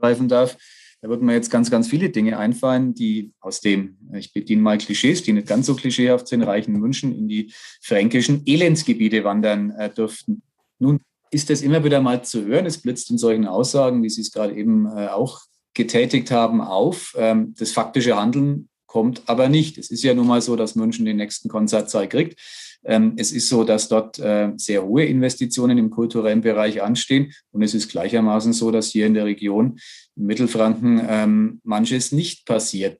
greifen 0.00 0.28
darf, 0.28 0.56
Da 1.04 1.10
würden 1.10 1.26
mir 1.26 1.34
jetzt 1.34 1.50
ganz, 1.50 1.70
ganz 1.70 1.86
viele 1.86 2.08
Dinge 2.08 2.38
einfallen, 2.38 2.94
die 2.94 3.34
aus 3.38 3.60
dem, 3.60 3.98
ich 4.14 4.32
bediene 4.32 4.62
mal 4.62 4.78
Klischees, 4.78 5.22
die 5.22 5.34
nicht 5.34 5.46
ganz 5.46 5.66
so 5.66 5.74
klischeehaft 5.74 6.26
sind, 6.26 6.40
reichen 6.40 6.80
Wünschen 6.80 7.14
in 7.14 7.28
die 7.28 7.52
fränkischen 7.82 8.40
Elendsgebiete 8.46 9.22
wandern 9.22 9.72
äh, 9.72 9.92
dürften. 9.92 10.40
Nun 10.78 11.02
ist 11.30 11.50
das 11.50 11.60
immer 11.60 11.84
wieder 11.84 12.00
mal 12.00 12.24
zu 12.24 12.46
hören. 12.46 12.64
Es 12.64 12.80
blitzt 12.80 13.10
in 13.10 13.18
solchen 13.18 13.46
Aussagen, 13.46 14.02
wie 14.02 14.08
Sie 14.08 14.22
es 14.22 14.32
gerade 14.32 14.54
eben 14.54 14.86
äh, 14.86 15.08
auch 15.08 15.42
getätigt 15.74 16.30
haben, 16.30 16.62
auf. 16.62 17.12
Ähm, 17.18 17.54
das 17.58 17.72
faktische 17.72 18.16
Handeln 18.16 18.70
kommt 18.86 19.24
aber 19.26 19.50
nicht. 19.50 19.76
Es 19.76 19.90
ist 19.90 20.04
ja 20.04 20.14
nun 20.14 20.26
mal 20.26 20.40
so, 20.40 20.56
dass 20.56 20.74
München 20.74 21.04
den 21.04 21.18
nächsten 21.18 21.50
Konzertsaal 21.50 22.08
kriegt. 22.08 22.40
Ähm, 22.84 23.14
es 23.16 23.32
ist 23.32 23.48
so, 23.48 23.64
dass 23.64 23.88
dort 23.88 24.18
äh, 24.18 24.52
sehr 24.56 24.84
hohe 24.84 25.04
Investitionen 25.04 25.78
im 25.78 25.90
kulturellen 25.90 26.40
Bereich 26.40 26.82
anstehen. 26.82 27.32
Und 27.50 27.62
es 27.62 27.74
ist 27.74 27.90
gleichermaßen 27.90 28.52
so, 28.52 28.70
dass 28.70 28.88
hier 28.88 29.06
in 29.06 29.14
der 29.14 29.24
Region 29.24 29.78
in 30.16 30.26
Mittelfranken 30.26 31.00
ähm, 31.08 31.60
manches 31.64 32.12
nicht 32.12 32.46
passiert. 32.46 32.98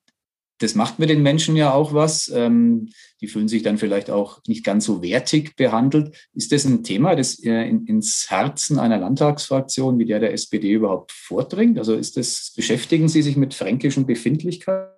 Das 0.58 0.74
macht 0.74 0.98
mit 0.98 1.10
den 1.10 1.22
Menschen 1.22 1.56
ja 1.56 1.72
auch 1.72 1.92
was. 1.92 2.30
Ähm, 2.32 2.88
die 3.20 3.26
fühlen 3.26 3.48
sich 3.48 3.62
dann 3.62 3.76
vielleicht 3.76 4.08
auch 4.08 4.40
nicht 4.46 4.64
ganz 4.64 4.84
so 4.84 5.02
wertig 5.02 5.56
behandelt. 5.56 6.16
Ist 6.32 6.52
das 6.52 6.64
ein 6.64 6.84
Thema, 6.84 7.16
das 7.16 7.42
äh, 7.42 7.68
ins 7.68 8.26
Herzen 8.28 8.78
einer 8.78 8.98
Landtagsfraktion 8.98 9.98
wie 9.98 10.04
der 10.04 10.20
der 10.20 10.32
SPD 10.32 10.72
überhaupt 10.72 11.10
vordringt? 11.10 11.78
Also 11.78 11.94
ist 11.94 12.16
das, 12.16 12.52
beschäftigen 12.54 13.08
Sie 13.08 13.22
sich 13.22 13.36
mit 13.36 13.52
fränkischen 13.52 14.06
Befindlichkeiten? 14.06 14.94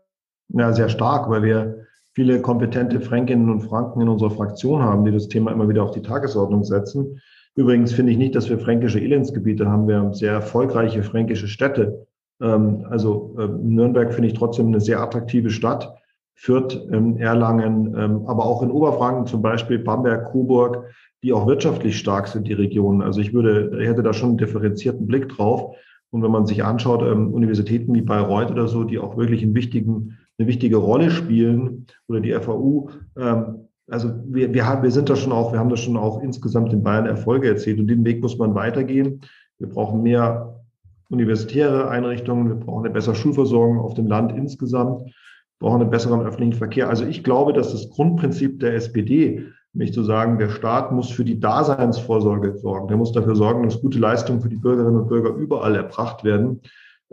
Ja, 0.48 0.72
sehr 0.72 0.88
stark, 0.88 1.28
weil 1.30 1.42
wir 1.42 1.85
viele 2.16 2.40
kompetente 2.40 2.98
Fränkinnen 3.02 3.50
und 3.50 3.60
Franken 3.60 4.00
in 4.00 4.08
unserer 4.08 4.30
Fraktion 4.30 4.80
haben, 4.80 5.04
die 5.04 5.12
das 5.12 5.28
Thema 5.28 5.52
immer 5.52 5.68
wieder 5.68 5.82
auf 5.82 5.90
die 5.90 6.00
Tagesordnung 6.00 6.64
setzen. 6.64 7.20
Übrigens 7.56 7.92
finde 7.92 8.10
ich 8.10 8.16
nicht, 8.16 8.34
dass 8.34 8.48
wir 8.48 8.58
fränkische 8.58 8.98
Elendsgebiete 8.98 9.68
haben. 9.68 9.86
Wir 9.86 9.98
haben 9.98 10.14
sehr 10.14 10.32
erfolgreiche 10.32 11.02
fränkische 11.02 11.46
Städte. 11.46 12.06
Ähm, 12.40 12.86
also 12.88 13.36
ähm, 13.38 13.74
Nürnberg 13.74 14.14
finde 14.14 14.28
ich 14.28 14.34
trotzdem 14.34 14.68
eine 14.68 14.80
sehr 14.80 14.98
attraktive 15.00 15.50
Stadt. 15.50 15.94
Fürth, 16.34 16.88
ähm, 16.90 17.18
Erlangen, 17.18 17.94
aber 18.26 18.44
auch 18.44 18.62
in 18.62 18.70
Oberfranken 18.70 19.26
zum 19.26 19.42
Beispiel 19.42 19.78
Bamberg, 19.78 20.32
Coburg, 20.32 20.84
die 21.22 21.34
auch 21.34 21.46
wirtschaftlich 21.46 21.98
stark 21.98 22.28
sind, 22.28 22.48
die 22.48 22.54
Regionen. 22.54 23.02
Also 23.02 23.20
ich 23.20 23.34
würde, 23.34 23.78
hätte 23.78 24.02
da 24.02 24.14
schon 24.14 24.30
einen 24.30 24.38
differenzierten 24.38 25.06
Blick 25.06 25.28
drauf. 25.30 25.76
Und 26.10 26.22
wenn 26.22 26.30
man 26.30 26.46
sich 26.46 26.62
anschaut, 26.62 27.02
Universitäten 27.02 27.94
wie 27.94 28.02
Bayreuth 28.02 28.50
oder 28.50 28.68
so, 28.68 28.84
die 28.84 28.98
auch 28.98 29.16
wirklich 29.16 29.42
einen 29.42 29.54
wichtigen 29.54 30.18
eine 30.38 30.48
wichtige 30.48 30.76
Rolle 30.76 31.10
spielen 31.10 31.86
oder 32.08 32.20
die 32.20 32.32
FAU. 32.32 32.90
Ähm, 33.18 33.66
also 33.88 34.10
wir, 34.26 34.52
wir, 34.52 34.66
haben, 34.66 34.82
wir 34.82 34.90
sind 34.90 35.08
da 35.08 35.16
schon 35.16 35.32
auch, 35.32 35.52
wir 35.52 35.58
haben 35.58 35.68
da 35.68 35.76
schon 35.76 35.96
auch 35.96 36.20
insgesamt 36.22 36.72
in 36.72 36.82
Bayern 36.82 37.06
Erfolge 37.06 37.48
erzielt 37.48 37.78
und 37.78 37.86
den 37.86 38.04
Weg 38.04 38.20
muss 38.20 38.36
man 38.36 38.54
weitergehen. 38.54 39.20
Wir 39.58 39.68
brauchen 39.68 40.02
mehr 40.02 40.64
universitäre 41.08 41.88
Einrichtungen, 41.88 42.48
wir 42.48 42.56
brauchen 42.56 42.84
eine 42.84 42.92
bessere 42.92 43.14
Schulversorgung 43.14 43.78
auf 43.78 43.94
dem 43.94 44.08
Land 44.08 44.32
insgesamt, 44.36 45.02
wir 45.02 45.12
brauchen 45.60 45.80
einen 45.80 45.90
besseren 45.90 46.22
öffentlichen 46.22 46.54
Verkehr. 46.54 46.88
Also 46.88 47.04
ich 47.04 47.22
glaube, 47.22 47.52
dass 47.52 47.70
das 47.70 47.88
Grundprinzip 47.90 48.58
der 48.58 48.74
SPD, 48.74 49.44
nämlich 49.72 49.94
zu 49.94 50.02
sagen, 50.02 50.38
der 50.38 50.48
Staat 50.48 50.90
muss 50.90 51.10
für 51.10 51.24
die 51.24 51.38
Daseinsvorsorge 51.38 52.58
sorgen, 52.58 52.88
der 52.88 52.96
muss 52.96 53.12
dafür 53.12 53.36
sorgen, 53.36 53.62
dass 53.62 53.80
gute 53.80 54.00
Leistungen 54.00 54.40
für 54.40 54.48
die 54.48 54.56
Bürgerinnen 54.56 55.00
und 55.00 55.08
Bürger 55.08 55.30
überall 55.30 55.76
erbracht 55.76 56.24
werden, 56.24 56.60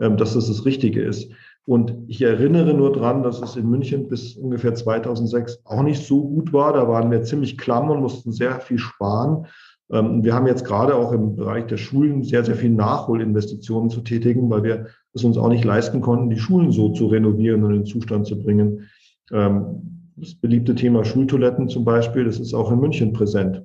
ähm, 0.00 0.16
dass 0.16 0.34
das 0.34 0.48
das 0.48 0.64
Richtige 0.64 1.02
ist. 1.02 1.30
Und 1.66 1.94
ich 2.08 2.20
erinnere 2.20 2.74
nur 2.74 2.92
dran, 2.92 3.22
dass 3.22 3.40
es 3.40 3.56
in 3.56 3.68
München 3.68 4.08
bis 4.08 4.36
ungefähr 4.36 4.74
2006 4.74 5.62
auch 5.64 5.82
nicht 5.82 6.04
so 6.04 6.22
gut 6.22 6.52
war. 6.52 6.74
Da 6.74 6.86
waren 6.88 7.10
wir 7.10 7.22
ziemlich 7.22 7.56
klamm 7.56 7.90
und 7.90 8.00
mussten 8.00 8.32
sehr 8.32 8.60
viel 8.60 8.78
sparen. 8.78 9.46
Ähm, 9.90 10.22
wir 10.22 10.34
haben 10.34 10.46
jetzt 10.46 10.64
gerade 10.64 10.94
auch 10.94 11.12
im 11.12 11.36
Bereich 11.36 11.66
der 11.66 11.78
Schulen 11.78 12.22
sehr, 12.22 12.44
sehr 12.44 12.56
viel 12.56 12.70
Nachholinvestitionen 12.70 13.88
zu 13.88 14.02
tätigen, 14.02 14.50
weil 14.50 14.62
wir 14.62 14.86
es 15.14 15.24
uns 15.24 15.38
auch 15.38 15.48
nicht 15.48 15.64
leisten 15.64 16.02
konnten, 16.02 16.28
die 16.28 16.38
Schulen 16.38 16.70
so 16.70 16.90
zu 16.90 17.06
renovieren 17.06 17.64
und 17.64 17.74
in 17.74 17.86
Zustand 17.86 18.26
zu 18.26 18.42
bringen. 18.42 18.88
Ähm, 19.32 20.12
das 20.16 20.34
beliebte 20.34 20.74
Thema 20.74 21.04
Schultoiletten 21.04 21.68
zum 21.68 21.84
Beispiel, 21.84 22.24
das 22.24 22.38
ist 22.38 22.54
auch 22.54 22.70
in 22.70 22.80
München 22.80 23.12
präsent. 23.12 23.64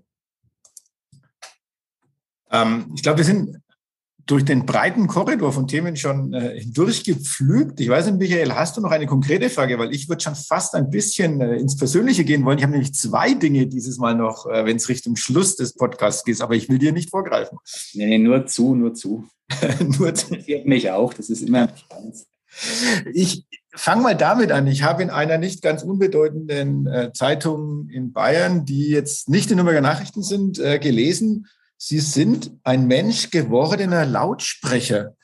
Ähm, 2.52 2.91
ich 2.95 3.04
glaube, 3.04 3.20
wir 3.20 3.26
sind 3.26 3.60
durch 4.26 4.45
den 4.45 4.65
breiten 4.65 5.07
Korridor 5.07 5.51
von 5.51 5.67
Themen 5.67 5.95
schon 5.95 6.34
äh, 6.34 6.63
durchgepflügt. 6.65 7.80
Ich 7.80 7.89
weiß 7.89 8.05
nicht, 8.07 8.20
Michael, 8.20 8.53
hast 8.53 8.78
du 8.78 8.82
noch 8.82 8.91
eine 8.91 9.07
konkrete 9.07 9.49
Frage? 9.49 9.80
Weil 9.80 9.93
ich 9.93 10.07
würde 10.07 10.22
schon 10.22 10.36
fast 10.36 10.76
ein 10.76 10.89
bisschen 10.89 11.41
äh, 11.41 11.55
ins 11.55 11.76
Persönliche 11.76 12.24
gehen 12.24 12.45
wollen. 12.45 12.57
Ich 12.57 12.63
habe 12.63 12.74
nämlich 12.74 12.93
zwei 12.93 13.34
Dinge 13.34 13.67
dieses 13.67 13.97
Mal 13.97 14.15
noch, 14.15 14.45
äh, 14.45 14.65
wenn 14.65 14.78
es 14.78 14.89
Richtung 14.89 15.15
Schluss 15.15 15.55
des 15.55 15.74
Podcasts 15.74 16.24
geht, 16.24 16.41
aber 16.41 16.55
ich 16.55 16.70
will 16.70 16.78
dir 16.78 16.91
nicht 16.91 17.09
vorgreifen. 17.09 17.57
Nee, 17.93 18.05
nee 18.05 18.17
nur 18.20 18.45
zu, 18.45 18.76
nur 18.76 18.93
zu. 18.93 19.28
nur 19.97 20.13
zu. 20.13 20.36
Das 20.36 20.65
mich 20.65 20.91
auch, 20.91 21.13
das 21.13 21.30
ist 21.30 21.41
immer 21.41 21.70
spannend. 21.76 22.15
Ich 23.13 23.45
fange 23.74 24.01
mal 24.01 24.15
damit 24.15 24.51
an. 24.51 24.67
Ich 24.67 24.84
habe 24.84 25.03
in 25.03 25.09
einer 25.09 25.38
nicht 25.38 25.61
ganz 25.61 25.84
unbedeutenden 25.84 26.88
äh, 26.88 27.11
Zeitung 27.13 27.89
in 27.89 28.11
Bayern, 28.11 28.65
die 28.65 28.89
jetzt 28.89 29.30
nicht 29.30 29.49
in 29.51 29.57
Nürnberger 29.57 29.82
Nachrichten 29.82 30.24
sind, 30.24 30.59
äh, 30.59 30.80
gelesen, 30.80 31.47
Sie 31.82 32.00
sind 32.00 32.52
ein 32.64 32.88
Mensch 32.88 33.32
gewordener 33.32 34.06
Lautsprecher. 34.06 35.16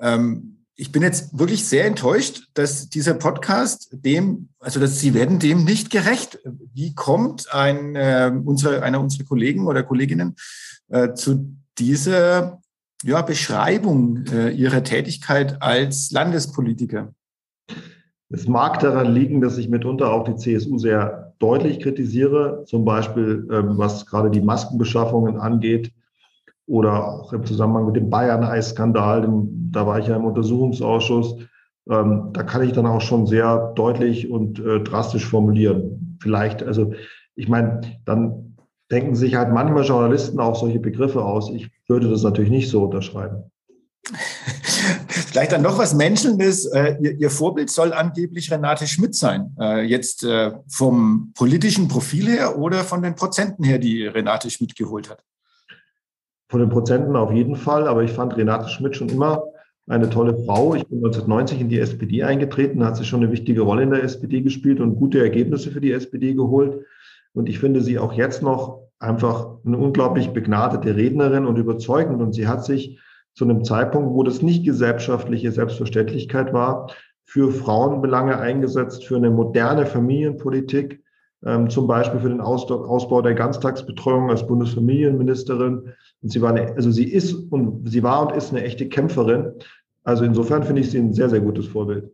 Ähm, 0.00 0.64
ich 0.74 0.90
bin 0.90 1.02
jetzt 1.02 1.38
wirklich 1.38 1.64
sehr 1.64 1.84
enttäuscht, 1.84 2.48
dass 2.54 2.88
dieser 2.88 3.14
Podcast 3.14 3.88
dem, 3.92 4.48
also 4.58 4.80
dass 4.80 4.98
Sie 4.98 5.14
werden 5.14 5.38
dem 5.38 5.62
nicht 5.62 5.90
gerecht. 5.90 6.40
Wie 6.74 6.92
kommt 6.92 7.54
ein, 7.54 7.94
äh, 7.94 8.32
unsere, 8.44 8.82
einer 8.82 9.00
unserer 9.00 9.24
Kollegen 9.24 9.68
oder 9.68 9.84
Kolleginnen 9.84 10.34
äh, 10.88 11.14
zu 11.14 11.56
dieser 11.78 12.60
ja, 13.04 13.22
Beschreibung 13.22 14.26
äh, 14.26 14.50
ihrer 14.50 14.82
Tätigkeit 14.82 15.62
als 15.62 16.10
Landespolitiker? 16.10 17.14
Es 18.32 18.48
mag 18.48 18.80
daran 18.80 19.12
liegen, 19.12 19.42
dass 19.42 19.58
ich 19.58 19.68
mitunter 19.68 20.10
auch 20.10 20.24
die 20.24 20.36
CSU 20.36 20.78
sehr 20.78 21.34
deutlich 21.38 21.80
kritisiere, 21.80 22.64
zum 22.66 22.84
Beispiel 22.84 23.46
ähm, 23.52 23.76
was 23.76 24.06
gerade 24.06 24.30
die 24.30 24.40
Maskenbeschaffungen 24.40 25.36
angeht 25.36 25.92
oder 26.66 27.06
auch 27.06 27.32
im 27.34 27.44
Zusammenhang 27.44 27.86
mit 27.86 27.96
dem 27.96 28.08
Bayern-Eis-Skandal, 28.08 29.28
da 29.70 29.86
war 29.86 29.98
ich 29.98 30.06
ja 30.06 30.16
im 30.16 30.24
Untersuchungsausschuss. 30.24 31.36
Ähm, 31.90 32.30
da 32.32 32.42
kann 32.42 32.62
ich 32.62 32.72
dann 32.72 32.86
auch 32.86 33.00
schon 33.02 33.26
sehr 33.26 33.72
deutlich 33.74 34.30
und 34.30 34.58
äh, 34.60 34.80
drastisch 34.80 35.26
formulieren. 35.26 36.16
Vielleicht, 36.22 36.62
also 36.62 36.92
ich 37.34 37.48
meine, 37.48 37.82
dann 38.06 38.56
denken 38.90 39.14
sich 39.14 39.34
halt 39.34 39.52
manchmal 39.52 39.84
Journalisten 39.84 40.40
auch 40.40 40.54
solche 40.54 40.80
Begriffe 40.80 41.22
aus. 41.22 41.50
Ich 41.50 41.70
würde 41.88 42.08
das 42.08 42.22
natürlich 42.22 42.50
nicht 42.50 42.70
so 42.70 42.84
unterschreiben. 42.84 43.51
Vielleicht 44.04 45.52
dann 45.52 45.62
noch 45.62 45.78
was 45.78 45.94
Menschelndes. 45.94 46.66
Äh, 46.66 46.96
ihr, 47.00 47.12
Ihr, 47.18 47.30
Vorbild 47.30 47.70
soll 47.70 47.92
angeblich 47.92 48.50
Renate 48.50 48.86
Schmidt 48.86 49.14
sein. 49.14 49.54
Äh, 49.60 49.82
jetzt 49.82 50.24
äh, 50.24 50.52
vom 50.68 51.32
politischen 51.34 51.88
Profil 51.88 52.28
her 52.28 52.58
oder 52.58 52.78
von 52.78 53.02
den 53.02 53.14
Prozenten 53.14 53.64
her, 53.64 53.78
die 53.78 54.06
Renate 54.06 54.50
Schmidt 54.50 54.74
geholt 54.76 55.08
hat? 55.08 55.22
Von 56.48 56.60
den 56.60 56.68
Prozenten 56.68 57.16
auf 57.16 57.32
jeden 57.32 57.56
Fall, 57.56 57.86
aber 57.86 58.02
ich 58.02 58.12
fand 58.12 58.36
Renate 58.36 58.68
Schmidt 58.68 58.96
schon 58.96 59.08
immer 59.08 59.42
eine 59.88 60.10
tolle 60.10 60.36
Frau. 60.44 60.74
Ich 60.74 60.86
bin 60.86 60.98
1990 60.98 61.60
in 61.60 61.68
die 61.68 61.78
SPD 61.78 62.24
eingetreten, 62.24 62.84
hat 62.84 62.96
sie 62.96 63.04
schon 63.04 63.22
eine 63.22 63.32
wichtige 63.32 63.62
Rolle 63.62 63.84
in 63.84 63.90
der 63.90 64.02
SPD 64.02 64.40
gespielt 64.40 64.80
und 64.80 64.96
gute 64.96 65.20
Ergebnisse 65.20 65.70
für 65.70 65.80
die 65.80 65.92
SPD 65.92 66.34
geholt. 66.34 66.84
Und 67.34 67.48
ich 67.48 67.58
finde 67.58 67.80
sie 67.80 67.98
auch 67.98 68.12
jetzt 68.12 68.42
noch 68.42 68.82
einfach 68.98 69.58
eine 69.64 69.78
unglaublich 69.78 70.30
begnadete 70.30 70.96
Rednerin 70.96 71.46
und 71.46 71.56
überzeugend. 71.56 72.20
Und 72.20 72.32
sie 72.32 72.46
hat 72.46 72.64
sich 72.64 72.98
zu 73.34 73.44
einem 73.44 73.64
Zeitpunkt, 73.64 74.12
wo 74.12 74.22
das 74.22 74.42
nicht 74.42 74.64
gesellschaftliche 74.64 75.52
Selbstverständlichkeit 75.52 76.52
war, 76.52 76.88
für 77.24 77.50
Frauenbelange 77.50 78.38
eingesetzt, 78.38 79.04
für 79.04 79.16
eine 79.16 79.30
moderne 79.30 79.86
Familienpolitik, 79.86 81.02
ähm, 81.44 81.70
zum 81.70 81.86
Beispiel 81.86 82.20
für 82.20 82.28
den 82.28 82.40
Ausbau 82.40 83.22
der 83.22 83.34
Ganztagsbetreuung 83.34 84.30
als 84.30 84.46
Bundesfamilienministerin. 84.46 85.92
Und 86.22 86.28
sie 86.30 86.42
war 86.42 86.50
eine, 86.50 86.74
also 86.74 86.90
sie 86.90 87.10
ist 87.10 87.32
und 87.34 87.88
sie 87.88 88.02
war 88.02 88.26
und 88.26 88.36
ist 88.36 88.50
eine 88.50 88.62
echte 88.62 88.88
Kämpferin. 88.88 89.52
Also 90.04 90.24
insofern 90.24 90.62
finde 90.62 90.82
ich 90.82 90.90
sie 90.90 90.98
ein 90.98 91.14
sehr, 91.14 91.30
sehr 91.30 91.40
gutes 91.40 91.66
Vorbild. 91.66 92.10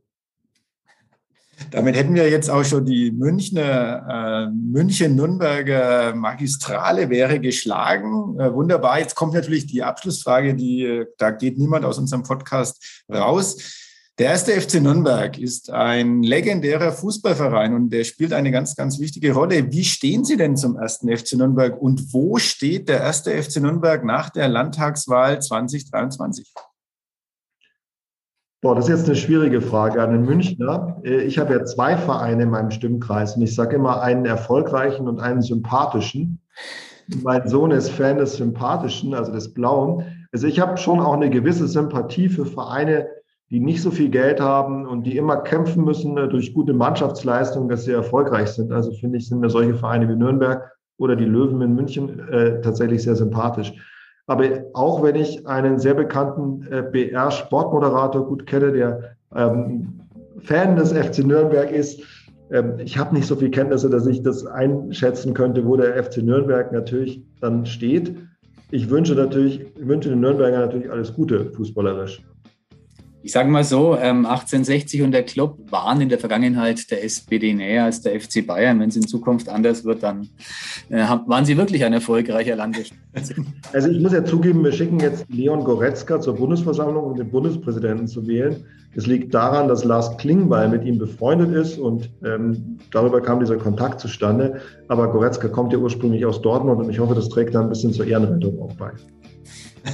Damit 1.70 1.96
hätten 1.96 2.14
wir 2.14 2.30
jetzt 2.30 2.50
auch 2.50 2.64
schon 2.64 2.84
die 2.84 3.10
Münchner, 3.10 4.46
äh, 4.48 4.50
München-Nürnberger 4.50 6.14
Magistrale 6.14 7.10
wäre 7.10 7.40
geschlagen. 7.40 8.38
Äh, 8.38 8.52
wunderbar. 8.54 8.98
Jetzt 9.00 9.14
kommt 9.14 9.34
natürlich 9.34 9.66
die 9.66 9.82
Abschlussfrage, 9.82 10.54
die, 10.54 10.84
äh, 10.84 11.06
da 11.18 11.30
geht 11.30 11.58
niemand 11.58 11.84
aus 11.84 11.98
unserem 11.98 12.22
Podcast 12.22 13.04
raus. 13.12 13.84
Der 14.18 14.30
erste 14.30 14.60
FC 14.60 14.80
Nürnberg 14.80 15.38
ist 15.38 15.70
ein 15.70 16.24
legendärer 16.24 16.90
Fußballverein 16.90 17.72
und 17.72 17.90
der 17.90 18.02
spielt 18.02 18.32
eine 18.32 18.50
ganz, 18.50 18.74
ganz 18.74 18.98
wichtige 18.98 19.32
Rolle. 19.32 19.70
Wie 19.70 19.84
stehen 19.84 20.24
Sie 20.24 20.36
denn 20.36 20.56
zum 20.56 20.76
ersten 20.76 21.16
FC 21.16 21.34
Nürnberg 21.34 21.80
und 21.80 22.12
wo 22.12 22.36
steht 22.38 22.88
der 22.88 22.98
erste 22.98 23.30
FC 23.40 23.58
Nürnberg 23.58 24.04
nach 24.04 24.30
der 24.30 24.48
Landtagswahl 24.48 25.40
2023? 25.40 26.52
Boah, 28.60 28.74
das 28.74 28.88
ist 28.88 28.90
jetzt 28.90 29.06
eine 29.06 29.14
schwierige 29.14 29.60
Frage 29.60 30.02
an 30.02 30.10
den 30.10 30.24
Münchner. 30.24 31.00
Ich 31.04 31.38
habe 31.38 31.52
ja 31.54 31.64
zwei 31.64 31.96
Vereine 31.96 32.42
in 32.42 32.50
meinem 32.50 32.72
Stimmkreis 32.72 33.36
und 33.36 33.42
ich 33.42 33.54
sage 33.54 33.76
immer 33.76 34.02
einen 34.02 34.24
erfolgreichen 34.24 35.06
und 35.06 35.20
einen 35.20 35.42
sympathischen. 35.42 36.40
Mein 37.22 37.46
Sohn 37.48 37.70
ist 37.70 37.90
Fan 37.90 38.18
des 38.18 38.36
Sympathischen, 38.36 39.14
also 39.14 39.30
des 39.30 39.54
Blauen. 39.54 40.04
Also 40.32 40.48
ich 40.48 40.58
habe 40.58 40.76
schon 40.76 40.98
auch 40.98 41.12
eine 41.12 41.30
gewisse 41.30 41.68
Sympathie 41.68 42.28
für 42.28 42.46
Vereine, 42.46 43.06
die 43.48 43.60
nicht 43.60 43.80
so 43.80 43.92
viel 43.92 44.10
Geld 44.10 44.40
haben 44.40 44.86
und 44.86 45.04
die 45.04 45.16
immer 45.16 45.36
kämpfen 45.36 45.84
müssen 45.84 46.18
äh, 46.18 46.28
durch 46.28 46.52
gute 46.52 46.74
Mannschaftsleistungen, 46.74 47.68
dass 47.68 47.84
sie 47.84 47.92
erfolgreich 47.92 48.48
sind. 48.48 48.72
Also 48.72 48.92
finde 48.92 49.18
ich, 49.18 49.28
sind 49.28 49.38
mir 49.38 49.50
solche 49.50 49.74
Vereine 49.74 50.08
wie 50.08 50.16
Nürnberg 50.16 50.70
oder 50.98 51.14
die 51.14 51.24
Löwen 51.24 51.62
in 51.62 51.74
München 51.76 52.28
äh, 52.28 52.60
tatsächlich 52.60 53.04
sehr 53.04 53.16
sympathisch. 53.16 53.72
Aber 54.28 54.44
auch 54.74 55.02
wenn 55.02 55.16
ich 55.16 55.46
einen 55.46 55.78
sehr 55.78 55.94
bekannten 55.94 56.66
äh, 56.70 56.82
BR-Sportmoderator 56.82 58.26
gut 58.26 58.46
kenne, 58.46 58.72
der 58.72 59.16
ähm, 59.34 60.00
Fan 60.40 60.76
des 60.76 60.92
FC 60.92 61.24
Nürnberg 61.24 61.70
ist, 61.70 62.02
ähm, 62.50 62.74
ich 62.78 62.98
habe 62.98 63.14
nicht 63.14 63.26
so 63.26 63.36
viel 63.36 63.50
Kenntnisse, 63.50 63.88
dass 63.88 64.06
ich 64.06 64.22
das 64.22 64.46
einschätzen 64.46 65.32
könnte, 65.32 65.64
wo 65.64 65.76
der 65.76 66.02
FC 66.02 66.18
Nürnberg 66.18 66.72
natürlich 66.72 67.22
dann 67.40 67.64
steht. 67.64 68.14
Ich 68.70 68.90
wünsche 68.90 69.14
natürlich, 69.14 69.62
ich 69.76 69.88
wünsche 69.88 70.10
den 70.10 70.20
Nürnberger 70.20 70.58
natürlich 70.58 70.90
alles 70.90 71.14
Gute 71.14 71.46
fußballerisch 71.52 72.22
ich 73.22 73.32
sage 73.32 73.50
mal 73.50 73.64
so, 73.64 73.96
ähm, 73.96 74.26
1860 74.26 75.02
und 75.02 75.12
der 75.12 75.24
Club 75.24 75.58
waren 75.70 76.00
in 76.00 76.08
der 76.08 76.18
Vergangenheit 76.18 76.90
der 76.90 77.04
SPD 77.04 77.52
näher 77.52 77.84
als 77.84 78.00
der 78.00 78.18
FC 78.18 78.46
Bayern. 78.46 78.80
Wenn 78.80 78.90
es 78.90 78.96
in 78.96 79.06
Zukunft 79.06 79.48
anders 79.48 79.84
wird, 79.84 80.02
dann 80.02 80.28
äh, 80.88 81.04
waren 81.26 81.44
sie 81.44 81.56
wirklich 81.56 81.84
ein 81.84 81.92
erfolgreicher 81.92 82.56
Landesstaat. 82.56 82.98
Also 83.72 83.88
ich 83.88 84.00
muss 84.00 84.12
ja 84.12 84.24
zugeben, 84.24 84.62
wir 84.62 84.70
schicken 84.70 85.00
jetzt 85.00 85.26
Leon 85.28 85.64
Goretzka 85.64 86.20
zur 86.20 86.36
Bundesversammlung, 86.36 87.04
um 87.04 87.16
den 87.16 87.28
Bundespräsidenten 87.28 88.06
zu 88.06 88.26
wählen. 88.28 88.64
Es 88.94 89.06
liegt 89.06 89.34
daran, 89.34 89.68
dass 89.68 89.84
Lars 89.84 90.16
Klingbeil 90.18 90.68
mit 90.68 90.84
ihm 90.84 90.98
befreundet 90.98 91.54
ist 91.54 91.78
und 91.78 92.10
ähm, 92.24 92.78
darüber 92.92 93.20
kam 93.20 93.40
dieser 93.40 93.56
Kontakt 93.56 94.00
zustande. 94.00 94.60
Aber 94.86 95.10
Goretzka 95.10 95.48
kommt 95.48 95.72
ja 95.72 95.78
ursprünglich 95.78 96.24
aus 96.24 96.40
Dortmund 96.40 96.80
und 96.80 96.90
ich 96.90 96.98
hoffe, 96.98 97.14
das 97.14 97.28
trägt 97.28 97.54
da 97.54 97.60
ein 97.60 97.68
bisschen 97.68 97.92
zur 97.92 98.06
Ehrenrettung 98.06 98.60
auch 98.62 98.72
bei. 98.74 98.92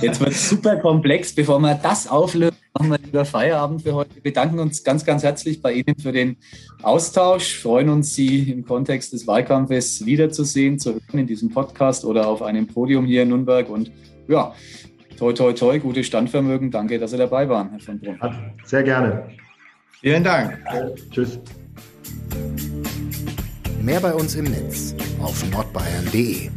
Jetzt 0.01 0.21
wird 0.21 0.31
es 0.31 0.49
super 0.49 0.77
komplex. 0.77 1.35
Bevor 1.35 1.59
wir 1.61 1.79
das 1.83 2.09
auflösen, 2.09 2.54
machen 2.89 3.03
wir 3.03 3.07
lieber 3.07 3.25
Feierabend 3.25 3.83
für 3.83 3.95
heute. 3.95 4.15
Wir 4.17 4.23
bedanken 4.23 4.59
uns 4.59 4.85
ganz, 4.85 5.05
ganz 5.05 5.23
herzlich 5.23 5.63
bei 5.63 5.73
Ihnen 5.73 5.97
für 6.01 6.13
den 6.13 6.37
Austausch. 6.83 7.59
Freuen 7.59 7.89
uns, 7.89 8.15
Sie 8.15 8.51
im 8.51 8.65
Kontext 8.65 9.13
des 9.13 9.27
Wahlkampfes 9.27 10.05
wiederzusehen, 10.05 10.79
zu 10.79 10.93
hören 10.93 11.21
in 11.21 11.27
diesem 11.27 11.51
Podcast 11.51 12.05
oder 12.05 12.29
auf 12.29 12.43
einem 12.43 12.67
Podium 12.67 13.07
hier 13.07 13.23
in 13.23 13.31
Nürnberg. 13.31 13.69
Und 13.69 13.91
ja, 14.29 14.55
toi, 15.19 15.33
toi, 15.33 15.53
toi, 15.53 15.79
gutes 15.79 16.07
Standvermögen. 16.07 16.71
Danke, 16.71 16.99
dass 16.99 17.13
Sie 17.13 17.19
dabei 17.19 17.49
waren, 17.49 17.71
Herr 17.71 17.81
von 17.81 17.99
Brunn. 17.99 18.19
Sehr 18.65 18.83
gerne. 18.83 19.29
Vielen 20.01 20.25
Dank. 20.25 20.59
Tschüss. 21.11 21.39
Mehr 23.81 24.01
bei 24.01 24.15
uns 24.15 24.35
im 24.35 24.45
Netz 24.45 24.95
auf 25.21 25.45
nordbayern.de. 25.51 26.51